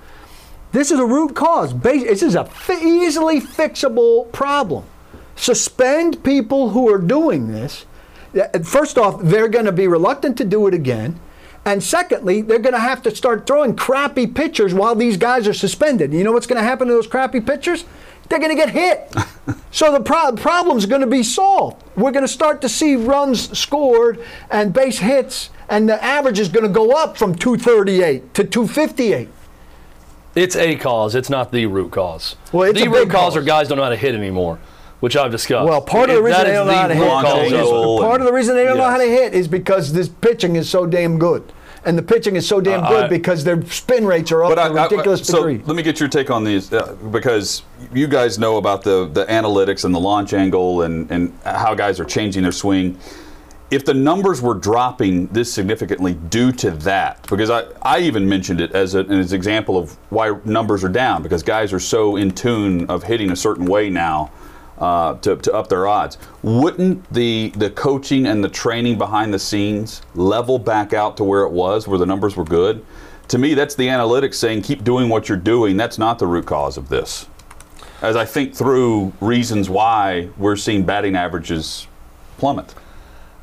This 0.74 0.90
is 0.90 0.98
a 0.98 1.06
root 1.06 1.36
cause. 1.36 1.72
This 1.78 2.20
is 2.20 2.34
a 2.34 2.50
easily 2.68 3.40
fixable 3.40 4.30
problem. 4.32 4.84
Suspend 5.36 6.24
people 6.24 6.70
who 6.70 6.92
are 6.92 6.98
doing 6.98 7.52
this. 7.52 7.86
First 8.64 8.98
off, 8.98 9.22
they're 9.22 9.46
going 9.46 9.66
to 9.66 9.72
be 9.72 9.86
reluctant 9.86 10.36
to 10.38 10.44
do 10.44 10.66
it 10.66 10.74
again. 10.74 11.20
And 11.64 11.80
secondly, 11.80 12.42
they're 12.42 12.58
going 12.58 12.74
to 12.74 12.80
have 12.80 13.04
to 13.04 13.14
start 13.14 13.46
throwing 13.46 13.76
crappy 13.76 14.26
pitchers 14.26 14.74
while 14.74 14.96
these 14.96 15.16
guys 15.16 15.46
are 15.46 15.54
suspended. 15.54 16.12
You 16.12 16.24
know 16.24 16.32
what's 16.32 16.48
going 16.48 16.60
to 16.60 16.68
happen 16.68 16.88
to 16.88 16.92
those 16.92 17.06
crappy 17.06 17.40
pitchers? 17.40 17.84
They're 18.28 18.40
going 18.40 18.50
to 18.50 18.56
get 18.56 18.70
hit. 18.70 19.14
so 19.70 19.92
the 19.92 20.00
pro- 20.00 20.32
problem's 20.32 20.86
going 20.86 21.02
to 21.02 21.06
be 21.06 21.22
solved. 21.22 21.84
We're 21.94 22.10
going 22.10 22.24
to 22.24 22.28
start 22.28 22.60
to 22.62 22.68
see 22.68 22.96
runs 22.96 23.56
scored 23.56 24.20
and 24.50 24.72
base 24.72 24.98
hits, 24.98 25.50
and 25.68 25.88
the 25.88 26.02
average 26.02 26.40
is 26.40 26.48
going 26.48 26.66
to 26.66 26.72
go 26.72 26.90
up 26.90 27.16
from 27.16 27.36
238 27.36 28.34
to 28.34 28.42
258. 28.42 29.28
It's 30.34 30.56
a 30.56 30.74
cause. 30.76 31.14
It's 31.14 31.30
not 31.30 31.52
the 31.52 31.66
root 31.66 31.92
cause. 31.92 32.36
Well, 32.52 32.68
it's 32.68 32.80
the 32.80 32.86
a 32.86 32.90
root 32.90 33.04
big 33.04 33.10
cause, 33.10 33.34
cause. 33.34 33.36
are 33.36 33.42
guys 33.42 33.68
don't 33.68 33.78
know 33.78 33.84
how 33.84 33.90
to 33.90 33.96
hit 33.96 34.14
anymore, 34.14 34.58
which 35.00 35.16
I've 35.16 35.30
discussed. 35.30 35.68
Well, 35.68 35.80
part 35.80 36.10
of 36.10 36.16
the 36.16 36.22
reason 36.22 36.44
they 36.44 36.52
don't 36.52 36.66
know 36.66 36.74
how 36.74 36.88
to 36.88 36.94
hit, 36.94 37.06
Launch 37.06 37.26
cause, 37.26 37.50
yes. 37.50 37.60
angle. 37.66 37.98
part 38.00 38.20
of 38.20 38.26
the 38.26 38.32
reason 38.32 38.54
they 38.56 38.64
don't 38.64 38.76
know 38.78 38.90
how 38.90 38.98
to 38.98 39.04
hit 39.04 39.32
is 39.34 39.46
because 39.48 39.92
this 39.92 40.08
pitching 40.08 40.56
is 40.56 40.68
so 40.68 40.86
damn 40.86 41.18
good, 41.20 41.52
and 41.84 41.96
the 41.96 42.02
pitching 42.02 42.34
is 42.34 42.48
so 42.48 42.60
damn 42.60 42.82
Uh, 42.84 42.88
good 42.88 43.04
I- 43.04 43.08
because 43.08 43.44
their 43.44 43.64
spin 43.66 44.04
rates 44.06 44.32
are 44.32 44.42
up 44.42 44.50
But 44.50 44.54
to 44.56 44.60
I- 44.62 44.66
a 44.68 44.72
I- 44.72 44.82
ridiculous 44.84 45.24
so 45.24 45.36
degree. 45.38 45.62
let 45.66 45.76
me 45.76 45.82
get 45.84 46.00
your 46.00 46.08
take 46.08 46.30
on 46.30 46.42
these 46.42 46.72
uh, 46.72 46.96
because 47.12 47.62
you 47.92 48.08
guys 48.08 48.36
know 48.38 48.56
about 48.56 48.82
the 48.82 49.08
the 49.12 49.26
analytics 49.26 49.84
and 49.84 49.94
the 49.94 50.00
launch 50.00 50.32
angle 50.34 50.82
and 50.82 51.08
and 51.12 51.32
how 51.44 51.74
guys 51.74 52.00
are 52.00 52.04
changing 52.04 52.42
their 52.42 52.52
swing. 52.52 52.98
If 53.70 53.84
the 53.84 53.94
numbers 53.94 54.40
were 54.40 54.54
dropping 54.54 55.26
this 55.28 55.52
significantly 55.52 56.14
due 56.14 56.52
to 56.52 56.70
that, 56.70 57.26
because 57.28 57.50
I, 57.50 57.64
I 57.82 58.00
even 58.00 58.28
mentioned 58.28 58.60
it 58.60 58.72
as, 58.72 58.94
a, 58.94 59.00
as 59.00 59.32
an 59.32 59.36
example 59.36 59.76
of 59.76 59.96
why 60.10 60.36
numbers 60.44 60.84
are 60.84 60.88
down, 60.88 61.22
because 61.22 61.42
guys 61.42 61.72
are 61.72 61.80
so 61.80 62.16
in 62.16 62.30
tune 62.30 62.86
of 62.88 63.02
hitting 63.02 63.32
a 63.32 63.36
certain 63.36 63.64
way 63.64 63.90
now 63.90 64.30
uh, 64.78 65.14
to, 65.14 65.36
to 65.36 65.52
up 65.52 65.68
their 65.68 65.86
odds. 65.86 66.18
Wouldn't 66.42 67.12
the, 67.12 67.52
the 67.56 67.70
coaching 67.70 68.26
and 68.26 68.44
the 68.44 68.48
training 68.48 68.98
behind 68.98 69.32
the 69.32 69.38
scenes 69.38 70.02
level 70.14 70.58
back 70.58 70.92
out 70.92 71.16
to 71.16 71.24
where 71.24 71.42
it 71.42 71.50
was, 71.50 71.88
where 71.88 71.98
the 71.98 72.06
numbers 72.06 72.36
were 72.36 72.44
good? 72.44 72.84
To 73.28 73.38
me, 73.38 73.54
that's 73.54 73.74
the 73.74 73.88
analytics 73.88 74.34
saying 74.34 74.62
keep 74.62 74.84
doing 74.84 75.08
what 75.08 75.28
you're 75.28 75.38
doing. 75.38 75.76
That's 75.76 75.96
not 75.96 76.18
the 76.18 76.26
root 76.26 76.46
cause 76.46 76.76
of 76.76 76.90
this. 76.90 77.26
as 78.04 78.16
I 78.16 78.26
think 78.26 78.54
through 78.54 79.14
reasons 79.20 79.70
why 79.70 80.28
we're 80.36 80.56
seeing 80.56 80.84
batting 80.84 81.16
averages 81.16 81.86
plummet. 82.36 82.74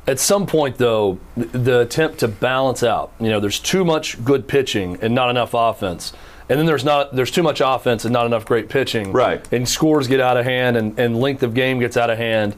At 0.06 0.18
some 0.18 0.46
point, 0.46 0.78
though, 0.78 1.18
the 1.36 1.80
attempt 1.80 2.18
to 2.20 2.28
balance 2.28 2.82
out. 2.82 3.12
You 3.20 3.28
know, 3.30 3.38
there's 3.38 3.60
too 3.60 3.84
much 3.84 4.22
good 4.24 4.48
pitching 4.48 4.98
and 5.00 5.14
not 5.14 5.30
enough 5.30 5.54
offense, 5.54 6.12
and 6.48 6.58
then 6.58 6.66
there's 6.66 6.84
not 6.84 7.14
there's 7.14 7.30
too 7.30 7.42
much 7.42 7.62
offense 7.64 8.04
and 8.04 8.12
not 8.12 8.26
enough 8.26 8.44
great 8.44 8.68
pitching. 8.68 9.12
Right. 9.12 9.46
And 9.52 9.68
scores 9.68 10.08
get 10.08 10.20
out 10.20 10.36
of 10.36 10.44
hand, 10.44 10.76
and, 10.76 10.98
and 10.98 11.20
length 11.20 11.44
of 11.44 11.54
game 11.54 11.78
gets 11.78 11.96
out 11.96 12.10
of 12.10 12.18
hand. 12.18 12.56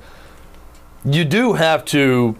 You 1.04 1.26
do 1.26 1.52
have 1.52 1.84
to 1.86 2.34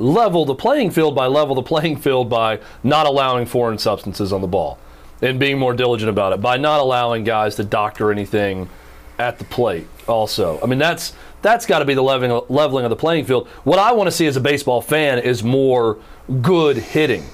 level 0.00 0.44
the 0.44 0.54
playing 0.54 0.90
field 0.90 1.14
by 1.14 1.26
level 1.26 1.54
the 1.54 1.62
playing 1.62 1.96
field 1.96 2.28
by 2.30 2.58
not 2.82 3.06
allowing 3.06 3.46
foreign 3.46 3.78
substances 3.78 4.32
on 4.32 4.40
the 4.40 4.46
ball 4.46 4.78
and 5.20 5.38
being 5.38 5.58
more 5.58 5.74
diligent 5.74 6.08
about 6.08 6.32
it 6.32 6.40
by 6.40 6.56
not 6.56 6.80
allowing 6.80 7.22
guys 7.22 7.54
to 7.56 7.62
doctor 7.62 8.10
anything 8.10 8.68
at 9.18 9.38
the 9.38 9.44
plate 9.44 9.86
also 10.08 10.58
i 10.62 10.66
mean 10.66 10.78
that's 10.78 11.12
that's 11.42 11.66
got 11.66 11.78
to 11.78 11.84
be 11.84 11.94
the 11.94 12.02
leveling, 12.02 12.42
leveling 12.48 12.84
of 12.84 12.90
the 12.90 12.96
playing 12.96 13.24
field 13.24 13.48
what 13.64 13.78
i 13.78 13.92
want 13.92 14.06
to 14.06 14.12
see 14.12 14.26
as 14.26 14.36
a 14.36 14.40
baseball 14.40 14.80
fan 14.80 15.18
is 15.18 15.42
more 15.42 15.98
good 16.40 16.76
hitting 16.76 17.24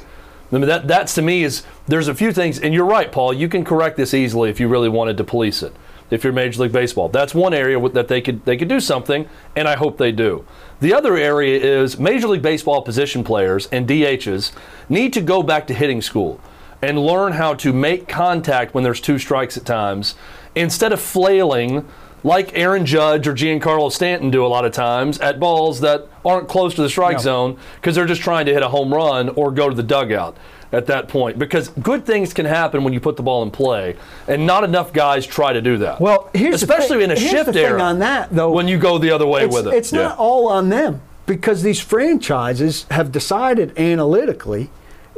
I 0.53 0.59
mean, 0.59 0.69
that, 0.69 0.87
that's 0.87 1.15
to 1.15 1.23
me 1.23 1.43
is 1.43 1.65
there's 1.89 2.09
a 2.09 2.15
few 2.15 2.33
things, 2.33 2.61
and 2.61 2.73
you're 2.73 2.87
right, 2.87 3.11
Paul. 3.11 3.33
You 3.33 3.49
can 3.49 3.65
correct 3.65 3.97
this 3.97 4.15
easily 4.15 4.49
if 4.49 4.61
you 4.61 4.69
really 4.69 4.89
wanted 4.89 5.17
to 5.17 5.25
police 5.25 5.63
it. 5.63 5.75
If 6.09 6.23
you're 6.23 6.33
Major 6.33 6.63
League 6.63 6.73
Baseball, 6.73 7.09
that's 7.09 7.35
one 7.35 7.53
area 7.53 7.81
that 7.89 8.07
they 8.07 8.21
could 8.21 8.45
they 8.45 8.57
could 8.57 8.69
do 8.69 8.79
something, 8.79 9.29
and 9.57 9.67
I 9.67 9.75
hope 9.75 9.99
they 9.99 10.13
do. 10.13 10.45
The 10.79 10.95
other 10.95 11.17
area 11.17 11.61
is 11.61 11.99
Major 11.99 12.29
League 12.29 12.43
Baseball 12.43 12.83
position 12.83 13.25
players 13.25 13.67
and 13.73 13.89
DHs 13.89 14.53
need 14.89 15.13
to 15.15 15.21
go 15.21 15.43
back 15.43 15.67
to 15.67 15.75
hitting 15.75 16.01
school 16.01 16.41
and 16.81 16.99
learn 16.99 17.33
how 17.33 17.55
to 17.55 17.73
make 17.73 18.07
contact 18.07 18.73
when 18.73 18.85
there's 18.85 19.01
two 19.01 19.19
strikes 19.19 19.57
at 19.57 19.65
times 19.65 20.15
instead 20.55 20.93
of 20.93 21.01
flailing 21.01 21.85
like 22.25 22.57
Aaron 22.59 22.85
Judge 22.87 23.27
or 23.29 23.35
Giancarlo 23.35 23.91
Stanton 23.93 24.31
do 24.31 24.45
a 24.45 24.49
lot 24.49 24.65
of 24.65 24.73
times 24.73 25.19
at 25.21 25.39
balls 25.39 25.81
that 25.81 26.07
aren't 26.25 26.49
close 26.49 26.75
to 26.75 26.83
the 26.83 26.89
strike 26.89 27.17
No. 27.19 27.23
zone 27.23 27.57
because 27.77 27.95
they're 27.95 28.07
just 28.07 28.23
trying 28.23 28.47
to 28.47 28.53
hit 28.53 28.63
a 28.63 28.69
home 28.69 28.93
run 28.93 29.29
or 29.31 29.51
go 29.53 29.69
to 29.69 29.75
the 29.75 29.83
dugout 29.83 30.37
at 30.73 30.87
that 30.87 31.09
point. 31.09 31.39
Because 31.39 31.69
good 31.69 32.05
things 32.05 32.35
can 32.35 32.45
happen 32.47 32.83
when 32.83 32.93
you 32.93 32.99
put 32.99 33.17
the 33.17 33.23
ball 33.23 33.43
in 33.45 33.51
play, 33.53 33.95
and 34.27 34.45
not 34.47 34.65
enough 34.65 34.93
guys 34.93 35.25
try 35.25 35.53
to 35.53 35.63
do 35.63 35.79
that. 35.79 36.01
Well, 36.01 36.29
here's 36.35 36.57
especially 36.63 36.97
the 36.99 37.03
thing, 37.03 37.11
in 37.13 37.17
a 37.17 37.21
here's 37.21 37.31
shift 37.31 37.53
the 37.53 37.61
era 37.61 37.81
on 37.83 38.01
that 38.01 38.31
though. 38.35 38.51
when 38.51 38.67
you 38.67 38.77
go 38.79 38.99
the 38.99 39.13
other 39.13 39.27
way 39.27 39.47
with 39.47 39.69
it. 39.69 39.75
It's 39.75 39.93
Yeah. 39.93 40.03
not 40.09 40.19
all 40.19 40.49
on 40.49 40.69
them 40.69 41.03
because 41.27 41.63
these 41.63 41.79
franchises 41.81 42.87
have 42.91 43.13
decided 43.13 43.79
analytically 43.79 44.71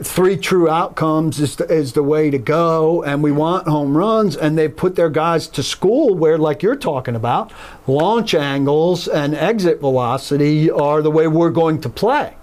three 0.03 0.37
true 0.37 0.69
outcomes 0.69 1.41
is 1.41 1.57
the, 1.57 1.65
is 1.65 1.93
the 1.93 2.03
way 2.03 2.31
to 2.31 2.39
go 2.39 3.03
and 3.03 3.23
we 3.23 3.33
want 3.33 3.67
home 3.67 3.97
runs 3.97 4.37
and 4.37 4.57
they've 4.57 4.77
put 4.77 4.95
their 4.95 5.11
guys 5.11 5.49
to 5.49 5.63
school 5.63 6.15
where 6.15 6.39
like 6.39 6.63
you're 6.63 6.77
talking 6.77 7.17
about 7.17 7.53
launch 7.89 8.33
angles 8.33 9.09
and 9.09 9.35
exit 9.35 9.81
velocity 9.81 10.71
are 10.71 11.03
the 11.03 11.11
way 11.11 11.27
we're 11.27 11.51
going 11.51 11.81
to 11.81 11.89
play 11.89 12.38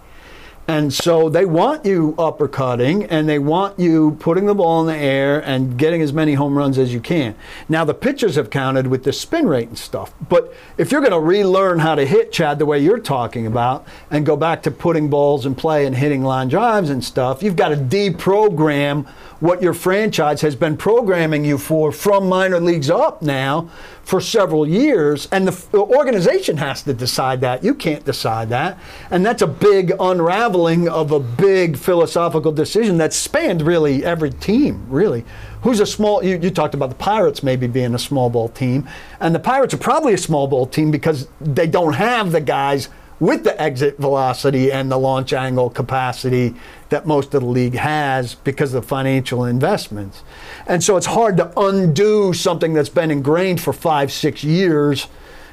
and 0.67 0.91
so 0.91 1.30
they 1.30 1.45
want 1.45 1.86
you 1.86 2.15
uppercutting 2.17 3.06
and 3.12 3.30
they 3.30 3.38
want 3.38 3.80
you 3.80 4.17
putting 4.19 4.47
the 4.47 4.56
ball 4.56 4.82
in 4.82 4.88
the 4.88 4.99
air 4.99 5.39
and 5.39 5.78
getting 5.78 6.01
as 6.01 6.12
many 6.12 6.34
home 6.34 6.58
runs 6.58 6.80
as 6.80 6.91
you 6.91 6.99
can. 6.99 7.36
Now, 7.69 7.86
the 7.86 7.93
pitchers 7.93 8.36
have 8.36 8.49
counted 8.49 8.88
with 8.88 9.04
the 9.04 9.13
spin 9.13 9.47
rate 9.47 9.67
and 9.67 9.78
stuff. 9.78 10.13
But 10.28 10.54
if 10.78 10.91
you're 10.91 11.01
going 11.01 11.13
to 11.13 11.19
relearn 11.19 11.80
how 11.80 11.93
to 11.93 12.06
hit, 12.06 12.32
Chad, 12.32 12.58
the 12.58 12.65
way 12.65 12.80
you're 12.80 12.99
talking 12.99 13.45
about, 13.45 13.88
and 14.10 14.25
go 14.25 14.36
back 14.36 14.63
to 14.63 14.71
putting 14.71 15.08
balls 15.08 15.45
in 15.45 15.54
play 15.54 15.86
and 15.86 15.95
hitting 15.95 16.23
line 16.23 16.47
drives 16.47 16.89
and 16.89 17.04
stuff, 17.04 17.43
you've 17.43 17.56
got 17.56 17.69
to 17.69 17.78
deprogram 17.78 19.08
what 19.45 19.62
your 19.62 19.73
franchise 19.73 20.41
has 20.41 20.55
been 20.55 20.75
programming 20.75 21.45
you 21.45 21.55
for 21.58 21.91
from 21.91 22.27
minor 22.27 22.60
leagues 22.60 22.89
up 22.89 23.21
now 23.21 23.69
for 24.01 24.19
several 24.19 24.67
years. 24.67 25.27
And 25.31 25.47
the, 25.47 25.77
organization 25.77 26.58
has 26.58 26.81
to 26.84 26.93
decide 26.93 27.41
that. 27.41 27.63
You 27.63 27.75
can't 27.75 28.03
decide 28.03 28.49
that. 28.49 28.79
And 29.12 29.23
that's 29.23 29.43
a 29.43 29.47
big 29.47 29.93
unraveling 29.99 30.89
of 30.89 31.12
a 31.12 31.19
big 31.19 31.77
philosophical 31.77 32.51
decision 32.51 32.97
that 32.97 33.13
spanned 33.13 33.62
really 33.62 34.03
every 34.03 34.31
team, 34.31 34.84
really. 34.89 35.23
Who's 35.62 35.79
a 35.79 35.86
small, 35.86 36.23
you, 36.23 36.38
you 36.38 36.49
talked 36.49 36.73
about 36.73 36.89
the 36.89 36.95
Pirates 36.95 37.43
maybe 37.43 37.67
being 37.67 37.93
a 37.93 37.99
small 37.99 38.31
ball 38.31 38.49
team. 38.49 38.89
And 39.19 39.34
the 39.34 39.39
Pirates 39.39 39.75
are 39.75 39.77
probably 39.77 40.15
a 40.15 40.17
small 40.17 40.47
ball 40.47 40.65
team 40.65 40.89
because 40.89 41.27
they 41.39 41.67
don't 41.67 41.93
have 41.93 42.31
the 42.31 42.41
guys 42.41 42.89
with 43.19 43.43
the 43.43 43.60
exit 43.62 43.97
velocity 43.97 44.71
and 44.71 44.91
the 44.91 44.97
launch 44.97 45.32
angle 45.34 45.69
capacity 45.69 46.54
that 46.89 47.06
most 47.06 47.34
of 47.34 47.41
the 47.41 47.47
league 47.47 47.75
has 47.75 48.36
because 48.36 48.73
of 48.73 48.86
financial 48.86 49.45
investments. 49.45 50.23
And 50.67 50.84
so 50.84 50.97
it's 50.97 51.06
hard 51.06 51.38
to 51.38 51.51
undo 51.60 52.34
something 52.34 52.73
that's 52.73 52.89
been 52.89 53.12
ingrained 53.12 53.62
for 53.62 53.73
five, 53.73 54.12
six 54.12 54.43
years 54.43 55.08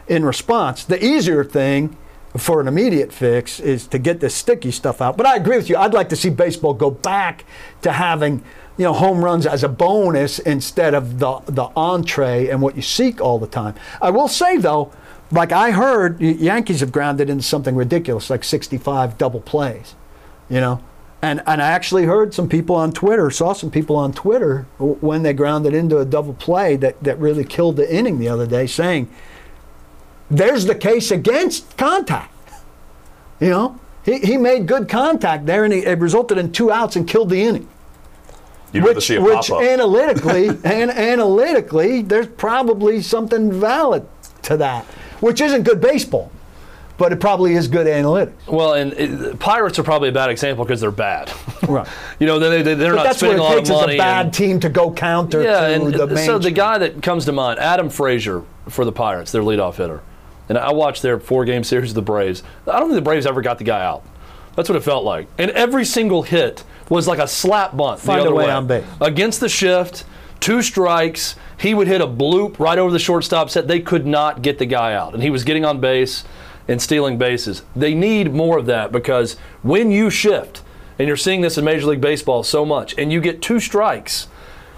in 0.09 0.25
response. 0.25 0.85
The 0.85 1.03
easier 1.05 1.45
thing 1.45 1.97
for 2.37 2.61
an 2.61 2.69
immediate 2.69 3.13
fix 3.13 3.61
is 3.61 3.87
to 3.89 3.99
get 3.99 4.21
this 4.21 4.35
sticky 4.35 4.71
stuff 4.71 5.01
out. 5.01 5.17
But 5.17 5.27
I 5.27 5.37
agree 5.37 5.57
with 5.57 5.69
you. 5.69 5.77
I'd 5.77 5.95
like 5.95 6.09
to 6.11 6.17
see 6.17 6.31
baseball 6.31 6.75
go 6.75 6.91
back 6.91 7.45
to 7.83 7.93
having 7.93 8.43
you 8.79 8.85
know 8.85 8.95
home 8.95 9.23
runs 9.23 9.47
as 9.47 9.63
a 9.63 9.69
bonus 9.69 10.39
instead 10.39 10.95
of 10.95 11.19
the 11.19 11.41
the 11.47 11.69
entree 11.77 12.49
and 12.49 12.63
what 12.63 12.75
you 12.75 12.83
seek 12.83 13.21
all 13.21 13.39
the 13.39 13.47
time. 13.47 13.75
I 14.01 14.11
will 14.11 14.29
say 14.29 14.57
though, 14.57 14.93
like 15.33 15.51
I 15.53 15.71
heard, 15.71 16.21
Yankees 16.21 16.81
have 16.81 16.93
grounded 16.93 17.31
into 17.31 17.43
something 17.43 17.75
ridiculous, 17.75 18.31
like 18.31 18.45
65 18.45 19.19
double 19.19 19.41
plays, 19.41 19.95
you 20.49 20.61
know. 20.61 20.83
And, 21.23 21.41
and 21.47 21.63
I 21.63 21.69
actually 21.69 22.05
heard 22.05 22.35
some 22.35 22.49
people 22.49 22.75
on 22.75 22.93
Twitter, 22.93 23.31
saw 23.31 23.53
some 23.53 23.71
people 23.71 23.95
on 23.95 24.13
Twitter 24.13 24.67
when 24.79 25.23
they 25.23 25.33
grounded 25.33 25.73
into 25.73 25.99
a 25.99 26.05
double 26.05 26.35
play 26.35 26.75
that, 26.77 27.03
that 27.03 27.19
really 27.19 27.45
killed 27.45 27.77
the 27.77 27.95
inning 27.95 28.19
the 28.19 28.29
other 28.29 28.47
day, 28.47 28.67
saying, 28.67 29.09
there's 30.31 30.65
the 30.65 30.75
case 30.75 31.11
against 31.11 31.77
contact. 31.77 32.33
You 33.39 33.51
know, 33.51 33.81
he, 34.05 34.19
he 34.19 34.37
made 34.37 34.67
good 34.67 34.89
contact 34.89 35.47
there, 35.47 35.65
and 35.65 35.73
he, 35.73 35.81
it 35.81 35.99
resulted 35.99 36.39
in 36.39 36.53
two 36.53 36.73
outs 36.73 36.97
and 36.97 37.07
killed 37.07 37.31
the 37.31 37.43
inning. 37.43 37.69
You'd 38.73 38.85
Which, 38.85 39.07
see 39.07 39.17
a 39.17 39.23
which 39.23 39.51
analytically, 39.51 40.49
and 40.65 40.91
analytically, 40.91 42.03
there's 42.03 42.27
probably 42.27 43.03
something 43.03 43.53
valid 43.53 44.07
to 44.43 44.57
that, 44.57 44.87
which 45.23 45.41
isn't 45.41 45.63
good 45.63 45.81
baseball, 45.81 46.31
but 46.99 47.13
it 47.13 47.21
probably 47.21 47.55
is 47.55 47.69
good 47.69 47.87
analytics. 47.87 48.33
well, 48.47 48.75
and 48.75 48.93
uh, 48.93 48.97
it, 49.31 49.39
Pirates 49.39 49.79
are 49.79 49.83
probably 49.83 50.11
a 50.11 50.13
bad 50.13 50.29
example 50.31 50.65
because 50.65 50.81
they're 50.83 50.91
bad. 50.91 51.33
Right. 51.69 51.87
you 52.19 52.27
know, 52.27 52.41
they, 52.41 52.61
they, 52.63 52.75
they're 52.75 52.91
But 52.91 52.97
not 52.97 53.03
that's 53.05 53.23
what 53.23 53.29
spending 53.31 53.39
it 53.39 53.41
a 53.41 53.43
lot 53.45 53.55
takes 53.55 53.71
of 53.71 53.77
money. 53.77 53.95
a 53.95 53.99
bad 53.99 54.27
and- 54.27 54.35
team 54.35 54.61
to 54.61 54.69
go 54.69 54.91
counter 54.93 55.41
yeah, 55.43 55.61
to 55.61 55.67
and 55.75 55.95
the 55.95 56.05
uh, 56.05 56.17
so 56.17 56.39
the 56.41 56.51
guy 56.51 56.77
that 56.79 57.03
comes 57.03 57.25
to 57.27 57.33
mind, 57.33 57.61
Adam 57.61 57.89
Frazier 57.89 58.43
for 58.69 58.85
the 58.85 58.91
Pirates, 58.93 59.31
their 59.31 59.43
leadoff 59.43 59.77
hitter, 59.77 60.01
and 60.49 60.59
I 60.59 60.73
watched 60.73 61.03
their 61.03 61.21
four-game 61.21 61.63
series 61.63 61.91
of 61.93 61.95
the 61.95 62.03
Braves. 62.03 62.43
I 62.67 62.81
don't 62.81 62.89
think 62.89 62.97
the 62.97 63.01
Braves 63.03 63.27
ever 63.27 63.41
got 63.43 63.59
the 63.59 63.65
guy 63.65 63.81
out. 63.85 64.03
That's 64.57 64.69
what 64.69 64.75
it 64.77 64.83
felt 64.83 65.05
like, 65.05 65.29
and 65.39 65.53
every 65.53 65.85
single 65.85 66.25
hit 66.25 66.65
was 66.89 67.07
like 67.07 67.21
a 67.21 67.29
slap 67.29 67.77
bunt. 67.77 68.01
the 68.01 68.07
Find 68.07 68.19
a 68.21 68.23
other 68.25 68.35
way 68.35 68.47
way 68.47 68.51
on 68.53 68.67
base. 68.67 68.85
against 69.01 69.39
the 69.39 69.49
shift. 69.49 70.05
Two 70.43 70.61
strikes. 70.61 71.37
He 71.57 71.73
would 71.73 71.87
hit 71.87 72.01
a 72.01 72.07
bloop 72.07 72.59
right 72.59 72.77
over 72.77 72.91
the 72.91 72.99
shortstop 72.99 73.49
set. 73.49 73.69
They 73.69 73.79
could 73.79 74.05
not 74.05 74.43
get 74.43 74.59
the 74.59 74.67
guy 74.67 74.93
out, 74.93 75.15
and 75.15 75.23
he 75.23 75.31
was 75.31 75.45
getting 75.45 75.65
on 75.65 75.79
base 75.79 76.25
and 76.67 76.83
stealing 76.83 77.17
bases. 77.17 77.63
They 77.77 77.95
need 77.95 78.35
more 78.35 78.59
of 78.59 78.67
that 78.67 78.91
because 78.91 79.35
when 79.63 79.93
you 79.93 80.11
shift, 80.11 80.63
and 80.99 81.07
you're 81.07 81.17
seeing 81.17 81.43
this 81.43 81.59
in 81.59 81.65
Major 81.65 81.87
League 81.87 82.01
Baseball 82.01 82.43
so 82.43 82.67
much, 82.67 82.93
and 82.99 83.13
you 83.13 83.21
get 83.21 83.41
two 83.41 83.61
strikes, 83.61 84.27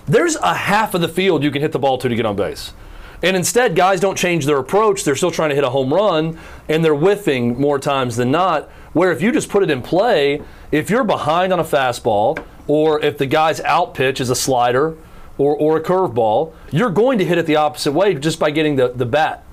there's 0.04 0.36
a 0.36 0.52
half 0.52 0.92
of 0.92 1.00
the 1.00 1.08
field 1.08 1.42
you 1.42 1.50
can 1.50 1.62
hit 1.62 1.72
the 1.72 1.78
ball 1.78 1.96
to 1.96 2.10
to 2.10 2.14
get 2.14 2.26
on 2.26 2.36
base. 2.36 2.74
And 3.22 3.34
instead, 3.34 3.74
guys 3.74 4.00
don't 4.00 4.18
change 4.18 4.44
their 4.44 4.58
approach. 4.58 5.02
They're 5.02 5.16
still 5.16 5.30
trying 5.30 5.48
to 5.48 5.54
hit 5.54 5.64
a 5.64 5.70
home 5.70 5.94
run, 5.94 6.38
and 6.68 6.84
they're 6.84 6.94
whiffing 6.94 7.58
more 7.58 7.78
times 7.78 8.16
than 8.16 8.30
not. 8.30 8.68
Where 8.92 9.10
if 9.12 9.22
you 9.22 9.32
just 9.32 9.48
put 9.48 9.62
it 9.62 9.70
in 9.70 9.80
play, 9.80 10.42
if 10.70 10.90
you're 10.90 11.04
behind 11.04 11.54
on 11.54 11.58
a 11.58 11.64
fastball, 11.64 12.44
or 12.66 13.00
if 13.00 13.16
the 13.16 13.24
guy's 13.24 13.60
out 13.60 13.94
pitch 13.94 14.20
is 14.20 14.28
a 14.28 14.34
slider 14.34 14.94
or, 15.38 15.56
or 15.56 15.76
a 15.76 15.82
curveball, 15.82 16.52
you're 16.70 16.90
going 16.90 17.18
to 17.18 17.24
hit 17.24 17.38
it 17.38 17.46
the 17.46 17.56
opposite 17.56 17.92
way 17.92 18.14
just 18.14 18.38
by 18.38 18.50
getting 18.50 18.76
the, 18.76 18.88
the 18.88 19.06
bat 19.06 19.44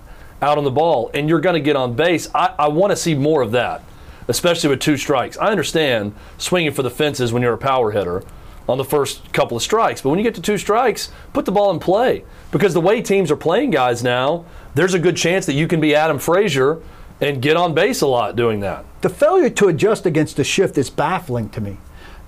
out 0.41 0.57
on 0.57 0.63
the 0.63 0.71
ball, 0.71 1.11
and 1.13 1.29
you're 1.29 1.39
going 1.39 1.55
to 1.55 1.61
get 1.61 1.75
on 1.75 1.93
base. 1.93 2.29
I, 2.33 2.55
I 2.57 2.67
want 2.69 2.91
to 2.91 2.95
see 2.95 3.13
more 3.13 3.41
of 3.41 3.51
that, 3.51 3.83
especially 4.27 4.69
with 4.69 4.79
two 4.79 4.97
strikes. 4.97 5.37
I 5.37 5.51
understand 5.51 6.15
swinging 6.37 6.71
for 6.71 6.83
the 6.83 6.89
fences 6.89 7.31
when 7.31 7.43
you're 7.43 7.53
a 7.53 7.57
power 7.59 7.91
hitter 7.91 8.23
on 8.67 8.77
the 8.77 8.85
first 8.85 9.33
couple 9.33 9.57
of 9.57 9.63
strikes, 9.63 10.01
but 10.01 10.09
when 10.09 10.19
you 10.19 10.23
get 10.23 10.35
to 10.35 10.41
two 10.41 10.57
strikes, 10.57 11.11
put 11.33 11.45
the 11.45 11.51
ball 11.51 11.71
in 11.71 11.79
play. 11.79 12.23
Because 12.51 12.73
the 12.73 12.81
way 12.81 13.01
teams 13.01 13.31
are 13.31 13.35
playing 13.35 13.71
guys 13.71 14.03
now, 14.03 14.45
there's 14.75 14.93
a 14.93 14.99
good 14.99 15.17
chance 15.17 15.45
that 15.45 15.53
you 15.53 15.67
can 15.67 15.81
be 15.81 15.95
Adam 15.95 16.19
Frazier 16.19 16.81
and 17.19 17.41
get 17.41 17.55
on 17.55 17.73
base 17.73 18.01
a 18.01 18.07
lot 18.07 18.35
doing 18.35 18.59
that. 18.61 18.83
the 19.01 19.09
failure 19.09 19.49
to 19.49 19.67
adjust 19.67 20.05
against 20.05 20.37
the 20.37 20.43
shift 20.43 20.77
is 20.77 20.89
baffling 20.89 21.49
to 21.49 21.61
me. 21.61 21.77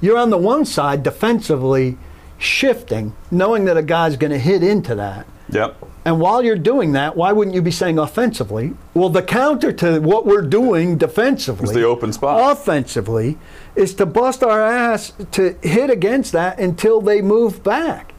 You're 0.01 0.17
on 0.17 0.29
the 0.29 0.37
one 0.37 0.65
side 0.65 1.01
defensively 1.01 1.97
shifting, 2.37 3.13
knowing 3.31 3.65
that 3.65 3.77
a 3.77 3.81
guy's 3.83 4.17
going 4.17 4.31
to 4.31 4.39
hit 4.39 4.63
into 4.63 4.95
that. 4.95 5.25
Yep. 5.49 5.77
And 6.05 6.19
while 6.19 6.43
you're 6.43 6.57
doing 6.57 6.93
that, 6.93 7.15
why 7.15 7.31
wouldn't 7.31 7.55
you 7.55 7.61
be 7.61 7.71
saying 7.71 7.97
offensively? 7.99 8.73
Well, 8.93 9.09
the 9.09 9.21
counter 9.21 9.71
to 9.73 9.99
what 9.99 10.25
we're 10.25 10.41
doing 10.41 10.97
defensively, 10.97 11.67
Is 11.67 11.73
the 11.73 11.83
open 11.83 12.11
spot. 12.11 12.51
offensively, 12.57 13.37
is 13.75 13.93
to 13.95 14.05
bust 14.05 14.43
our 14.43 14.61
ass 14.61 15.13
to 15.31 15.55
hit 15.61 15.89
against 15.89 16.31
that 16.33 16.59
until 16.59 17.01
they 17.01 17.21
move 17.21 17.63
back. 17.63 18.13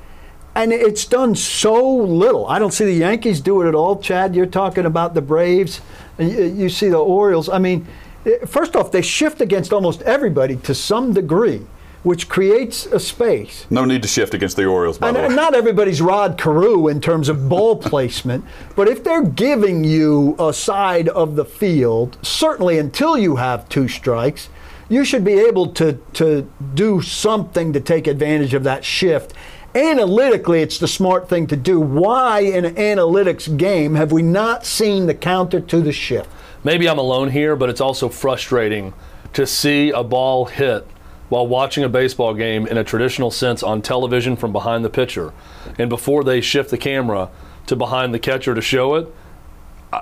and 0.56 0.72
it's 0.72 1.04
done 1.04 1.34
so 1.34 1.84
little. 1.96 2.46
I 2.46 2.60
don't 2.60 2.72
see 2.72 2.84
the 2.84 2.92
Yankees 2.94 3.40
do 3.40 3.60
it 3.62 3.66
at 3.68 3.74
all. 3.74 3.96
Chad, 4.00 4.36
you're 4.36 4.46
talking 4.46 4.86
about 4.86 5.12
the 5.14 5.20
Braves, 5.22 5.80
you, 6.16 6.44
you 6.44 6.68
see 6.68 6.88
the 6.88 6.98
Orioles. 6.98 7.48
I 7.48 7.58
mean, 7.58 7.88
eh, 8.24 8.46
first 8.46 8.76
off, 8.76 8.92
they 8.92 9.02
shift 9.02 9.40
against 9.40 9.72
almost 9.72 10.00
everybody 10.02 10.54
to 10.58 10.72
some 10.72 11.12
degree, 11.12 11.66
which 12.04 12.28
creates 12.28 12.86
a 12.86 13.00
space. 13.00 13.66
No 13.70 13.84
need 13.84 14.02
to 14.02 14.08
shift 14.08 14.32
against 14.34 14.56
the 14.56 14.64
Orioles, 14.66 14.98
by 14.98 15.08
And, 15.08 15.16
the 15.16 15.20
way. 15.20 15.26
and 15.26 15.36
not 15.36 15.54
everybody's 15.54 16.00
Rod 16.00 16.38
Carew 16.38 16.86
in 16.86 17.00
terms 17.00 17.28
of 17.28 17.48
ball 17.48 17.74
placement, 17.90 18.44
but 18.76 18.86
if 18.88 19.02
they're 19.02 19.24
giving 19.24 19.82
you 19.82 20.36
a 20.38 20.52
side 20.52 21.08
of 21.08 21.34
the 21.34 21.44
field, 21.44 22.16
certainly 22.22 22.78
until 22.78 23.18
you 23.18 23.36
have 23.36 23.68
two 23.68 23.88
strikes, 23.88 24.48
you 24.88 25.04
should 25.04 25.24
be 25.24 25.32
able 25.32 25.68
to, 25.72 25.94
to 26.12 26.48
do 26.74 27.00
something 27.02 27.72
to 27.72 27.80
take 27.80 28.06
advantage 28.06 28.54
of 28.54 28.62
that 28.64 28.84
shift. 28.84 29.32
Analytically, 29.74 30.62
it's 30.62 30.78
the 30.78 30.86
smart 30.86 31.28
thing 31.28 31.46
to 31.48 31.56
do. 31.56 31.80
Why, 31.80 32.40
in 32.40 32.64
an 32.64 32.76
analytics 32.76 33.56
game, 33.56 33.94
have 33.96 34.12
we 34.12 34.22
not 34.22 34.64
seen 34.64 35.06
the 35.06 35.14
counter 35.14 35.58
to 35.60 35.80
the 35.80 35.92
shift? 35.92 36.28
maybe 36.62 36.88
I'm 36.88 36.98
alone 36.98 37.28
here, 37.30 37.56
but 37.56 37.68
it's 37.68 37.80
also 37.80 38.08
frustrating 38.08 38.94
to 39.34 39.46
see 39.46 39.90
a 39.90 40.02
ball 40.02 40.46
hit 40.46 40.86
while 41.28 41.46
watching 41.46 41.84
a 41.84 41.88
baseball 41.88 42.34
game 42.34 42.66
in 42.66 42.76
a 42.76 42.84
traditional 42.84 43.30
sense 43.30 43.62
on 43.62 43.82
television 43.82 44.36
from 44.36 44.52
behind 44.52 44.84
the 44.84 44.90
pitcher. 44.90 45.32
And 45.78 45.88
before 45.88 46.24
they 46.24 46.40
shift 46.40 46.70
the 46.70 46.78
camera 46.78 47.30
to 47.66 47.76
behind 47.76 48.12
the 48.12 48.18
catcher 48.18 48.54
to 48.54 48.60
show 48.60 48.94
it, 48.96 49.14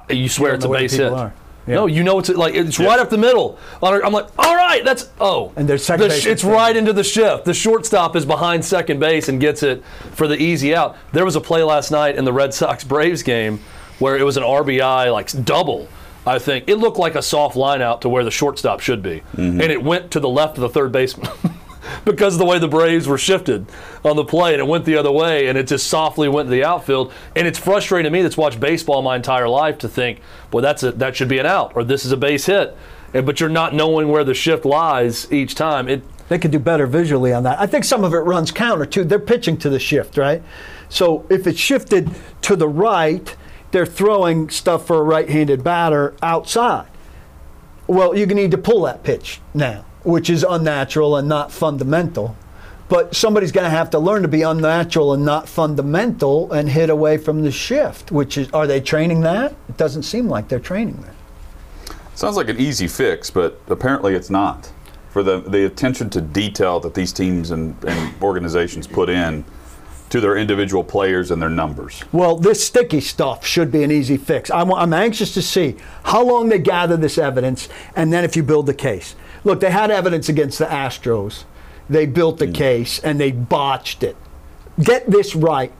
you 0.08 0.28
swear 0.28 0.54
it's 0.54 0.64
a 0.64 0.68
base 0.68 0.92
hit. 0.92 1.12
are. 1.12 1.32
Yeah. 1.66 1.76
No, 1.76 1.86
you 1.86 2.02
know 2.02 2.18
it's 2.18 2.28
like 2.28 2.54
it's 2.54 2.80
right 2.80 2.98
up 2.98 3.08
the 3.08 3.18
middle. 3.18 3.56
I'm 3.80 4.12
like, 4.12 4.26
all 4.36 4.56
right, 4.56 4.84
that's 4.84 5.10
oh, 5.20 5.52
And 5.54 5.68
there's 5.68 5.84
second 5.84 6.02
The 6.02 6.08
base 6.08 6.26
It's 6.26 6.42
right 6.42 6.76
into 6.76 6.92
the 6.92 7.04
shift. 7.04 7.44
The 7.44 7.54
shortstop 7.54 8.16
is 8.16 8.26
behind 8.26 8.64
second 8.64 8.98
base 8.98 9.28
and 9.28 9.40
gets 9.40 9.62
it 9.62 9.84
for 10.12 10.26
the 10.26 10.36
easy 10.36 10.74
out. 10.74 10.96
There 11.12 11.24
was 11.24 11.36
a 11.36 11.40
play 11.40 11.62
last 11.62 11.92
night 11.92 12.16
in 12.16 12.24
the 12.24 12.32
Red 12.32 12.52
Sox 12.52 12.82
Braves 12.82 13.22
game 13.22 13.60
where 14.00 14.16
it 14.16 14.24
was 14.24 14.36
an 14.36 14.42
RBI 14.42 15.12
like 15.12 15.44
double. 15.44 15.86
I 16.26 16.38
think 16.38 16.68
it 16.68 16.76
looked 16.76 16.98
like 16.98 17.14
a 17.14 17.22
soft 17.22 17.56
line 17.56 17.82
out 17.82 18.02
to 18.02 18.08
where 18.08 18.24
the 18.24 18.30
shortstop 18.30 18.80
should 18.80 19.02
be, 19.02 19.22
mm-hmm. 19.34 19.60
and 19.60 19.72
it 19.72 19.82
went 19.82 20.10
to 20.12 20.20
the 20.20 20.28
left 20.28 20.56
of 20.56 20.62
the 20.62 20.68
third 20.68 20.92
baseman. 20.92 21.30
because 22.04 22.34
of 22.34 22.38
the 22.38 22.44
way 22.44 22.58
the 22.58 22.68
Braves 22.68 23.06
were 23.06 23.18
shifted 23.18 23.66
on 24.04 24.16
the 24.16 24.24
play, 24.24 24.52
and 24.52 24.60
it 24.60 24.66
went 24.66 24.84
the 24.84 24.96
other 24.96 25.10
way, 25.10 25.48
and 25.48 25.58
it 25.58 25.66
just 25.66 25.86
softly 25.86 26.28
went 26.28 26.46
to 26.46 26.50
the 26.50 26.64
outfield. 26.64 27.12
And 27.36 27.46
it's 27.46 27.58
frustrating 27.58 28.10
to 28.10 28.16
me 28.16 28.22
that's 28.22 28.36
watched 28.36 28.60
baseball 28.60 29.02
my 29.02 29.16
entire 29.16 29.48
life 29.48 29.78
to 29.78 29.88
think, 29.88 30.20
boy, 30.50 30.60
that's 30.60 30.82
a, 30.82 30.92
that 30.92 31.16
should 31.16 31.28
be 31.28 31.38
an 31.38 31.46
out, 31.46 31.72
or 31.74 31.84
this 31.84 32.04
is 32.04 32.12
a 32.12 32.16
base 32.16 32.46
hit. 32.46 32.76
And, 33.14 33.26
but 33.26 33.40
you're 33.40 33.48
not 33.48 33.74
knowing 33.74 34.08
where 34.08 34.24
the 34.24 34.34
shift 34.34 34.64
lies 34.64 35.30
each 35.32 35.54
time. 35.54 35.88
It 35.88 36.02
They 36.28 36.38
could 36.38 36.50
do 36.50 36.58
better 36.58 36.86
visually 36.86 37.32
on 37.32 37.42
that. 37.44 37.60
I 37.60 37.66
think 37.66 37.84
some 37.84 38.04
of 38.04 38.14
it 38.14 38.18
runs 38.18 38.50
counter 38.50 38.86
too. 38.86 39.04
They're 39.04 39.18
pitching 39.18 39.56
to 39.58 39.68
the 39.68 39.78
shift, 39.78 40.16
right? 40.16 40.42
So 40.88 41.26
if 41.30 41.46
it's 41.46 41.58
shifted 41.58 42.10
to 42.42 42.56
the 42.56 42.68
right, 42.68 43.36
they're 43.72 43.86
throwing 43.86 44.48
stuff 44.50 44.86
for 44.86 44.98
a 44.98 45.02
right-handed 45.02 45.64
batter 45.64 46.14
outside. 46.22 46.86
Well, 47.86 48.16
you 48.16 48.26
need 48.26 48.52
to 48.52 48.58
pull 48.58 48.82
that 48.82 49.02
pitch 49.02 49.40
now, 49.52 49.84
which 50.04 50.30
is 50.30 50.44
unnatural 50.48 51.16
and 51.16 51.28
not 51.28 51.50
fundamental. 51.50 52.36
But 52.88 53.16
somebody's 53.16 53.52
going 53.52 53.64
to 53.64 53.70
have 53.70 53.88
to 53.90 53.98
learn 53.98 54.22
to 54.22 54.28
be 54.28 54.42
unnatural 54.42 55.14
and 55.14 55.24
not 55.24 55.48
fundamental 55.48 56.52
and 56.52 56.68
hit 56.68 56.90
away 56.90 57.16
from 57.16 57.42
the 57.42 57.50
shift. 57.50 58.12
Which 58.12 58.36
is, 58.36 58.50
are 58.52 58.66
they 58.66 58.80
training 58.80 59.22
that? 59.22 59.52
It 59.68 59.78
doesn't 59.78 60.02
seem 60.02 60.28
like 60.28 60.48
they're 60.48 60.60
training 60.60 61.02
that. 61.02 61.96
Sounds 62.14 62.36
like 62.36 62.50
an 62.50 62.58
easy 62.58 62.86
fix, 62.86 63.30
but 63.30 63.58
apparently 63.68 64.14
it's 64.14 64.28
not. 64.28 64.70
For 65.08 65.22
the, 65.22 65.40
the 65.40 65.64
attention 65.64 66.10
to 66.10 66.20
detail 66.20 66.80
that 66.80 66.92
these 66.92 67.12
teams 67.12 67.50
and, 67.50 67.82
and 67.84 68.22
organizations 68.22 68.86
put 68.86 69.08
in 69.08 69.44
to 70.12 70.20
their 70.20 70.36
individual 70.36 70.84
players 70.84 71.30
and 71.30 71.40
their 71.40 71.48
numbers. 71.48 72.04
Well, 72.12 72.36
this 72.36 72.62
sticky 72.62 73.00
stuff 73.00 73.46
should 73.46 73.72
be 73.72 73.82
an 73.82 73.90
easy 73.90 74.18
fix. 74.18 74.50
I'm, 74.50 74.70
I'm 74.70 74.92
anxious 74.92 75.32
to 75.32 75.40
see 75.40 75.76
how 76.04 76.22
long 76.22 76.50
they 76.50 76.58
gather 76.58 76.98
this 76.98 77.16
evidence 77.16 77.66
and 77.96 78.12
then 78.12 78.22
if 78.22 78.36
you 78.36 78.42
build 78.42 78.66
the 78.66 78.74
case. 78.74 79.16
Look, 79.42 79.60
they 79.60 79.70
had 79.70 79.90
evidence 79.90 80.28
against 80.28 80.58
the 80.58 80.66
Astros. 80.66 81.44
They 81.88 82.04
built 82.04 82.36
the 82.36 82.46
mm. 82.46 82.54
case 82.54 82.98
and 82.98 83.18
they 83.18 83.32
botched 83.32 84.02
it. 84.02 84.14
Get 84.78 85.10
this 85.10 85.34
right. 85.34 85.72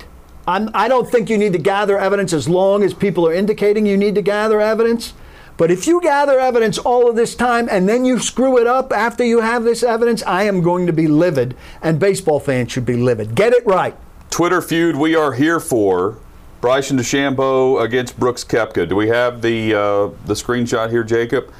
I'm, 0.48 0.70
I 0.72 0.88
don't 0.88 1.10
think 1.10 1.28
you 1.28 1.36
need 1.36 1.52
to 1.52 1.58
gather 1.58 1.98
evidence 1.98 2.32
as 2.32 2.48
long 2.48 2.82
as 2.82 2.94
people 2.94 3.28
are 3.28 3.34
indicating 3.34 3.84
you 3.84 3.98
need 3.98 4.14
to 4.14 4.22
gather 4.22 4.62
evidence. 4.62 5.12
But 5.58 5.70
if 5.70 5.86
you 5.86 6.00
gather 6.00 6.40
evidence 6.40 6.78
all 6.78 7.06
of 7.06 7.16
this 7.16 7.34
time 7.34 7.68
and 7.70 7.86
then 7.86 8.06
you 8.06 8.18
screw 8.18 8.56
it 8.56 8.66
up 8.66 8.94
after 8.94 9.24
you 9.24 9.42
have 9.42 9.64
this 9.64 9.82
evidence, 9.82 10.22
I 10.22 10.44
am 10.44 10.62
going 10.62 10.86
to 10.86 10.92
be 10.94 11.06
livid, 11.06 11.54
and 11.82 12.00
baseball 12.00 12.40
fans 12.40 12.72
should 12.72 12.86
be 12.86 12.96
livid. 12.96 13.34
Get 13.34 13.52
it 13.52 13.66
right. 13.66 13.94
Twitter 14.32 14.62
feud 14.62 14.96
we 14.96 15.14
are 15.14 15.34
here 15.34 15.60
for. 15.60 16.16
Bryson 16.62 16.96
DeChambeau 16.96 17.82
against 17.82 18.18
Brooks 18.18 18.42
Koepka. 18.44 18.88
Do 18.88 18.96
we 18.96 19.08
have 19.08 19.42
the 19.42 19.74
uh, 19.74 20.06
the 20.24 20.32
screenshot 20.32 20.88
here, 20.90 21.04
Jacob? 21.04 21.52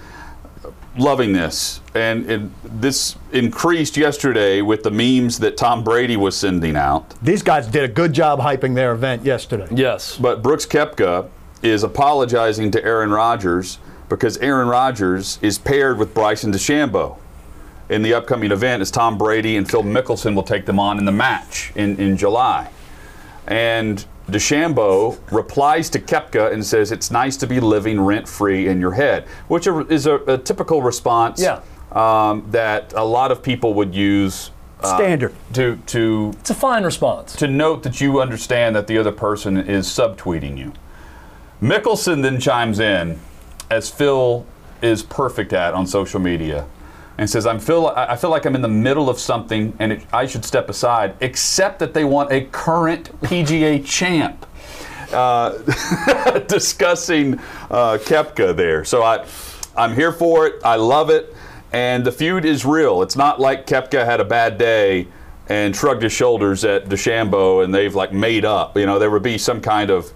Loving 0.97 1.33
this, 1.33 1.81
and, 1.95 2.31
and 2.31 2.55
this 2.65 3.17
increased 3.33 3.97
yesterday 3.97 4.61
with 4.61 4.83
the 4.83 4.91
memes 4.91 5.39
that 5.39 5.57
Tom 5.57 5.83
Brady 5.83 6.17
was 6.19 6.37
sending 6.37 6.77
out. 6.77 7.15
These 7.23 7.43
guys 7.43 7.67
did 7.67 7.85
a 7.85 7.89
good 7.89 8.13
job 8.13 8.41
hyping 8.41 8.75
their 8.75 8.93
event 8.93 9.25
yesterday. 9.25 9.67
yes, 9.71 10.19
But 10.19 10.43
Brooks 10.43 10.67
Koepka 10.67 11.31
is 11.63 11.83
apologizing 11.83 12.71
to 12.73 12.85
Aaron 12.85 13.11
Rodgers 13.11 13.79
because 14.11 14.37
Aaron 14.39 14.69
Rodgers 14.69 15.39
is 15.41 15.57
paired 15.59 15.97
with 15.99 16.13
Bryson 16.13 16.53
DeChambeau 16.53 17.17
in 17.89 18.03
the 18.03 18.15
upcoming 18.15 18.53
event 18.53 18.81
as 18.83 18.91
Tom 18.91 19.19
Brady 19.19 19.57
and 19.57 19.69
Phil 19.71 19.83
Mickelson 19.83 20.35
will 20.35 20.43
take 20.43 20.67
them 20.67 20.79
on 20.79 20.99
in 20.99 21.05
the 21.05 21.13
match 21.13 21.73
in, 21.75 21.97
in 21.99 22.17
July. 22.17 22.71
And 23.47 24.05
DeChambeau 24.31 25.19
replies 25.33 25.91
to 25.91 25.99
Koepka 25.99 26.53
and 26.53 26.65
says, 26.65 26.93
It's 26.93 27.11
nice 27.11 27.37
to 27.39 27.47
be 27.47 27.61
living 27.61 28.01
rent 28.01 28.29
free 28.29 28.69
in 28.69 28.81
your 28.81 28.93
head, 28.93 29.25
which 29.49 29.67
is 29.67 30.07
a, 30.07 30.15
a 30.27 30.39
typical 30.39 30.81
response 30.83 31.43
Yeah. 31.43 31.61
um, 31.91 32.47
that 32.53 32.93
a 32.95 33.05
lot 33.05 33.33
of 33.33 33.43
people 33.43 33.75
would 33.75 33.95
use. 33.95 34.51
uh, 34.81 34.97
Standard. 34.97 35.35
to 35.55 35.77
to 35.87 36.33
it's 36.41 36.51
a 36.51 36.55
fine 36.55 36.85
response. 36.85 37.35
to 37.37 37.47
note 37.49 37.83
that 37.83 38.01
you 38.01 38.21
understand 38.21 38.75
that 38.77 38.87
the 38.87 38.97
other 38.99 39.13
person 39.13 39.57
is 39.57 39.87
subtweeting 39.87 40.57
you. 40.57 40.73
Mickelson 41.61 42.23
then 42.23 42.41
chimes 42.41 42.81
in, 42.81 43.19
as 43.71 43.91
Phil 43.91 44.45
is 44.83 45.03
perfect 45.03 45.53
at 45.53 45.75
on 45.75 45.87
social 45.87 46.19
media, 46.21 46.65
and 47.23 47.31
says, 47.31 47.47
"I'm 47.47 47.59
feel 47.59 47.87
I 47.87 48.13
I 48.13 48.17
feel 48.17 48.31
like 48.31 48.45
I'm 48.45 48.55
in 48.55 48.63
the 48.63 48.69
middle 48.69 49.09
of 49.09 49.19
something, 49.19 49.73
and 49.79 49.93
it, 49.93 50.07
I 50.13 50.27
should 50.27 50.45
step 50.45 50.69
aside, 50.69 51.15
except 51.21 51.79
that 51.79 51.95
they 51.95 52.05
want 52.05 52.31
a 52.33 52.43
current 52.47 53.19
PGA 53.23 53.85
champ." 53.85 54.47
Uh, 55.13 55.59
discussing 56.49 57.39
uh, 57.71 57.99
Koepka 58.01 58.57
there, 58.57 58.83
so 58.83 59.03
I, 59.03 59.27
I'm 59.77 59.95
here 59.95 60.11
for 60.11 60.47
it. 60.47 60.55
I 60.65 60.77
love 60.77 61.11
it, 61.11 61.35
and 61.71 62.03
the 62.03 62.13
feud 62.13 62.47
is 62.47 62.65
real. 62.65 63.03
It's 63.03 63.17
not 63.17 63.39
like 63.39 63.67
Koepka 63.67 64.07
had 64.07 64.21
a 64.21 64.25
bad 64.25 64.57
day 64.57 65.07
and 65.49 65.77
shrugged 65.77 66.03
his 66.03 66.13
shoulders 66.13 66.65
at 66.65 66.87
DeChambeau, 66.87 67.63
and 67.63 67.75
they've 67.75 67.95
like 67.95 68.13
made 68.13 68.47
up. 68.47 68.77
You 68.77 68.87
know, 68.87 68.99
there 68.99 69.11
would 69.11 69.23
be 69.23 69.37
some 69.37 69.61
kind 69.61 69.91
of 69.91 70.13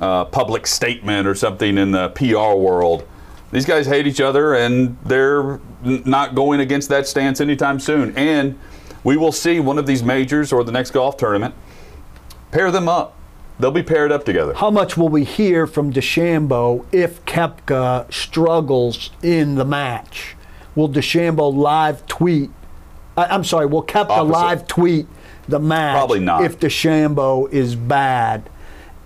uh, 0.00 0.26
public 0.26 0.66
statement 0.66 1.26
or 1.26 1.34
something 1.34 1.78
in 1.78 1.90
the 1.90 2.10
PR 2.10 2.56
world. 2.56 3.08
These 3.52 3.64
guys 3.64 3.86
hate 3.86 4.06
each 4.06 4.20
other, 4.20 4.54
and 4.54 4.96
they're 5.04 5.60
not 5.82 6.34
going 6.34 6.60
against 6.60 6.88
that 6.88 7.06
stance 7.06 7.40
anytime 7.40 7.78
soon. 7.78 8.16
And 8.16 8.58
we 9.04 9.16
will 9.16 9.32
see 9.32 9.60
one 9.60 9.78
of 9.78 9.86
these 9.86 10.02
majors 10.02 10.52
or 10.52 10.64
the 10.64 10.72
next 10.72 10.90
golf 10.90 11.16
tournament 11.16 11.54
pair 12.50 12.70
them 12.70 12.88
up. 12.88 13.14
They'll 13.58 13.70
be 13.70 13.82
paired 13.82 14.12
up 14.12 14.24
together. 14.24 14.52
How 14.54 14.70
much 14.70 14.96
will 14.96 15.08
we 15.08 15.24
hear 15.24 15.66
from 15.66 15.92
DeChambeau 15.92 16.84
if 16.92 17.24
Koepka 17.24 18.12
struggles 18.12 19.10
in 19.22 19.54
the 19.54 19.64
match? 19.64 20.36
Will 20.74 20.88
DeChambeau 20.88 21.54
live 21.54 22.06
tweet? 22.06 22.50
I, 23.16 23.26
I'm 23.26 23.44
sorry, 23.44 23.66
will 23.66 23.82
Koepka 23.82 24.10
Opposite. 24.10 24.32
live 24.32 24.66
tweet 24.66 25.06
the 25.48 25.58
match? 25.58 25.96
Probably 25.96 26.20
not. 26.20 26.44
If 26.44 26.58
DeChambeau 26.60 27.50
is 27.50 27.76
bad. 27.76 28.50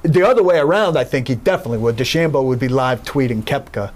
The 0.03 0.27
other 0.27 0.43
way 0.43 0.59
around, 0.59 0.97
I 0.97 1.05
think 1.05 1.29
he 1.29 1.35
definitely 1.37 1.79
would. 1.79 1.97
DeChambeau 1.97 2.45
would 2.45 2.59
be 2.59 2.69
live 2.69 3.03
tweeting 3.03 3.43
Koepka. 3.45 3.93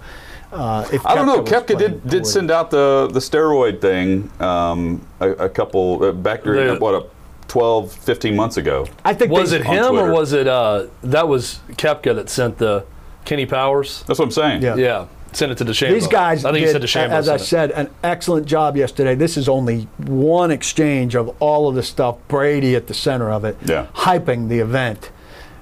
Uh, 0.51 0.87
if 0.93 1.05
I 1.05 1.15
don't 1.15 1.25
know. 1.25 1.41
was 1.41 1.49
Koepka 1.51 1.77
did 1.77 2.03
did 2.03 2.09
poorly. 2.09 2.23
send 2.25 2.51
out 2.51 2.71
the 2.71 3.09
the 3.11 3.19
steroid 3.19 3.81
thing 3.81 4.31
um, 4.39 5.05
a, 5.19 5.29
a 5.31 5.49
couple 5.49 6.03
uh, 6.03 6.11
back 6.11 6.43
during 6.43 6.67
The- 6.75 6.79
what 6.79 6.95
a 6.95 7.05
12, 7.47 7.91
15 7.91 8.35
months 8.35 8.57
ago. 8.57 8.87
I 9.05 9.13
think 9.13 9.31
Was 9.31 9.51
they- 9.51 9.59
it 9.59 9.65
on 9.67 9.75
him 9.75 9.95
or 9.99 10.11
was 10.11 10.33
it 10.33 10.47
uh, 10.47 10.85
that 11.03 11.27
was 11.27 11.59
Koepka 11.73 12.15
that 12.15 12.29
sent 12.29 12.57
the 12.57 12.85
Kenny 13.23 13.45
Powers? 13.45 14.03
That's 14.07 14.19
what 14.19 14.25
I'm 14.25 14.31
saying. 14.31 14.61
Yeah. 14.63 14.75
Yeah, 14.75 15.05
sent 15.31 15.51
it 15.51 15.57
to 15.59 15.65
DeChambeau. 15.65 15.93
These 15.93 16.07
guys 16.07 16.43
I 16.43 16.51
think 16.51 16.65
did, 16.65 16.81
he 16.81 16.87
said 16.87 17.09
DeChambeau. 17.09 17.13
as 17.13 17.29
I 17.29 17.37
sent 17.37 17.71
it. 17.71 17.75
said, 17.75 17.85
an 17.87 17.89
excellent 18.03 18.45
job 18.47 18.75
yesterday. 18.77 19.13
This 19.15 19.37
is 19.37 19.47
only 19.47 19.87
one 19.99 20.49
exchange 20.51 21.15
of 21.15 21.35
all 21.39 21.67
of 21.69 21.75
the 21.75 21.83
stuff. 21.83 22.17
Brady 22.27 22.75
at 22.75 22.87
the 22.87 22.93
center 22.95 23.29
of 23.31 23.45
it, 23.45 23.57
Yeah. 23.65 23.87
hyping 23.93 24.49
the 24.49 24.59
event, 24.59 25.11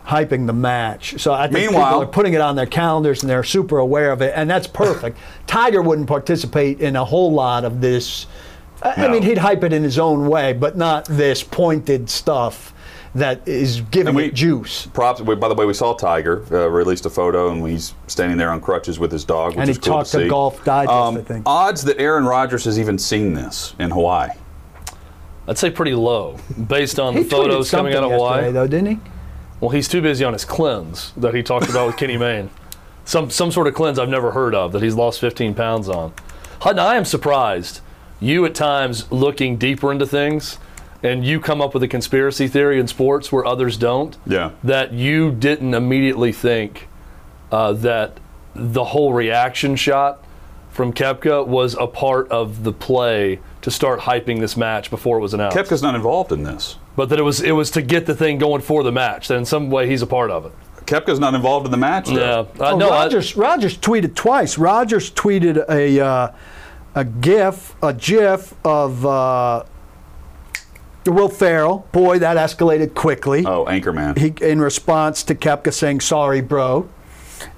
hyping 0.08 0.48
the 0.48 0.54
match. 0.54 1.20
So 1.22 1.34
I 1.34 1.44
think 1.48 1.54
Meanwhile- 1.72 1.86
people 1.92 2.04
are 2.04 2.08
putting 2.08 2.34
it 2.34 2.42
on 2.42 2.56
their 2.56 2.66
calendars 2.66 3.24
and 3.24 3.30
they're 3.30 3.44
super 3.44 3.78
aware 3.80 4.12
of 4.12 4.22
it, 4.22 4.34
and 4.36 4.50
that's 4.50 4.68
perfect. 4.68 5.18
Tiger 5.48 5.82
wouldn't 5.82 6.08
participate 6.08 6.82
in 6.82 6.96
a 6.96 7.06
whole 7.06 7.32
lot 7.32 7.64
of 7.66 7.82
this. 7.82 8.26
I 8.82 8.94
I 8.98 9.02
No. 9.08 9.10
mean, 9.14 9.24
he'd 9.24 9.38
hype 9.38 9.64
it 9.64 9.72
in 9.72 9.82
his 9.84 9.98
own 9.98 10.28
way, 10.28 10.52
but 10.54 10.76
not 10.78 11.06
this 11.06 11.42
pointed 11.44 12.10
stuff. 12.10 12.72
that 13.16 13.48
is 13.48 13.82
giving 13.92 14.08
And 14.08 14.16
we- 14.18 14.24
it 14.26 14.34
juice. 14.34 14.88
Props. 14.88 15.22
we- 15.22 15.36
By 15.36 15.48
the 15.48 15.54
way, 15.54 15.68
we 15.68 15.74
saw 15.76 15.94
Tiger 15.94 16.44
uh, 16.52 16.68
released 16.68 17.06
a 17.06 17.12
photo, 17.12 17.52
and 17.52 17.64
he's 17.70 17.94
standing 18.08 18.40
there 18.40 18.50
on 18.50 18.60
crutches 18.60 18.98
with 18.98 19.12
his 19.12 19.24
dog, 19.24 19.50
which 19.52 19.58
And 19.60 19.66
he 19.68 19.72
is 19.74 19.78
cool 19.78 19.98
talked 19.98 20.12
to 20.14 20.20
to. 20.24 20.28
Golf 20.28 20.66
Digest, 20.66 20.92
Um, 20.92 21.18
I 21.18 21.22
think. 21.22 21.44
Odds 21.46 21.84
that 21.84 22.00
Aaron 22.00 22.26
Rodgers 22.26 22.66
has 22.66 22.80
even 22.80 22.98
seen 22.98 23.36
this 23.36 23.76
in 23.78 23.92
Hawaii. 23.92 24.30
I'd 25.48 25.60
say 25.60 25.70
pretty 25.70 25.94
low 25.94 26.38
based 26.68 27.00
on 27.00 27.14
the 27.14 27.24
photos 27.24 27.70
coming 27.70 27.94
out 27.94 27.98
of 28.04 28.10
something 28.10 28.18
Hawaii. 28.20 28.52
though, 28.52 28.66
didn't 28.66 28.88
he? 28.88 29.00
Well, 29.64 29.70
he's 29.70 29.88
too 29.88 30.02
busy 30.02 30.26
on 30.26 30.34
his 30.34 30.44
cleanse 30.44 31.14
that 31.16 31.34
he 31.34 31.42
talked 31.42 31.70
about 31.70 31.88
with 31.88 31.96
Kenny 31.96 32.18
Mayne. 32.26 32.50
Some 33.06 33.30
some 33.30 33.50
sort 33.50 33.66
of 33.66 33.74
cleanse 33.74 33.98
I've 33.98 34.10
never 34.10 34.32
heard 34.32 34.54
of 34.54 34.74
that 34.74 34.82
he's 34.82 34.96
lost 34.96 35.22
15 35.22 35.54
pounds 35.54 35.88
on. 35.88 36.14
Hutton, 36.60 36.80
I 36.80 36.96
am 36.96 37.06
surprised. 37.06 37.80
You 38.20 38.46
at 38.46 38.56
times 38.56 39.10
looking 39.10 39.56
deeper 39.56 39.90
into 39.90 40.06
things, 40.06 40.58
and 41.02 41.26
you 41.26 41.40
come 41.40 41.62
up 41.62 41.74
with 41.74 41.82
a 41.82 41.88
conspiracy 41.88 42.50
theory 42.50 42.78
in 42.78 42.90
sports 42.90 43.32
where 43.32 43.46
others 43.46 43.78
don't. 43.78 44.18
Yeah. 44.28 44.52
That 44.66 44.92
you 44.92 45.32
didn't 45.32 45.74
immediately 45.74 46.34
think 46.34 46.90
uh, 47.50 47.72
that 47.72 48.20
the 48.54 48.84
whole 48.84 49.14
reaction 49.14 49.78
shot 49.78 50.26
from 50.72 50.92
Koepka 50.92 51.48
was 51.48 51.74
a 51.80 51.88
part 51.88 52.30
of 52.30 52.66
the 52.66 52.74
play 52.74 53.40
to 53.62 53.72
start 53.72 54.02
hyping 54.02 54.42
this 54.42 54.58
match 54.58 54.90
before 54.90 55.20
it 55.20 55.22
was 55.22 55.34
announced. 55.34 55.56
Koepka's 55.56 55.82
not 55.82 55.96
involved 55.96 56.34
in 56.34 56.44
this. 56.44 56.76
But 56.96 57.10
that 57.10 57.20
it 57.20 57.24
was 57.24 57.42
it 57.42 57.52
was 57.54 57.72
to 57.72 57.82
get 57.82 58.06
the 58.06 58.14
thing 58.16 58.38
going 58.38 58.62
for 58.62 58.84
the 58.84 58.92
match. 58.92 59.28
That 59.28 59.38
in 59.38 59.46
some 59.46 59.70
way 59.70 59.88
he's 59.90 60.02
a 60.02 60.08
part 60.08 60.30
of 60.32 60.46
it. 60.46 60.52
Koepka's 60.86 61.20
not 61.20 61.34
involved 61.34 61.66
in 61.66 61.72
the 61.72 61.78
match. 61.78 62.10
Yeah, 62.10 62.20
uh, 62.20 62.46
Oh, 62.60 62.78
no, 62.78 62.90
I- 62.90 63.04
Rodgers, 63.04 63.36
Rodgers 63.38 63.78
tweeted 63.78 64.16
twice. 64.16 64.58
Rodgers 64.58 65.10
tweeted 65.12 65.68
a 65.70 66.00
uh, 66.06 66.32
a 66.94 67.06
GIF, 67.06 67.74
a 67.82 67.94
GIF 67.94 68.54
of 68.66 69.06
uh, 69.06 69.64
Will 71.06 71.30
Ferrell. 71.30 71.88
Boy, 71.92 72.20
that 72.20 72.38
escalated 72.38 72.94
quickly. 72.94 73.46
Oh, 73.46 73.66
Anchorman. 73.66 74.18
He 74.18 74.34
in 74.46 74.60
response 74.62 75.24
to 75.24 75.36
Koepka 75.36 75.74
saying 75.74 76.02
"Sorry, 76.02 76.42
bro," 76.42 76.88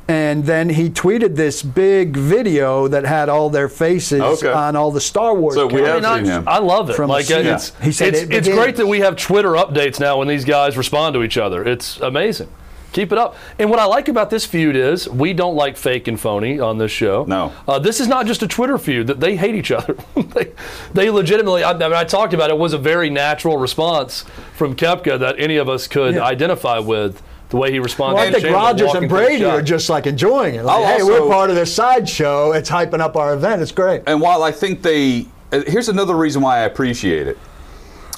and 0.07 0.45
then 0.45 0.69
he 0.69 0.89
tweeted 0.89 1.35
this 1.35 1.63
big 1.63 2.15
video 2.15 2.87
that 2.87 3.05
had 3.05 3.27
all 3.27 3.49
their 3.49 3.67
faces 3.69 4.21
Okay. 4.21 4.51
on 4.51 4.75
all 4.75 4.91
the 4.91 5.01
Star 5.01 5.33
Wars. 5.33 5.55
So 5.55 5.65
we 5.67 5.81
have 5.81 6.03
I, 6.05 6.15
mean, 6.17 6.25
seen 6.25 6.33
I, 6.33 6.37
him. 6.37 6.47
I 6.47 6.59
love 6.59 6.89
it. 6.91 6.95
From 6.95 7.09
like 7.09 7.25
the- 7.27 7.53
it's, 7.53 7.73
He 7.81 7.91
said 7.91 8.13
it's, 8.13 8.21
it 8.23 8.33
it's 8.33 8.47
great 8.47 8.75
that 8.75 8.85
we 8.87 8.99
have 8.99 9.15
Twitter 9.15 9.51
updates 9.53 9.99
now 9.99 10.17
when 10.19 10.27
these 10.27 10.45
guys 10.45 10.77
respond 10.77 11.15
to 11.15 11.23
each 11.23 11.37
other. 11.37 11.63
It's 11.67 11.99
amazing. 12.01 12.49
Keep 12.91 13.11
it 13.11 13.17
up. 13.17 13.35
And 13.59 13.69
what 13.69 13.79
I 13.79 13.83
like 13.85 14.07
about 14.07 14.29
this 14.29 14.45
feud 14.45 14.77
is 14.77 15.09
we 15.09 15.33
don't 15.33 15.55
like 15.55 15.75
fake 15.75 16.07
and 16.07 16.17
phony 16.17 16.61
on 16.61 16.77
this 16.77 16.91
show. 16.91 17.25
No. 17.27 17.51
Uh, 17.67 17.77
this 17.77 17.99
is 17.99 18.07
not 18.07 18.25
just 18.25 18.41
a 18.41 18.47
Twitter 18.47 18.77
feud. 18.77 19.07
That 19.07 19.19
they 19.19 19.35
hate 19.35 19.53
each 19.53 19.69
other. 19.71 19.97
they, 20.15 20.53
they 20.93 21.09
legitimately. 21.09 21.61
I, 21.61 21.71
I 21.71 21.73
mean, 21.73 21.91
I 21.91 22.05
talked 22.05 22.33
about 22.33 22.51
it. 22.51 22.53
it. 22.53 22.59
Was 22.59 22.71
a 22.71 22.77
very 22.77 23.09
natural 23.09 23.57
response 23.57 24.21
from 24.53 24.77
Koepka 24.77 25.19
that 25.19 25.37
any 25.39 25.57
of 25.57 25.67
us 25.67 25.87
could 25.89 26.15
Yeah. 26.15 26.23
identify 26.23 26.79
with. 26.79 27.21
The 27.55 27.61
way 27.61 27.71
he 27.71 27.79
responded. 27.79 28.15
Well, 28.15 28.27
I 28.27 28.31
think 28.33 28.53
Rodgers 28.53 28.93
and 28.95 29.07
Brady 29.07 29.45
are 29.45 29.61
just 29.61 29.87
like 29.87 30.07
enjoying 30.07 30.55
it. 30.55 30.63
Like, 30.63 30.75
I'll 30.75 30.85
hey, 30.85 31.01
also- 31.01 31.23
we're 31.23 31.31
part 31.31 31.49
of 31.49 31.55
this 31.55 31.73
sideshow. 31.73 32.51
It's 32.51 32.69
hyping 32.69 32.99
up 32.99 33.15
our 33.15 33.33
event. 33.33 33.61
It's 33.61 33.71
great. 33.71 34.03
And 34.07 34.19
while 34.19 34.43
I 34.43 34.51
think 34.51 34.81
they, 34.81 35.27
uh, 35.53 35.61
here's 35.65 35.87
another 35.87 36.17
reason 36.17 36.41
why 36.41 36.57
I 36.57 36.63
appreciate 36.63 37.27
it. 37.27 37.37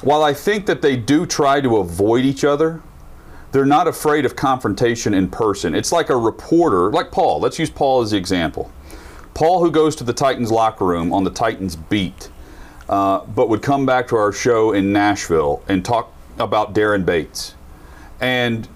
While 0.01 0.23
I 0.23 0.33
think 0.33 0.65
that 0.65 0.81
they 0.81 0.97
do 0.97 1.27
try 1.27 1.61
to 1.61 1.77
avoid 1.77 2.25
each 2.25 2.43
other, 2.43 2.81
they're 3.51 3.63
not 3.63 3.87
afraid 3.87 4.25
of 4.25 4.35
confrontation 4.35 5.13
in 5.13 5.29
person. 5.29 5.75
It's 5.75 5.91
like 5.91 6.09
a 6.09 6.17
reporter, 6.17 6.91
like 6.91 7.11
Paul. 7.11 7.39
Let's 7.39 7.59
use 7.59 7.69
Paul 7.69 8.01
as 8.01 8.09
the 8.09 8.17
example. 8.17 8.71
Paul, 9.35 9.63
who 9.63 9.69
goes 9.69 9.95
to 9.97 10.03
the 10.03 10.13
Titans 10.13 10.49
locker 10.49 10.83
room 10.83 11.13
on 11.13 11.23
the 11.23 11.29
Titans 11.29 11.75
beat, 11.75 12.31
uh, 12.89 13.19
but 13.19 13.49
would 13.49 13.61
come 13.61 13.85
back 13.85 14.07
to 14.07 14.15
our 14.15 14.31
show 14.31 14.71
in 14.71 14.91
Nashville 14.91 15.61
and 15.67 15.85
talk 15.85 16.11
about 16.39 16.73
Darren 16.73 17.05
Bates. 17.05 17.53
And 18.19 18.67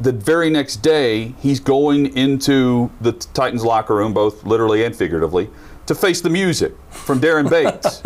the 0.00 0.12
very 0.12 0.50
next 0.50 0.76
day, 0.76 1.34
he's 1.40 1.60
going 1.60 2.16
into 2.16 2.90
the 3.00 3.12
Titans 3.12 3.64
locker 3.64 3.94
room, 3.94 4.14
both 4.14 4.44
literally 4.44 4.84
and 4.84 4.96
figuratively, 4.96 5.50
to 5.86 5.94
face 5.94 6.20
the 6.20 6.30
music 6.30 6.72
from 6.90 7.20
Darren 7.20 7.50
Bates. 7.50 8.02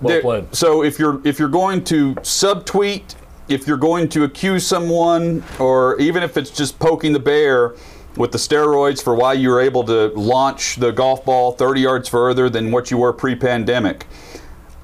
Well 0.00 0.20
played. 0.20 0.54
So 0.54 0.82
if 0.82 0.98
you're 0.98 1.20
if 1.26 1.38
you're 1.38 1.48
going 1.48 1.84
to 1.84 2.14
subtweet, 2.16 3.14
if 3.48 3.66
you're 3.66 3.76
going 3.76 4.08
to 4.10 4.24
accuse 4.24 4.66
someone, 4.66 5.42
or 5.58 5.98
even 6.00 6.22
if 6.22 6.36
it's 6.36 6.50
just 6.50 6.78
poking 6.78 7.12
the 7.12 7.20
bear 7.20 7.74
with 8.16 8.30
the 8.30 8.38
steroids 8.38 9.02
for 9.02 9.14
why 9.14 9.32
you 9.32 9.48
were 9.48 9.60
able 9.60 9.82
to 9.84 10.08
launch 10.14 10.76
the 10.76 10.92
golf 10.92 11.24
ball 11.24 11.52
30 11.52 11.80
yards 11.80 12.08
further 12.08 12.48
than 12.48 12.70
what 12.70 12.90
you 12.90 12.98
were 12.98 13.12
pre-pandemic. 13.12 14.06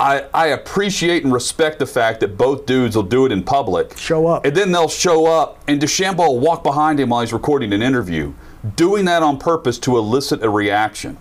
I, 0.01 0.25
I 0.33 0.47
appreciate 0.49 1.25
and 1.25 1.33
respect 1.33 1.79
the 1.79 1.87
fact 1.87 2.21
that 2.21 2.39
both 2.39 2.65
dudes 2.65 2.97
will 2.97 3.03
do 3.03 3.27
it 3.27 3.33
in 3.33 3.43
public. 3.43 3.99
Show 3.99 4.27
up. 4.27 4.47
And 4.47 4.57
then 4.57 4.73
they'll 4.73 4.89
show 4.89 5.27
up, 5.27 5.63
and 5.69 5.79
DeChambeau 5.79 6.27
will 6.27 6.41
walk 6.41 6.63
behind 6.63 6.99
him 6.99 7.11
while 7.11 7.21
he's 7.21 7.35
recording 7.35 7.75
an 7.75 7.83
interview, 7.83 8.33
doing 8.77 9.05
that 9.05 9.23
on 9.23 9.39
purpose 9.39 9.79
to 9.81 9.99
elicit 9.99 10.43
a 10.43 10.49
reaction. 10.49 11.19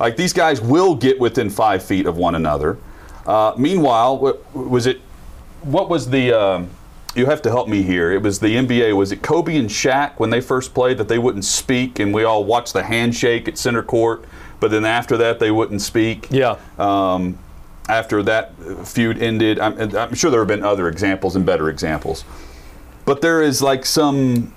Like 0.00 0.16
these 0.16 0.32
guys 0.32 0.58
will 0.60 0.94
get 0.94 1.20
within 1.20 1.50
five 1.50 1.82
feet 1.84 2.06
of 2.06 2.16
one 2.16 2.34
another. 2.34 2.78
Uh, 3.26 3.52
meanwhile, 3.58 4.16
what, 4.16 4.54
was 4.54 4.86
it? 4.86 5.00
What 5.60 5.90
was 5.90 6.08
the? 6.08 6.32
Um, 6.32 6.70
you 7.14 7.26
have 7.26 7.42
to 7.42 7.50
help 7.50 7.68
me 7.68 7.82
here. 7.82 8.12
It 8.12 8.22
was 8.22 8.38
the 8.38 8.54
NBA. 8.54 8.96
Was 8.96 9.12
it 9.12 9.22
Kobe 9.22 9.56
and 9.56 9.68
Shaq 9.68 10.12
when 10.18 10.30
they 10.30 10.40
first 10.40 10.72
played 10.72 10.96
that 10.98 11.08
they 11.08 11.18
wouldn't 11.18 11.44
speak, 11.44 11.98
and 11.98 12.14
we 12.14 12.24
all 12.24 12.44
watched 12.44 12.72
the 12.72 12.84
handshake 12.84 13.48
at 13.48 13.58
center 13.58 13.82
court, 13.82 14.24
but 14.60 14.70
then 14.70 14.84
after 14.86 15.16
that 15.18 15.40
they 15.40 15.50
wouldn't 15.50 15.82
speak. 15.82 16.28
Yeah. 16.30 16.56
Um, 16.78 17.38
after 17.88 18.22
that 18.24 18.52
feud 18.86 19.18
ended, 19.22 19.58
I'm, 19.58 19.78
I'm 19.96 20.14
sure 20.14 20.30
there 20.30 20.40
have 20.40 20.48
been 20.48 20.62
other 20.64 20.88
examples 20.88 21.36
and 21.36 21.44
better 21.46 21.68
examples, 21.70 22.24
but 23.04 23.20
there 23.20 23.42
is 23.42 23.62
like 23.62 23.84
some 23.86 24.54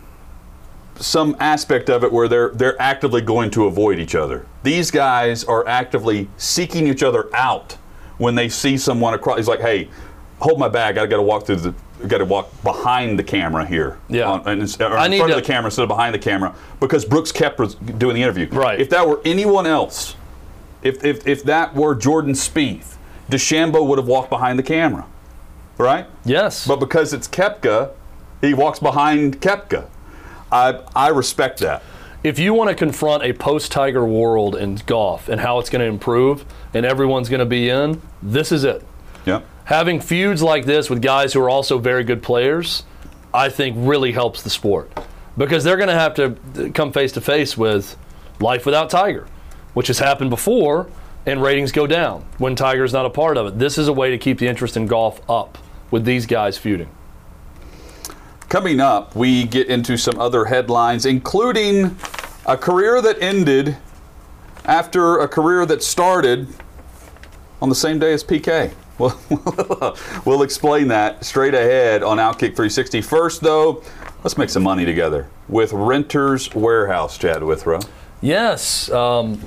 some 0.97 1.36
aspect 1.39 1.89
of 1.89 2.03
it 2.03 2.11
where 2.11 2.27
they're 2.27 2.49
they're 2.49 2.79
actively 2.82 3.21
going 3.21 3.49
to 3.51 3.65
avoid 3.65 3.99
each 3.99 4.13
other. 4.15 4.45
These 4.63 4.91
guys 4.91 5.43
are 5.43 5.67
actively 5.67 6.29
seeking 6.38 6.88
each 6.88 7.01
other 7.03 7.29
out 7.36 7.77
when 8.17 8.36
they 8.36 8.49
see 8.49 8.77
someone 8.77 9.13
across. 9.13 9.38
He's 9.38 9.47
like, 9.47 9.61
"Hey, 9.61 9.89
hold 10.39 10.59
my 10.59 10.67
bag. 10.67 10.97
I 10.97 11.05
got 11.07 11.17
to 11.17 11.21
walk 11.23 11.45
through 11.45 11.55
the. 11.57 11.73
Got 12.07 12.17
to 12.17 12.25
walk 12.25 12.49
behind 12.63 13.19
the 13.19 13.23
camera 13.23 13.63
here. 13.63 13.99
Yeah. 14.09 14.27
on, 14.27 14.39
and, 14.47 14.63
it's- 14.63 14.79
or 14.82 14.97
I 14.97 15.05
in 15.05 15.11
need 15.11 15.17
front 15.19 15.34
of 15.34 15.38
to- 15.38 15.41
the 15.43 15.47
camera 15.47 15.65
instead 15.67 15.84
of 15.84 15.88
behind 15.89 16.15
the 16.15 16.19
camera 16.19 16.55
because 16.79 17.05
Brooks 17.05 17.32
kept 17.32 17.57
doing 17.99 18.15
the 18.15 18.23
interview. 18.23 18.47
Right. 18.49 18.82
If 18.82 18.89
that 18.89 19.07
were 19.07 19.21
anyone 19.23 19.67
else, 19.67 20.15
if 20.82 21.03
if, 21.05 21.27
if 21.27 21.43
that 21.43 21.75
were 21.75 21.93
Jordan 21.93 22.34
Spieth, 22.34 22.95
DeChambeau 23.32 23.86
would 23.88 23.97
have 23.97 24.07
walked 24.07 24.29
behind 24.29 24.59
the 24.59 24.63
camera, 24.63 25.05
right? 25.77 26.05
Yes. 26.25 26.67
But 26.67 26.79
because 26.79 27.13
it's 27.13 27.27
Koepka, 27.27 27.91
he 28.41 28.53
walks 28.53 28.79
behind 28.79 29.41
Koepka. 29.41 29.88
I 30.51 30.82
I 30.95 31.07
respect 31.09 31.59
that. 31.59 31.82
if 32.23 32.38
you 32.38 32.53
want 32.53 32.69
to 32.69 32.75
confront 32.75 33.23
a 33.23 33.34
post 33.34 33.71
Tiger 33.71 34.05
world 34.05 34.55
in 34.55 34.75
golf 34.86 35.27
and 35.29 35.41
how 35.41 35.57
it's 35.59 35.69
going 35.69 35.79
to 35.79 35.88
improve 35.88 36.45
and 36.73 36.86
everyone's 36.86 37.29
going 37.29 37.39
to 37.39 37.45
be 37.45 37.69
in, 37.69 37.99
this 38.21 38.51
is 38.51 38.63
it. 38.63 38.84
Yeah. 39.25 39.41
Having 39.65 40.01
feuds 40.01 40.41
like 40.43 40.65
this 40.65 40.89
with 40.89 41.01
guys 41.01 41.34
who 41.34 41.41
are 41.41 41.49
also 41.49 41.77
very 41.79 42.03
good 42.03 42.21
players, 42.21 42.84
I 43.34 43.49
think 43.49 43.75
really 43.79 44.11
helps 44.11 44.41
the 44.43 44.49
sport 44.49 44.91
because 45.38 45.63
they're 45.63 45.77
going 45.77 45.89
to 45.89 45.95
have 45.95 46.13
to 46.15 46.71
come 46.73 46.91
face 46.91 47.11
to 47.13 47.21
face 47.21 47.57
with 47.57 47.95
life 48.39 48.65
without 48.65 48.89
Tiger, 48.89 49.25
which 49.73 49.88
has 49.88 49.99
happened 49.99 50.29
before, 50.29 50.88
and 51.26 51.41
ratings 51.41 51.72
go 51.72 51.86
down 51.88 52.26
when 52.38 52.55
Tiger's 52.55 52.93
not 52.93 53.05
a 53.05 53.09
part 53.09 53.38
of 53.38 53.47
it. 53.47 53.59
This 53.59 53.78
is 53.78 53.88
a 53.88 53.93
way 53.93 54.09
to 54.11 54.17
keep 54.17 54.39
the 54.39 54.47
interest 54.47 54.76
in 54.76 54.88
golf 54.88 55.22
up 55.30 55.57
with 55.91 56.05
these 56.05 56.26
guys 56.26 56.57
feuding. 56.57 56.89
Coming 58.49 58.80
up, 58.80 59.15
we 59.15 59.45
get 59.45 59.67
into 59.67 59.97
some 59.97 60.19
other 60.19 60.45
headlines, 60.45 61.05
including 61.05 61.97
a 62.45 62.57
career 62.57 63.01
that 63.01 63.22
ended 63.22 63.78
after 64.65 65.19
a 65.19 65.28
career 65.28 65.65
that 65.65 65.82
started 65.82 66.47
on 67.61 67.69
the 67.69 67.76
same 67.76 67.99
day 67.99 68.13
as 68.13 68.24
PK. 68.24 68.74
Well, 69.01 69.97
we'll 70.26 70.43
explain 70.43 70.89
that 70.89 71.26
straight 71.26 71.55
ahead 71.55 72.03
on 72.03 72.17
Outkick 72.17 72.55
360. 72.55 73.01
First, 73.01 73.41
though, 73.41 73.82
let's 74.24 74.38
make 74.38 74.51
some 74.51 74.61
money 74.61 74.86
together 74.86 75.28
with 75.49 75.74
Renters 75.74 76.53
Warehouse, 76.53 77.17
Chad 77.17 77.41
Withrow. 77.41 77.80
Yes. 78.22 78.91
Um, 78.91 79.41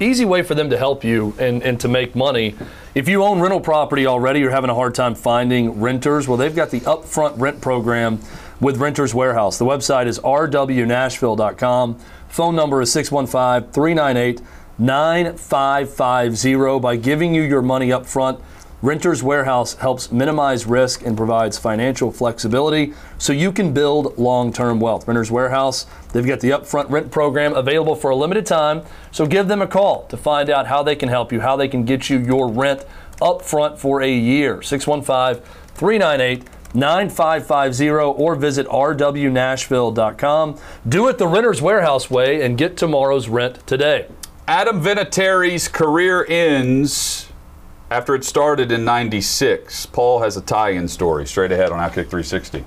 easy 0.00 0.24
way 0.24 0.42
for 0.42 0.54
them 0.54 0.70
to 0.70 0.78
help 0.78 1.04
you 1.04 1.34
and, 1.38 1.62
and 1.62 1.78
to 1.80 1.88
make 1.88 2.16
money. 2.16 2.54
If 2.94 3.08
you 3.08 3.22
own 3.22 3.40
rental 3.40 3.60
property 3.60 4.06
already, 4.06 4.40
you're 4.40 4.50
having 4.50 4.70
a 4.70 4.74
hard 4.74 4.94
time 4.94 5.14
finding 5.14 5.80
renters. 5.80 6.26
Well, 6.26 6.36
they've 6.36 6.54
got 6.54 6.70
the 6.70 6.80
upfront 6.80 7.38
rent 7.38 7.60
program 7.60 8.20
with 8.60 8.78
Renters 8.78 9.14
Warehouse. 9.14 9.58
The 9.58 9.64
website 9.64 10.06
is 10.06 10.18
rwnashville.com. 10.20 11.98
Phone 12.28 12.56
number 12.56 12.80
is 12.80 12.92
615 12.92 13.72
398 13.72 14.40
9550. 14.78 16.80
By 16.80 16.96
giving 16.96 17.34
you 17.34 17.42
your 17.42 17.62
money 17.62 17.92
up 17.92 18.06
front, 18.06 18.40
Renters 18.82 19.22
Warehouse 19.22 19.74
helps 19.74 20.10
minimize 20.10 20.64
risk 20.64 21.04
and 21.04 21.14
provides 21.14 21.58
financial 21.58 22.10
flexibility 22.10 22.94
so 23.18 23.34
you 23.34 23.52
can 23.52 23.74
build 23.74 24.16
long 24.16 24.54
term 24.54 24.80
wealth. 24.80 25.06
Renters 25.06 25.30
Warehouse, 25.30 25.84
they've 26.14 26.26
got 26.26 26.40
the 26.40 26.48
upfront 26.48 26.88
rent 26.88 27.10
program 27.10 27.52
available 27.52 27.94
for 27.94 28.08
a 28.10 28.16
limited 28.16 28.46
time, 28.46 28.82
so 29.12 29.26
give 29.26 29.48
them 29.48 29.60
a 29.60 29.66
call 29.66 30.06
to 30.06 30.16
find 30.16 30.48
out 30.48 30.66
how 30.66 30.82
they 30.82 30.96
can 30.96 31.10
help 31.10 31.30
you, 31.30 31.40
how 31.40 31.56
they 31.56 31.68
can 31.68 31.84
get 31.84 32.08
you 32.08 32.18
your 32.18 32.48
rent 32.48 32.86
up 33.20 33.42
front 33.42 33.78
for 33.78 34.00
a 34.00 34.10
year. 34.10 34.62
615 34.62 35.44
398 35.74 36.48
9550 36.72 37.90
or 37.90 38.34
visit 38.34 38.66
rwnashville.com. 38.68 40.58
Do 40.88 41.08
it 41.08 41.18
the 41.18 41.26
renter's 41.26 41.60
warehouse 41.60 42.08
way 42.10 42.40
and 42.42 42.56
get 42.56 42.78
tomorrow's 42.78 43.28
rent 43.28 43.66
today. 43.66 44.06
Adam 44.48 44.80
Vinatieri's 44.80 45.68
career 45.68 46.24
ends 46.28 47.29
after 47.90 48.14
it 48.14 48.24
started 48.24 48.70
in 48.70 48.84
96. 48.84 49.86
Paul 49.86 50.20
has 50.22 50.36
a 50.36 50.40
tie 50.40 50.70
in 50.70 50.86
story 50.88 51.26
straight 51.26 51.52
ahead 51.52 51.72
on 51.72 51.78
Outkick 51.78 52.08
360. 52.08 52.64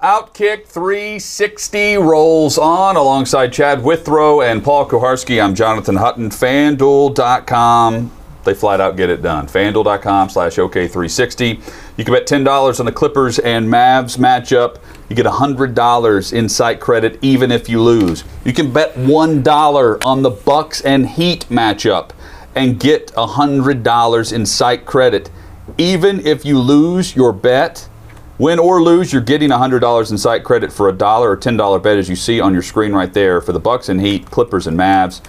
Outkick 0.00 0.66
360 0.66 1.96
rolls 1.96 2.58
on 2.58 2.96
alongside 2.96 3.54
Chad 3.54 3.82
Withrow 3.82 4.42
and 4.42 4.62
Paul 4.62 4.86
Kuharsky. 4.86 5.42
I'm 5.42 5.54
Jonathan 5.54 5.96
Hutton. 5.96 6.28
FanDuel.com. 6.28 8.10
They 8.44 8.54
flat 8.54 8.80
out 8.80 8.96
get 8.96 9.10
it 9.10 9.22
done. 9.22 9.46
FanDuel.com 9.46 10.28
slash 10.28 10.56
OK360. 10.56 11.96
You 11.96 12.04
can 12.04 12.14
bet 12.14 12.26
$10 12.26 12.80
on 12.80 12.86
the 12.86 12.92
Clippers 12.92 13.38
and 13.38 13.66
Mavs 13.66 14.18
matchup. 14.18 14.78
You 15.08 15.16
get 15.16 15.26
$100 15.26 16.32
in 16.32 16.48
site 16.48 16.80
credit 16.80 17.18
even 17.22 17.50
if 17.50 17.68
you 17.68 17.82
lose. 17.82 18.24
You 18.44 18.52
can 18.52 18.72
bet 18.72 18.94
$1 18.94 20.06
on 20.06 20.22
the 20.22 20.30
Bucks 20.30 20.80
and 20.82 21.08
Heat 21.08 21.46
matchup 21.48 22.10
and 22.54 22.78
get 22.78 23.08
$100 23.14 24.32
in 24.32 24.46
site 24.46 24.86
credit 24.86 25.30
even 25.78 26.24
if 26.26 26.44
you 26.44 26.58
lose 26.58 27.16
your 27.16 27.32
bet. 27.32 27.88
Win 28.36 28.58
or 28.58 28.82
lose, 28.82 29.12
you're 29.12 29.22
getting 29.22 29.50
$100 29.50 30.10
in 30.10 30.18
site 30.18 30.42
credit 30.42 30.72
for 30.72 30.88
a 30.88 30.92
dollar 30.92 31.30
or 31.30 31.36
$10 31.36 31.82
bet 31.82 31.98
as 31.98 32.08
you 32.08 32.16
see 32.16 32.40
on 32.40 32.52
your 32.52 32.62
screen 32.62 32.92
right 32.92 33.12
there 33.12 33.40
for 33.40 33.52
the 33.52 33.60
Bucks 33.60 33.88
and 33.88 34.00
Heat, 34.00 34.28
Clippers 34.30 34.66
and 34.66 34.76
Mavs. 34.76 35.22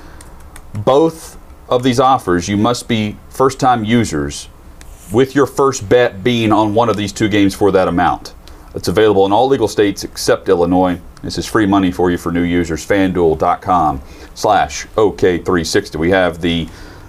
Both 0.74 1.38
of 1.70 1.84
these 1.84 2.00
offers, 2.00 2.48
you 2.48 2.58
must 2.58 2.88
be 2.88 3.18
first-time 3.30 3.84
users 3.84 4.50
with 5.12 5.36
your 5.36 5.46
first 5.46 5.88
bet 5.88 6.24
being 6.24 6.52
on 6.52 6.74
one 6.74 6.90
of 6.90 6.98
these 6.98 7.12
two 7.12 7.30
games 7.30 7.56
for 7.56 7.72
that 7.72 7.88
amount. 7.88 8.34
It's 8.74 8.88
available 8.88 9.26
in 9.26 9.32
all 9.32 9.48
legal 9.48 9.68
states 9.68 10.04
except 10.04 10.50
Illinois. 10.50 11.00
This 11.24 11.38
is 11.38 11.46
free 11.46 11.66
money 11.66 11.92
for 11.92 12.12
you 12.12 12.18
for 12.18 12.32
new 12.32 12.42
users. 12.42 12.86
FanDuel.com 12.86 14.02
slash 14.34 14.86
OK360. 14.96 15.96
We 15.96 16.10
have 16.12 16.42
the 16.42 16.66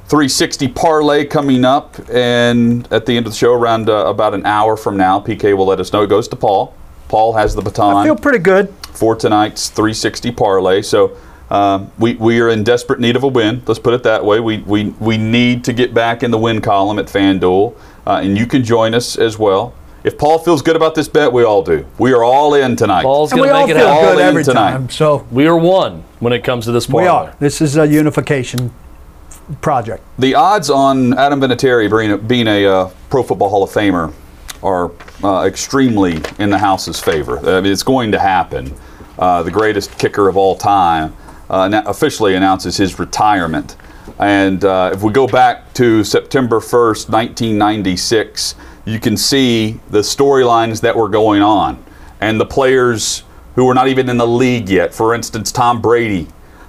360 0.07 0.69
parlay 0.69 1.25
coming 1.25 1.65
up, 1.65 1.97
and 2.11 2.91
at 2.93 3.07
the 3.07 3.17
end 3.17 3.27
of 3.27 3.33
the 3.33 3.39
show, 3.39 3.53
around 3.53 3.91
uh, 3.91 4.07
about 4.07 4.35
an 4.35 4.47
hour 4.47 4.77
from 4.77 4.97
now, 4.97 5.19
PK 5.19 5.57
will 5.57 5.67
let 5.67 5.81
us 5.81 5.93
know. 5.93 6.03
It 6.03 6.07
goes 6.07 6.29
to 6.29 6.37
Paul. 6.37 6.75
Paul 7.09 7.33
has 7.35 7.55
the 7.55 7.63
baton 7.63 7.97
I 7.97 8.05
feel 8.05 8.17
pretty 8.17 8.39
good. 8.39 8.73
for 8.93 9.17
tonight's 9.17 9.69
360 9.69 10.31
parlay. 10.33 10.83
So 10.83 11.17
um, 11.51 11.90
we, 11.99 12.14
we 12.14 12.40
are 12.40 12.51
in 12.51 12.64
desperate 12.64 12.99
need 13.01 13.16
of 13.16 13.22
a 13.22 13.28
win. 13.28 13.62
Let's 13.66 13.78
put 13.78 13.94
it 13.94 14.03
that 14.03 14.24
way. 14.24 14.40
We, 14.40 14.59
we, 14.59 14.86
we 15.01 15.16
need 15.16 15.64
to 15.64 15.72
get 15.72 15.94
back 15.94 16.22
in 16.22 16.30
the 16.30 16.38
win 16.38 16.61
column 16.61 16.99
at 16.99 17.07
FanDuel, 17.07 17.76
uh, 18.07 18.20
and 18.22 18.36
you 18.36 18.47
can 18.47 18.64
join 18.64 18.94
us 18.94 19.16
as 19.16 19.38
well. 19.38 19.74
If 20.03 20.18
Paul 20.18 20.38
feels 20.38 20.62
good 20.62 20.76
about 20.76 20.94
this 20.94 21.09
bet, 21.09 21.32
we 21.32 21.42
all 21.44 21.62
do. 21.62 21.84
We 21.99 22.12
are 22.12 22.22
all 22.22 22.55
in 22.55 22.76
tonight. 22.76 23.03
Paul's 23.03 23.30
going 23.32 23.42
we 23.42 23.49
to 23.49 23.55
all 23.55 23.66
make 23.66 23.74
it 23.74 23.78
feel 23.78 23.88
happen. 23.88 24.05
All 24.07 24.12
good 24.14 24.20
in 24.20 24.26
every 24.26 24.44
tonight. 24.44 24.70
time. 24.70 24.90
So 24.90 25.26
We 25.30 25.47
are 25.47 25.57
one 25.57 26.05
when 26.20 26.32
it 26.32 26.44
comes 26.44 26.64
to 26.66 26.72
this 26.72 26.86
parlay. 26.86 27.03
we 27.05 27.09
are. 27.09 27.36
This 27.40 27.61
is 27.61 27.76
a 27.76 27.86
unification 27.86 28.72
project. 29.61 30.05
The 30.18 30.34
odds 30.34 30.70
on 30.70 31.16
Adam 31.18 31.40
Vinatieri 31.40 31.90
being, 31.90 32.26
being 32.26 32.47
a 32.47 32.66
uh, 32.66 32.90
Pro 33.11 33.22
Football 33.22 33.49
Hall 33.49 33.62
of 33.64 33.70
Famer 33.70 34.12
are 34.62 34.92
uh, 35.24 35.44
extremely 35.44 36.20
in 36.38 36.51
the 36.51 36.59
House's 36.59 37.01
favor. 37.01 37.38
I 37.38 37.61
mean, 37.61 37.72
it's 37.72 37.82
going 37.82 38.12
to 38.12 38.18
happen. 38.18 38.74
Uh, 39.18 39.42
the 39.42 39.51
greatest 39.51 39.97
kicker 39.99 40.28
of 40.28 40.36
all 40.36 40.57
time 40.57 41.16
uh, 41.51 41.82
officially 41.86 42.34
announces 42.34 42.76
his 42.76 42.99
retirement. 42.99 43.76
And 44.18 44.64
uh, 44.64 44.90
if 44.92 45.03
we 45.03 45.12
go 45.12 45.26
back 45.26 45.74
to 45.74 46.05
September 46.05 46.61
1st, 46.61 47.11
1996, 47.11 48.55
you 48.84 49.01
can 49.01 49.16
see 49.16 49.80
the 49.90 50.01
storylines 50.01 50.80
that 50.80 50.97
were 50.97 51.09
going 51.09 51.42
on 51.42 51.84
and 52.20 52.40
the 52.40 52.47
players 52.47 53.24
who 53.57 53.64
were 53.64 53.74
not 53.74 53.88
even 53.88 54.09
in 54.09 54.16
the 54.16 54.26
league 54.26 54.68
yet. 54.68 54.94
For 54.94 55.14
instance, 55.14 55.51
Tom 55.51 55.82
Brady 55.82 56.28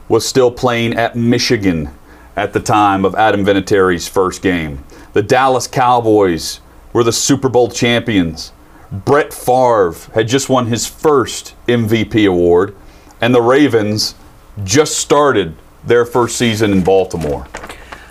was 0.10 0.26
still 0.26 0.52
playing 0.52 0.94
at 0.96 1.16
Michigan 1.16 1.90
at 2.36 2.54
the 2.54 2.60
time 2.60 3.06
of 3.06 3.16
Adam 3.16 3.46
Vinatieri's 3.46 4.08
first 4.08 4.42
game. 4.42 4.84
The 5.14 5.22
Dallas 5.22 5.68
Cowboys 5.68 6.60
were 6.94 7.04
the 7.04 7.12
Super 7.12 7.50
Bowl 7.50 7.70
champions. 7.70 8.52
Brett 8.92 9.34
Favre 9.34 9.94
had 10.14 10.28
just 10.28 10.50
won 10.50 10.68
his 10.68 10.88
first 10.88 11.56
MVP 11.68 12.28
award, 12.28 12.76
and 13.20 13.36
the 13.36 13.42
Ravens 13.42 14.16
just 14.64 14.98
started 14.98 15.56
their 15.86 16.06
first 16.06 16.38
season 16.38 16.72
in 16.72 16.84
Baltimore. 16.84 17.48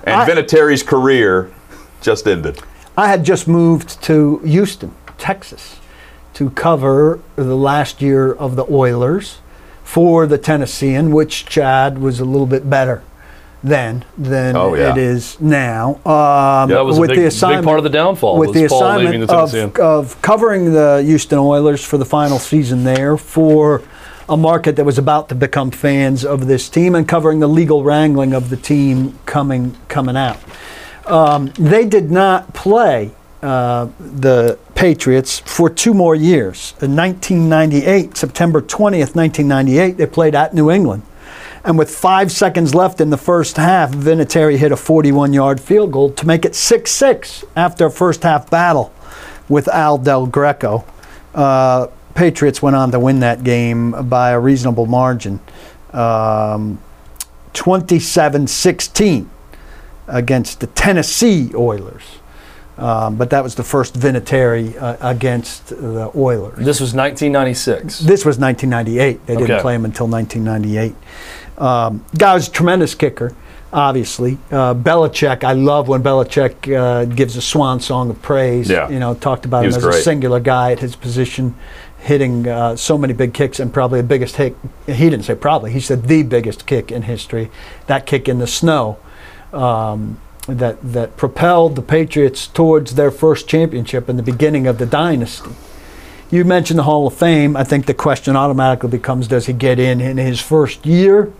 And 0.05 0.15
I- 0.21 0.29
Vinatieri's 0.29 0.83
career 0.83 1.51
just 2.01 2.27
ended. 2.27 2.61
I 2.97 3.09
had 3.09 3.25
just 3.25 3.47
moved 3.47 4.01
to 4.05 4.39
Houston, 4.39 4.95
Texas, 5.19 5.77
to 6.35 6.51
cover 6.51 7.19
the 7.37 7.57
last 7.57 8.01
year 8.01 8.33
of 8.33 8.57
the 8.57 8.65
Oilers 8.71 9.39
for 9.85 10.27
the 10.27 10.39
Tennessean, 10.39 11.11
which 11.11 11.45
Chad 11.47 11.99
was 11.99 12.21
a 12.21 12.25
little 12.25 12.47
bit 12.47 12.69
better 12.71 13.03
then 13.63 14.05
than 14.17 14.55
Oh, 14.57 14.75
yeah. 14.75 14.93
it 14.93 14.99
is 14.99 15.39
now. 15.41 15.95
Um, 16.07 16.69
That 16.71 16.85
was 16.85 16.99
a 16.99 17.01
with 17.01 17.09
big- 17.11 17.17
the 17.19 17.23
big 17.23 17.29
assignment, 17.29 17.65
part 17.65 17.79
of 17.79 17.85
the 17.85 17.91
downfall 17.91 18.39
With 18.39 18.49
was 18.51 18.55
the 18.57 18.65
assignment 18.65 19.05
leaving 19.11 19.27
the 19.27 19.35
of, 19.35 19.77
of 19.81 20.23
covering 20.23 20.73
the 20.73 21.03
Houston 21.05 21.39
Oilers 21.39 21.83
for 21.85 21.99
the 21.99 22.05
final 22.05 22.39
season 22.39 22.85
there 22.85 23.17
for 23.17 23.83
a 24.29 24.37
market 24.37 24.77
that 24.77 24.85
was 24.85 24.99
about 24.99 25.29
to 25.29 25.35
become 25.35 25.71
fans 25.71 26.25
of 26.25 26.47
this 26.47 26.69
team 26.69 26.95
and 26.95 27.07
covering 27.07 27.41
the 27.41 27.49
legal 27.49 27.85
wrangling 27.85 28.33
of 28.33 28.51
the 28.51 28.57
team 28.57 29.19
coming 29.27 29.77
coming 29.89 30.17
out. 30.17 30.39
Um, 31.07 31.53
they 31.59 31.87
did 31.87 32.11
not 32.11 32.53
play 32.53 33.13
uh, 33.43 33.89
the 34.01 34.59
Patriots 34.75 35.39
for 35.39 35.71
two 35.71 35.95
more 35.95 36.15
years. 36.15 36.75
In 36.83 36.97
1998, 36.97 38.17
September 38.17 38.61
20th, 38.61 39.15
1998, 39.15 39.97
they 39.97 40.07
played 40.07 40.35
at 40.35 40.53
New 40.53 40.71
England. 40.71 41.03
And 41.65 41.79
with 41.79 41.91
five 41.91 42.31
seconds 42.31 42.75
left 42.75 43.01
in 43.01 43.11
the 43.11 43.17
first 43.17 43.57
half, 43.57 43.91
Vinatieri 43.91 44.57
hit 44.57 44.73
a 44.73 44.77
41 44.77 45.33
yard 45.33 45.61
field 45.61 45.93
goal 45.93 46.11
to 46.11 46.27
make 46.27 46.45
it 46.45 46.55
6 46.55 46.91
6 46.91 47.45
after 47.57 47.87
a 47.87 47.91
first 47.91 48.23
half 48.23 48.51
battle 48.51 48.93
with 49.49 49.69
Al 49.69 49.99
Del 49.99 50.27
Greco. 50.27 50.85
Uh, 51.35 51.89
Patriots 52.17 52.61
went 52.63 52.75
on 52.75 52.91
to 52.93 52.99
win 52.99 53.21
that 53.21 53.45
game 53.45 54.09
by 54.09 54.31
a 54.31 54.41
reasonable 54.41 54.87
margin 54.87 55.39
um, 55.93 56.81
27 57.53 58.47
16 58.47 59.31
against 60.09 60.61
the 60.61 60.67
Tennessee 60.69 61.53
Oilers. 61.55 62.03
Um, 62.79 63.17
but 63.17 63.31
that 63.31 63.43
was 63.43 63.55
the 63.55 63.63
first 63.65 63.95
Vinatieri 63.99 64.77
uh, 64.81 64.97
against 65.01 65.69
the 65.69 66.11
Oilers. 66.15 66.59
This 66.59 66.79
was 66.81 66.93
1996. 66.95 68.01
This 68.01 68.25
was 68.27 68.39
1998. 68.39 69.27
They 69.27 69.35
didn't 69.35 69.51
Okay. 69.51 69.63
play 69.63 69.75
him 69.75 69.85
until 69.87 70.07
1998. 70.07 70.95
Um, 71.57 72.05
guy 72.19 72.35
was 72.35 72.49
a 72.49 72.51
tremendous 72.51 72.95
kicker, 72.95 73.33
obviously. 73.73 74.37
Uh, 74.51 74.75
Belichick, 74.75 75.43
I 75.43 75.55
love 75.55 75.89
when 75.89 76.03
Belichick 76.03 76.71
uh, 76.77 77.07
gives 77.07 77.35
a 77.37 77.41
swan 77.43 77.81
song 77.81 78.11
of 78.11 78.21
praise. 78.21 78.69
Yeah. 78.69 78.91
You 78.91 78.99
know, 78.99 79.15
talked 79.15 79.47
about 79.47 79.65
He 79.65 79.71
him 79.71 79.77
as 79.77 79.83
a 79.85 79.93
singular 79.95 80.39
guy 80.41 80.73
at 80.73 80.81
his 80.81 80.97
position, 80.97 81.55
hitting 82.07 82.47
uh, 82.47 82.77
so 82.77 82.97
many 82.97 83.13
big 83.13 83.35
kicks 83.35 83.61
and 83.61 83.73
probably 83.73 84.01
the 84.01 84.07
biggest 84.07 84.37
hit. 84.37 84.57
He 84.87 85.11
didn't 85.11 85.25
say 85.25 85.35
probably, 85.35 85.73
he 85.73 85.81
said 85.81 86.05
the 86.05 86.23
biggest 86.23 86.67
kick 86.67 86.93
in 86.93 87.03
history. 87.03 87.51
That 87.87 88.07
kick 88.07 88.29
in 88.29 88.39
the 88.39 88.47
snow. 88.47 88.99
Um, 89.53 90.21
that, 90.47 90.81
that 90.81 91.17
propelled 91.17 91.75
the 91.75 91.83
Patriots 91.83 92.47
towards 92.47 92.95
their 92.95 93.11
first 93.11 93.49
championship 93.49 94.09
in 94.09 94.17
the 94.17 94.23
beginning 94.23 94.69
of 94.69 94.79
the 94.79 94.87
dynasty. 94.87 95.51
You 96.31 96.45
mentioned 96.45 96.79
the 96.79 96.85
Hall 96.85 97.07
of 97.07 97.15
Fame. 97.15 97.57
I 97.57 97.65
think 97.65 97.87
the 97.87 97.95
question 97.95 98.37
automatically 98.37 98.91
becomes 98.91 99.29
does 99.29 99.47
he 99.47 99.53
get 99.53 99.79
in 99.79 100.01
in 100.01 100.17
his 100.17 100.41
first 100.41 100.87
year? 100.87 101.33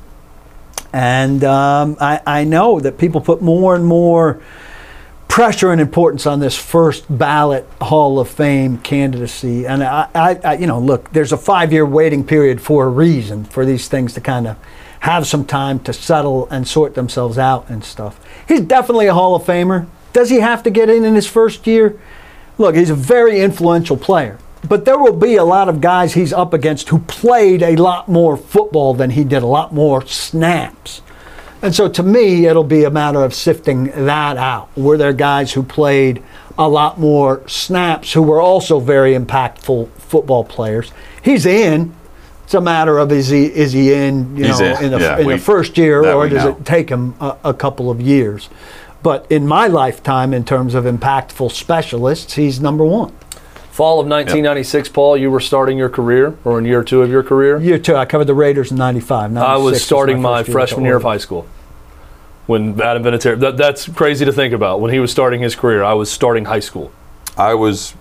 And 0.93 1.45
um, 1.45 1.97
I, 2.01 2.21
I 2.27 2.45
know 2.45 2.81
that 2.81 2.99
people 2.99 3.21
put 3.21 3.43
more 3.43 3.75
and 3.75 3.85
more 3.85 4.41
pressure 5.29 5.71
and 5.71 5.81
importance 5.81 6.27
on 6.27 6.41
this 6.41 6.57
first 6.57 7.05
ballot 7.11 7.67
Hall 7.81 8.19
of 8.19 8.29
Fame 8.29 8.79
candidacy. 8.79 9.67
And 9.67 9.83
I, 9.83 10.09
I, 10.15 10.41
I 10.43 10.55
you 10.57 10.67
know, 10.67 10.79
look, 10.79 11.13
there's 11.13 11.33
a 11.33 11.37
five 11.37 11.73
year 11.73 11.85
waiting 11.85 12.25
period 12.25 12.61
for 12.61 12.87
a 12.87 12.89
reason 12.89 13.45
for 13.45 13.67
these 13.67 13.89
things 13.89 14.15
to 14.15 14.21
kind 14.21 14.47
of 14.47 14.57
have 15.01 15.27
some 15.27 15.45
time 15.45 15.79
to 15.81 15.93
settle 15.93 16.49
and 16.51 16.67
sort 16.67 16.95
themselves 16.95 17.39
out 17.39 17.69
and 17.69 17.85
stuff. 17.85 18.19
He's 18.49 18.63
definitely 18.63 19.07
a 19.07 19.15
Hall 19.15 19.35
of 19.35 19.43
Famer. 19.43 19.87
Does 20.13 20.31
he 20.31 20.41
have 20.41 20.63
to 20.63 20.71
get 20.71 20.89
in 20.89 21.05
in 21.05 21.15
his 21.15 21.27
first 21.27 21.67
year? 21.67 22.01
Look, 22.59 22.75
he's 22.75 22.91
a 22.91 22.95
very 22.95 23.41
influential 23.41 23.97
player. 23.97 24.39
But 24.67 24.85
there 24.85 24.99
will 24.99 25.17
be 25.17 25.37
a 25.37 25.45
lot 25.45 25.69
of 25.69 25.81
guys 25.81 26.15
he's 26.15 26.33
up 26.33 26.53
against 26.53 26.89
who 26.89 27.01
played 27.01 27.63
a 27.63 27.77
lot 27.77 28.09
more 28.09 28.37
football 28.37 28.95
than 28.95 29.11
he 29.11 29.23
did, 29.23 29.43
a 29.43 29.47
lot 29.47 29.73
more 29.73 30.05
snaps. 30.07 31.03
And 31.63 31.75
so 31.75 31.89
to 31.89 32.03
me, 32.03 32.47
it'll 32.47 32.65
be 32.65 32.85
a 32.85 32.91
matter 32.91 33.23
of 33.25 33.35
sifting 33.35 33.85
that 34.07 34.37
out. 34.37 34.69
Were 34.77 34.97
there 34.99 35.13
guys 35.13 35.53
who 35.53 35.63
played 35.63 36.23
a 36.59 36.69
lot 36.69 36.99
more 36.99 37.47
snaps 37.49 38.13
who 38.13 38.23
were 38.23 38.41
also 38.41 38.79
very 38.81 39.15
impactful 39.15 39.89
football 39.93 40.45
players? 40.45 40.93
He's 41.23 41.47
in. 41.47 41.95
It's 42.45 42.55
a 42.55 42.61
matter 42.61 42.99
of 42.99 43.11
is 43.11 43.29
he 43.29 43.47
is 43.47 43.73
he 43.73 43.93
in 43.93 44.37
you 44.37 44.45
He's 44.47 44.61
know 44.61 44.77
in, 44.77 44.85
in, 44.85 44.91
the, 44.93 44.99
yeah, 45.01 45.19
in 45.19 45.27
we- 45.27 45.33
the 45.33 45.39
first 45.41 45.77
year 45.77 46.05
or 46.13 46.29
does 46.29 46.45
know. 46.45 46.51
it 46.57 46.65
take 46.65 46.89
him 46.89 47.15
a, 47.21 47.37
a 47.45 47.55
couple 47.55 47.91
of 47.91 48.01
years? 48.01 48.49
but 49.03 49.25
in 49.31 49.47
my 49.47 49.69
lifetime, 49.69 50.35
in 50.35 50.45
terms 50.45 50.75
of 50.75 50.83
impactful 50.85 51.53
specialists, 51.53 52.35
he's 52.35 52.61
number 52.61 52.85
one. 52.85 53.13
Fall 53.77 54.01
of 54.01 54.07
1996, 54.07 54.89
Paul, 54.89 55.19
you 55.19 55.31
were 55.31 55.39
starting 55.39 55.77
your 55.77 55.91
career, 55.91 56.35
or 56.45 56.59
in 56.59 56.65
year 56.65 56.83
two 56.83 57.03
of 57.03 57.11
your 57.11 57.23
career. 57.23 57.61
Year 57.61 57.79
two, 57.79 57.95
I 57.95 58.07
covered 58.07 58.25
the 58.25 58.33
Raiders 58.33 58.71
in 58.71 58.79
'95. 58.79 59.37
I 59.37 59.59
was 59.59 59.85
starting 59.85 60.23
my, 60.23 60.43
first 60.43 60.53
freshman 60.53 60.87
year 60.87 60.97
of 60.97 61.03
high 61.03 61.19
school 61.19 61.47
when 62.47 62.81
Adam 62.81 63.03
Vinatieri. 63.03 63.39
That, 63.39 63.59
that's 63.59 63.87
crazy 63.87 64.25
to 64.25 64.33
think 64.33 64.55
about. 64.55 64.81
When 64.81 64.95
he 64.95 64.99
was 64.99 65.11
starting 65.11 65.43
his 65.43 65.55
career, 65.55 65.85
I 65.85 65.93
was 65.93 66.11
starting 66.11 66.47
high 66.47 66.61
school. 66.61 66.91
I 67.37 67.53
was 67.53 67.93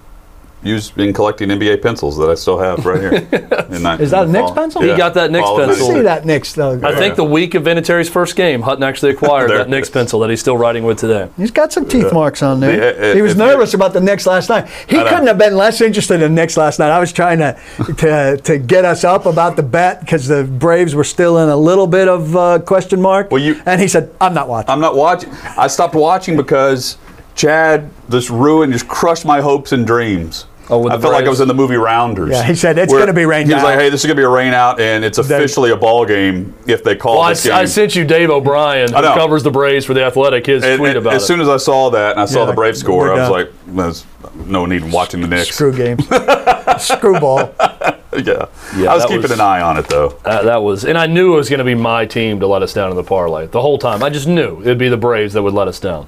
using 0.66 1.14
collecting 1.14 1.50
NBA 1.50 1.82
pencils 1.82 2.18
that 2.18 2.30
I 2.30 2.34
still 2.36 2.58
have 2.60 2.86
right 2.86 3.00
here. 3.00 3.14
in 3.70 3.84
nine- 3.84 4.02
Is 4.02 4.12
that 4.12 4.24
a 4.24 4.26
in 4.26 4.32
Knicks 4.32 4.48
fall. 4.48 4.56
pencil? 4.56 4.82
He 4.82 4.88
got 4.96 5.14
that 5.14 5.32
Knicks 5.32 5.46
Fall 5.46 5.62
of 5.62 5.70
pencil. 5.70 5.88
See 5.94 6.02
that 6.02 6.26
Knicks 6.26 6.54
though. 6.54 6.80
I 6.84 6.96
think 6.96 7.16
the 7.16 7.24
week 7.24 7.54
of 7.54 7.64
Vinatieri's 7.64 8.10
first 8.10 8.36
game, 8.36 8.62
Hutton 8.64 8.84
actually 8.84 9.12
acquired 9.12 9.50
There- 9.52 9.60
that 9.60 9.70
Knicks 9.70 9.90
pencil 9.90 10.20
that 10.22 10.30
he's 10.30 10.40
still 10.40 10.58
writing 10.58 10.84
with 10.84 10.98
today. 11.00 11.30
He's 11.38 11.52
got 11.52 11.72
some 11.72 11.88
teeth 11.88 12.12
marks 12.12 12.42
on 12.42 12.60
there. 12.60 12.96
Yeah, 13.00 13.14
he 13.14 13.22
was 13.22 13.34
if- 13.34 13.38
nervous 13.38 13.74
about 13.74 13.94
the 13.94 14.02
Knicks 14.02 14.26
last 14.26 14.50
night. 14.50 14.68
He 14.90 14.98
I 14.98 15.04
know. 15.04 15.10
couldn't 15.10 15.28
have 15.28 15.38
been 15.38 15.56
less 15.56 15.82
interested 15.82 16.16
in 16.16 16.22
the 16.22 16.30
Knicks 16.30 16.58
last 16.58 16.80
night. 16.80 16.90
I 16.90 17.00
was 17.00 17.14
trying 17.14 17.40
to 17.40 17.58
to, 17.98 18.38
to 18.44 18.58
get 18.58 18.86
us 18.86 19.04
up 19.04 19.26
about 19.26 19.56
the 19.56 19.64
bet 19.64 20.00
because 20.02 20.28
the 20.28 20.44
Braves 20.44 20.96
were 20.96 21.04
still 21.04 21.38
in 21.40 21.50
a 21.50 21.58
little 21.58 21.88
bit 21.88 22.08
of 22.08 22.36
uh, 22.36 22.60
question 22.60 23.00
mark. 23.02 23.32
Well, 23.32 23.42
you- 23.42 23.62
and 23.66 23.80
he 23.80 23.88
said, 23.88 24.14
"I'm 24.20 24.34
not 24.34 24.48
watching." 24.50 24.70
I'm 24.72 24.80
not 24.82 24.96
watching. 24.96 25.30
I 25.58 25.68
stopped 25.68 25.94
watching 25.96 26.36
because 26.36 26.98
Chad 27.36 27.90
this 28.08 28.30
ruin 28.30 28.72
just 28.72 28.88
crushed 28.88 29.26
my 29.26 29.42
hopes 29.42 29.72
and 29.72 29.86
dreams. 29.86 30.46
Oh, 30.68 30.80
with 30.80 30.94
I 30.94 30.96
the 30.98 31.02
felt 31.04 31.14
like 31.14 31.26
I 31.26 31.30
was 31.30 31.42
in 31.42 31.48
the 31.48 31.54
movie 31.54 31.76
Rounders. 31.76 32.32
Yeah, 32.32 32.42
he 32.44 32.56
said, 32.56 32.78
"It's 32.80 32.92
gonna 32.92 33.14
be 33.14 33.26
rained 33.26 33.48
He 33.50 33.54
was 33.54 33.62
out." 33.64 33.68
like, 33.68 33.80
"Hey, 33.80 33.90
this 33.90 34.02
is 34.02 34.08
gonna 34.08 34.16
be 34.18 34.24
a 34.24 34.30
rain 34.30 34.54
out, 34.54 34.80
and 34.80 35.06
it's 35.06 35.20
officially 35.20 35.70
a 35.70 35.76
ball 35.76 36.06
game 36.06 36.56
if 36.66 36.84
they 36.84 36.96
call 36.96 37.16
Well, 37.20 37.22
I, 37.24 37.30
this 37.34 37.44
game." 37.44 37.54
I 37.54 37.66
sent 37.66 37.96
you 37.96 38.04
Dave 38.04 38.32
O'Brien, 38.32 38.92
who 38.92 39.02
covers 39.02 39.44
the 39.44 39.52
Braves 39.52 39.86
for 39.86 39.94
the 39.94 40.04
Athletic, 40.04 40.46
his 40.48 40.64
And- 40.64 40.78
tweet 40.80 40.90
and 40.90 40.98
about 41.00 41.14
as 41.14 41.24
it. 41.24 41.26
soon 41.28 41.40
as 41.40 41.48
I 41.50 41.58
saw 41.58 41.92
that 41.92 42.14
and 42.14 42.20
I 42.22 42.26
saw 42.26 42.40
Yeah, 42.42 42.46
the 42.48 42.54
Brave 42.54 42.76
score, 42.78 43.12
I 43.12 43.20
was 43.20 43.30
like, 43.30 43.52
"There's 43.68 44.06
no 44.48 44.66
need 44.66 44.82
in 44.82 44.90
watching 44.92 45.22
the 45.22 45.28
Knicks." 45.28 45.50
Screw 45.54 45.72
games. 45.72 46.04
Screwball. 46.80 47.54
Yeah. 48.18 48.46
Yeah, 48.78 48.92
I 48.92 48.96
was 48.96 49.06
keeping 49.06 49.22
was- 49.24 49.32
an 49.32 49.42
eye 49.42 49.62
on 49.62 49.78
it 49.78 49.88
though. 49.88 50.18
Uh, 50.26 50.42
that 50.44 50.64
was, 50.64 50.84
and 50.86 50.98
I 50.98 51.06
knew 51.06 51.34
it 51.34 51.38
was 51.38 51.50
going 51.50 51.60
to 51.60 51.66
be 51.66 51.76
my 51.76 52.06
team 52.06 52.40
to 52.40 52.48
let 52.48 52.62
us 52.64 52.74
down 52.74 52.90
in 52.90 52.96
the 52.96 53.04
parlay 53.04 53.48
the 53.48 53.62
whole 53.62 53.78
time. 53.78 54.02
I 54.04 54.10
just 54.10 54.28
knew 54.28 54.62
it'd 54.62 54.78
be 54.78 54.90
the 54.90 54.98
Braves 54.98 55.34
that 55.34 55.44
would 55.44 55.54
let 55.54 55.68
us 55.68 55.80
down. 55.80 56.08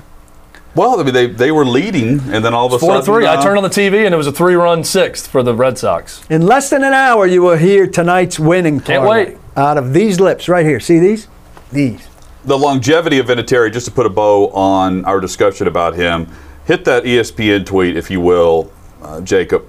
Well, 0.76 1.00
I 1.00 1.04
mean, 1.04 1.14
they, 1.14 1.26
they 1.28 1.52
were 1.52 1.66
leading, 1.66 2.20
and 2.32 2.46
then 2.46 2.54
all 2.54 2.68
of 2.68 2.74
a 2.74 2.78
Four 2.80 2.90
sudden, 2.90 3.02
to 3.02 3.06
three. 3.06 3.26
uh, 3.26 3.40
I 3.40 3.44
turned 3.44 3.58
on 3.58 3.64
the 3.64 3.70
TV 3.70 4.06
and 4.06 4.14
it 4.14 4.18
was 4.18 4.28
a 4.28 4.32
three-run 4.32 4.84
sixth 4.84 5.28
for 5.28 5.42
the 5.42 5.56
Red 5.56 5.78
Sox. 5.80 6.24
In 6.30 6.44
less 6.44 6.70
than 6.70 6.84
an 6.84 6.94
hour, 6.94 7.26
you 7.26 7.42
will 7.42 7.58
hear 7.58 7.88
tonight's 7.88 8.38
winning 8.40 8.80
Can't 8.80 9.08
wait. 9.08 9.38
out 9.56 9.78
of 9.78 9.94
these 9.94 10.20
lips 10.20 10.48
right 10.48 10.66
here. 10.66 10.80
See 10.80 11.00
these? 11.00 11.28
These. 11.72 12.08
the 12.46 12.58
longevity 12.58 13.18
of 13.18 13.26
Vinatieri, 13.26 13.74
just 13.74 13.88
to 13.88 13.92
put 13.92 14.06
a 14.06 14.10
bow 14.10 14.50
on 14.50 15.04
our 15.06 15.20
discussion 15.20 15.68
about 15.68 15.96
him, 15.96 16.28
hit 16.66 16.86
that 16.86 17.04
ESPN 17.06 17.66
tweet, 17.66 17.98
if 17.98 18.12
you 18.12 18.22
will, 18.22 18.72
uh, 19.02 19.20
Jacob. 19.22 19.66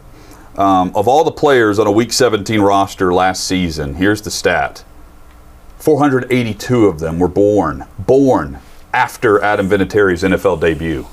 Um, 0.58 0.92
of 0.94 1.08
all 1.08 1.24
the 1.24 1.30
players 1.32 1.78
on 1.78 1.86
a 1.86 1.90
Week 1.92 2.12
17 2.12 2.60
roster 2.60 3.14
last 3.14 3.44
season, 3.46 3.94
here's 3.94 4.20
the 4.22 4.30
stat: 4.30 4.84
482 5.78 6.86
of 6.86 6.98
them 6.98 7.18
were 7.18 7.28
born 7.28 7.86
born 7.98 8.58
after 8.98 9.40
Adam 9.40 9.68
Vinatieri's 9.68 10.24
NFL 10.24 10.60
debut. 10.60 11.06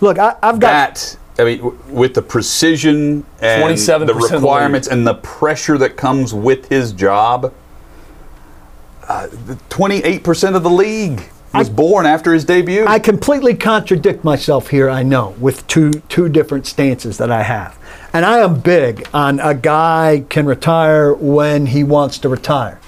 Look, 0.00 0.18
I, 0.18 0.34
I've 0.42 0.58
got. 0.58 0.96
That 0.96 1.16
I 1.38 1.44
mean, 1.44 1.58
w- 1.58 1.78
with 1.88 2.14
the 2.14 2.22
precision 2.22 3.24
and 3.40 3.78
the 3.78 3.94
of 3.94 4.06
the 4.08 4.14
requirements 4.14 4.88
and 4.88 5.06
the 5.06 5.14
pressure 5.14 5.78
that 5.78 5.96
comes 5.96 6.34
with 6.34 6.68
his 6.68 6.92
job, 6.92 7.54
uh, 9.06 9.28
28% 9.70 10.56
of 10.56 10.64
the 10.64 10.70
league 10.70 11.30
was 11.54 11.70
born 11.70 12.06
after 12.06 12.34
his 12.34 12.44
debut. 12.44 12.84
I 12.86 12.98
completely 12.98 13.54
contradict 13.54 14.24
myself 14.24 14.68
here, 14.68 14.90
I 14.90 15.02
know, 15.02 15.34
with 15.38 15.66
two 15.68 15.92
two 16.08 16.28
different 16.28 16.66
stances 16.66 17.18
that 17.18 17.30
I 17.30 17.44
have. 17.44 17.78
And 18.12 18.24
I 18.24 18.38
am 18.38 18.60
big 18.60 19.06
on 19.14 19.38
a 19.40 19.54
guy 19.54 20.24
can 20.28 20.44
retire 20.44 21.14
when 21.14 21.66
he 21.66 21.84
wants 21.84 22.18
to 22.18 22.28
retire. 22.28 22.80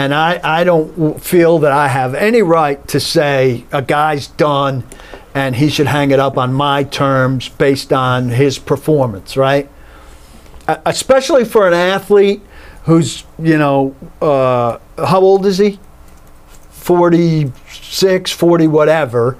And 0.00 0.14
I, 0.14 0.40
I 0.42 0.64
don't 0.64 1.22
feel 1.22 1.58
that 1.58 1.72
I 1.72 1.88
have 1.88 2.14
any 2.14 2.40
right 2.40 2.88
to 2.88 2.98
say 2.98 3.66
a 3.70 3.82
guy's 3.82 4.28
done 4.28 4.82
and 5.34 5.54
he 5.54 5.68
should 5.68 5.88
hang 5.88 6.10
it 6.10 6.18
up 6.18 6.38
on 6.38 6.54
my 6.54 6.84
terms 6.84 7.50
based 7.50 7.92
on 7.92 8.30
his 8.30 8.58
performance, 8.58 9.36
right? 9.36 9.68
Especially 10.66 11.44
for 11.44 11.68
an 11.68 11.74
athlete 11.74 12.40
who's, 12.84 13.24
you 13.38 13.58
know, 13.58 13.94
uh, 14.22 14.78
how 14.96 15.20
old 15.20 15.44
is 15.44 15.58
he? 15.58 15.78
46, 16.70 18.32
40, 18.32 18.66
whatever. 18.68 19.36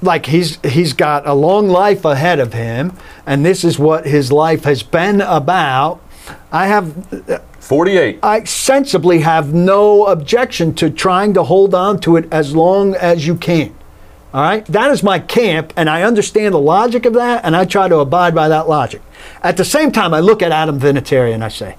Like 0.00 0.26
he's 0.26 0.60
he's 0.64 0.92
got 0.92 1.26
a 1.26 1.34
long 1.34 1.66
life 1.66 2.04
ahead 2.04 2.38
of 2.38 2.52
him, 2.52 2.96
and 3.26 3.44
this 3.44 3.64
is 3.64 3.80
what 3.80 4.06
his 4.06 4.30
life 4.30 4.62
has 4.62 4.84
been 4.84 5.20
about. 5.20 6.00
I 6.52 6.68
have 6.68 7.42
48. 7.68 8.20
I 8.22 8.44
sensibly 8.44 9.20
have 9.20 9.52
no 9.52 10.06
objection 10.06 10.74
to 10.76 10.88
trying 10.88 11.34
to 11.34 11.42
hold 11.42 11.74
on 11.74 12.00
to 12.00 12.16
it 12.16 12.26
as 12.32 12.56
long 12.56 12.94
as 12.94 13.26
you 13.26 13.34
can. 13.34 13.74
All 14.32 14.40
right? 14.40 14.64
That 14.64 14.90
is 14.90 15.02
my 15.02 15.18
camp, 15.18 15.74
and 15.76 15.90
I 15.90 16.02
understand 16.02 16.54
the 16.54 16.58
logic 16.58 17.04
of 17.04 17.12
that, 17.12 17.44
and 17.44 17.54
I 17.54 17.66
try 17.66 17.86
to 17.88 17.98
abide 17.98 18.34
by 18.34 18.48
that 18.48 18.70
logic. 18.70 19.02
At 19.42 19.58
the 19.58 19.66
same 19.66 19.92
time, 19.92 20.14
I 20.14 20.20
look 20.20 20.40
at 20.40 20.50
Adam 20.50 20.80
Vinatieri 20.80 21.34
and 21.34 21.44
I 21.44 21.48
say, 21.48 21.76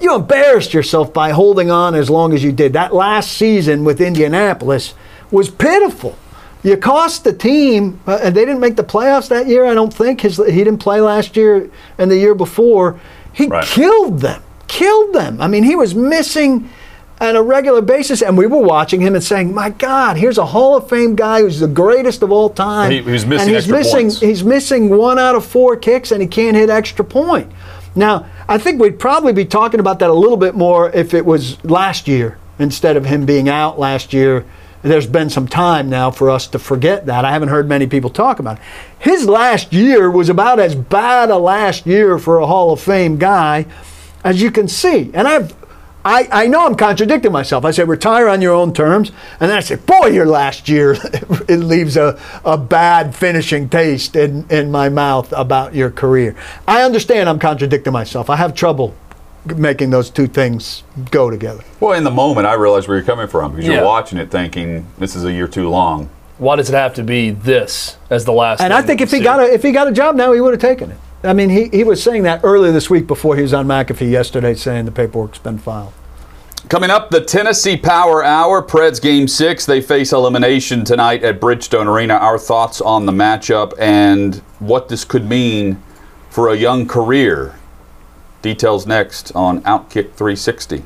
you 0.00 0.14
embarrassed 0.14 0.72
yourself 0.72 1.12
by 1.12 1.30
holding 1.30 1.72
on 1.72 1.96
as 1.96 2.08
long 2.08 2.32
as 2.32 2.44
you 2.44 2.52
did. 2.52 2.74
That 2.74 2.94
last 2.94 3.32
season 3.32 3.82
with 3.82 4.00
Indianapolis 4.00 4.94
was 5.32 5.50
pitiful. 5.50 6.16
You 6.62 6.76
cost 6.76 7.24
the 7.24 7.32
team, 7.32 7.98
uh, 8.06 8.20
and 8.22 8.32
they 8.36 8.44
didn't 8.44 8.60
make 8.60 8.76
the 8.76 8.84
playoffs 8.84 9.28
that 9.30 9.48
year. 9.48 9.64
I 9.64 9.74
don't 9.74 9.92
think 9.92 10.20
his, 10.20 10.36
he 10.36 10.62
didn't 10.62 10.78
play 10.78 11.00
last 11.00 11.36
year 11.36 11.68
and 11.98 12.10
the 12.12 12.16
year 12.16 12.34
before. 12.36 13.00
He 13.32 13.46
Right. 13.46 13.64
killed 13.64 14.20
them, 14.20 14.42
killed 14.68 15.14
them. 15.14 15.40
I 15.40 15.48
mean, 15.48 15.64
he 15.64 15.76
was 15.76 15.94
missing 15.94 16.68
on 17.20 17.34
a 17.34 17.42
regular 17.42 17.80
basis, 17.80 18.20
and 18.20 18.36
we 18.36 18.46
were 18.46 18.58
watching 18.58 19.00
him 19.00 19.14
and 19.14 19.24
saying, 19.24 19.54
"My 19.54 19.70
God, 19.70 20.16
here's 20.18 20.36
a 20.38 20.44
Hall 20.46 20.76
of 20.76 20.88
Fame 20.88 21.14
guy 21.16 21.40
who's 21.40 21.60
the 21.60 21.66
greatest 21.68 22.22
of 22.22 22.30
all 22.30 22.50
time." 22.50 22.90
He- 22.90 22.98
he 23.00 23.10
was 23.10 23.24
missing 23.24 23.48
and 23.48 23.56
he's 23.56 23.68
missing 23.68 24.00
points. 24.02 24.20
he's 24.20 24.44
missing 24.44 24.90
one 24.96 25.18
out 25.18 25.34
of 25.34 25.44
four 25.44 25.76
kicks 25.76 26.12
and 26.12 26.20
he 26.20 26.28
can't 26.28 26.56
hit 26.56 26.68
extra 26.68 27.04
point. 27.04 27.46
Now, 27.94 28.26
I 28.48 28.58
think 28.58 28.80
we'd 28.82 28.98
probably 28.98 29.32
be 29.32 29.46
talking 29.46 29.80
about 29.80 29.98
that 30.00 30.10
a 30.10 30.14
little 30.14 30.36
bit 30.36 30.54
more 30.54 30.90
if 30.92 31.14
it 31.14 31.24
was 31.24 31.56
last 31.64 32.06
year 32.06 32.36
instead 32.58 32.96
of 32.98 33.06
him 33.06 33.24
being 33.24 33.48
out 33.48 33.78
last 33.78 34.12
year. 34.12 34.44
There's 34.82 35.06
been 35.06 35.30
some 35.30 35.48
time 35.48 35.88
now 35.88 36.10
for 36.10 36.28
us 36.30 36.46
to 36.48 36.58
forget 36.58 37.06
that. 37.06 37.24
I 37.24 37.32
haven't 37.32 37.48
heard 37.48 37.66
many 37.68 37.86
people 37.86 38.10
talk 38.10 38.38
about 38.38 38.58
it. 38.58 38.62
His 38.98 39.26
last 39.26 39.72
year 39.72 40.10
was 40.10 40.28
about 40.28 40.60
as 40.60 40.74
bad 40.74 41.30
a 41.30 41.38
last 41.38 41.86
year 41.86 42.18
for 42.18 42.38
a 42.38 42.46
Hall 42.46 42.72
of 42.72 42.78
Fame 42.80 43.16
guy 43.16 43.64
as 44.26 44.42
you 44.42 44.50
can 44.50 44.66
see. 44.66 45.10
And 45.14 45.26
I've 45.28 45.54
I, 46.04 46.28
I 46.30 46.46
know 46.46 46.64
I'm 46.64 46.76
contradicting 46.76 47.32
myself. 47.32 47.64
I 47.64 47.72
said 47.72 47.88
retire 47.88 48.28
on 48.28 48.40
your 48.40 48.54
own 48.54 48.72
terms, 48.72 49.10
and 49.40 49.50
then 49.50 49.56
I 49.56 49.60
said, 49.60 49.84
boy, 49.86 50.06
your 50.06 50.24
last 50.26 50.68
year 50.68 50.92
it 51.48 51.58
leaves 51.58 51.96
a, 51.96 52.16
a 52.44 52.56
bad 52.56 53.12
finishing 53.12 53.68
taste 53.68 54.14
in, 54.14 54.46
in 54.48 54.70
my 54.70 54.88
mouth 54.88 55.32
about 55.32 55.74
your 55.74 55.90
career. 55.90 56.36
I 56.68 56.82
understand 56.82 57.28
I'm 57.28 57.40
contradicting 57.40 57.92
myself. 57.92 58.30
I 58.30 58.36
have 58.36 58.54
trouble 58.54 58.94
making 59.46 59.90
those 59.90 60.08
two 60.08 60.28
things 60.28 60.84
go 61.10 61.28
together. 61.28 61.64
Well, 61.80 61.94
in 61.94 62.04
the 62.04 62.12
moment, 62.12 62.46
I 62.46 62.54
realize 62.54 62.86
where 62.86 62.96
you're 62.96 63.06
coming 63.06 63.26
from 63.26 63.50
because 63.52 63.66
Yeah. 63.66 63.74
you're 63.76 63.84
watching 63.84 64.18
it 64.18 64.30
thinking 64.30 64.86
this 64.98 65.16
is 65.16 65.24
a 65.24 65.32
year 65.32 65.48
too 65.48 65.68
long. 65.68 66.08
Why 66.38 66.54
does 66.54 66.68
it 66.70 66.74
have 66.74 66.94
to 66.94 67.02
be 67.02 67.30
this 67.30 67.96
as 68.10 68.24
the 68.24 68.32
last? 68.32 68.60
And 68.60 68.72
I 68.72 68.80
think 68.82 69.00
if 69.00 69.10
he 69.10 69.18
got 69.18 69.40
a 69.40 69.52
if 69.52 69.64
he 69.64 69.72
got 69.72 69.88
a 69.88 69.92
job 69.92 70.14
now, 70.14 70.32
he 70.32 70.40
would 70.40 70.52
have 70.52 70.60
taken 70.60 70.92
it. 70.92 70.98
I 71.22 71.32
mean, 71.32 71.48
he, 71.50 71.68
he 71.68 71.84
was 71.84 72.02
saying 72.02 72.22
that 72.24 72.40
earlier 72.44 72.72
this 72.72 72.90
week 72.90 73.06
before 73.06 73.36
he 73.36 73.42
was 73.42 73.54
on 73.54 73.66
McAfee 73.66 74.10
yesterday, 74.10 74.54
saying 74.54 74.84
the 74.84 74.92
paperwork's 74.92 75.38
been 75.38 75.58
filed. 75.58 75.92
Coming 76.68 76.90
up, 76.90 77.10
the 77.10 77.20
Tennessee 77.20 77.76
Power 77.76 78.24
Hour, 78.24 78.60
Preds 78.60 79.00
Game 79.00 79.28
6. 79.28 79.66
They 79.66 79.80
face 79.80 80.12
elimination 80.12 80.84
tonight 80.84 81.22
at 81.22 81.40
Bridgestone 81.40 81.86
Arena. 81.86 82.14
Our 82.14 82.38
thoughts 82.38 82.80
on 82.80 83.06
the 83.06 83.12
matchup 83.12 83.72
and 83.78 84.36
what 84.58 84.88
this 84.88 85.04
could 85.04 85.28
mean 85.28 85.80
for 86.28 86.48
a 86.48 86.56
young 86.56 86.88
career. 86.88 87.54
Details 88.42 88.86
next 88.86 89.30
on 89.36 89.62
Outkick 89.62 90.12
360. 90.14 90.84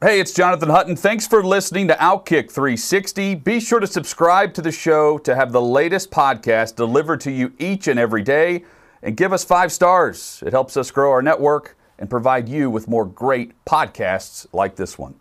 Hey, 0.00 0.18
it's 0.18 0.32
Jonathan 0.32 0.70
Hutton. 0.70 0.96
Thanks 0.96 1.28
for 1.28 1.44
listening 1.44 1.86
to 1.86 1.94
Outkick 1.94 2.50
360. 2.50 3.36
Be 3.36 3.60
sure 3.60 3.78
to 3.78 3.86
subscribe 3.86 4.52
to 4.54 4.60
the 4.60 4.72
show 4.72 5.18
to 5.18 5.36
have 5.36 5.52
the 5.52 5.62
latest 5.62 6.10
podcast 6.10 6.74
delivered 6.74 7.20
to 7.20 7.30
you 7.30 7.52
each 7.60 7.86
and 7.86 8.00
every 8.00 8.22
day. 8.22 8.64
And 9.02 9.16
give 9.16 9.32
us 9.32 9.44
five 9.44 9.72
stars. 9.72 10.42
It 10.46 10.52
helps 10.52 10.76
us 10.76 10.90
grow 10.90 11.10
our 11.10 11.22
network 11.22 11.76
and 11.98 12.08
provide 12.08 12.48
you 12.48 12.70
with 12.70 12.88
more 12.88 13.04
great 13.04 13.64
podcasts 13.64 14.46
like 14.52 14.76
this 14.76 14.96
one. 14.98 15.14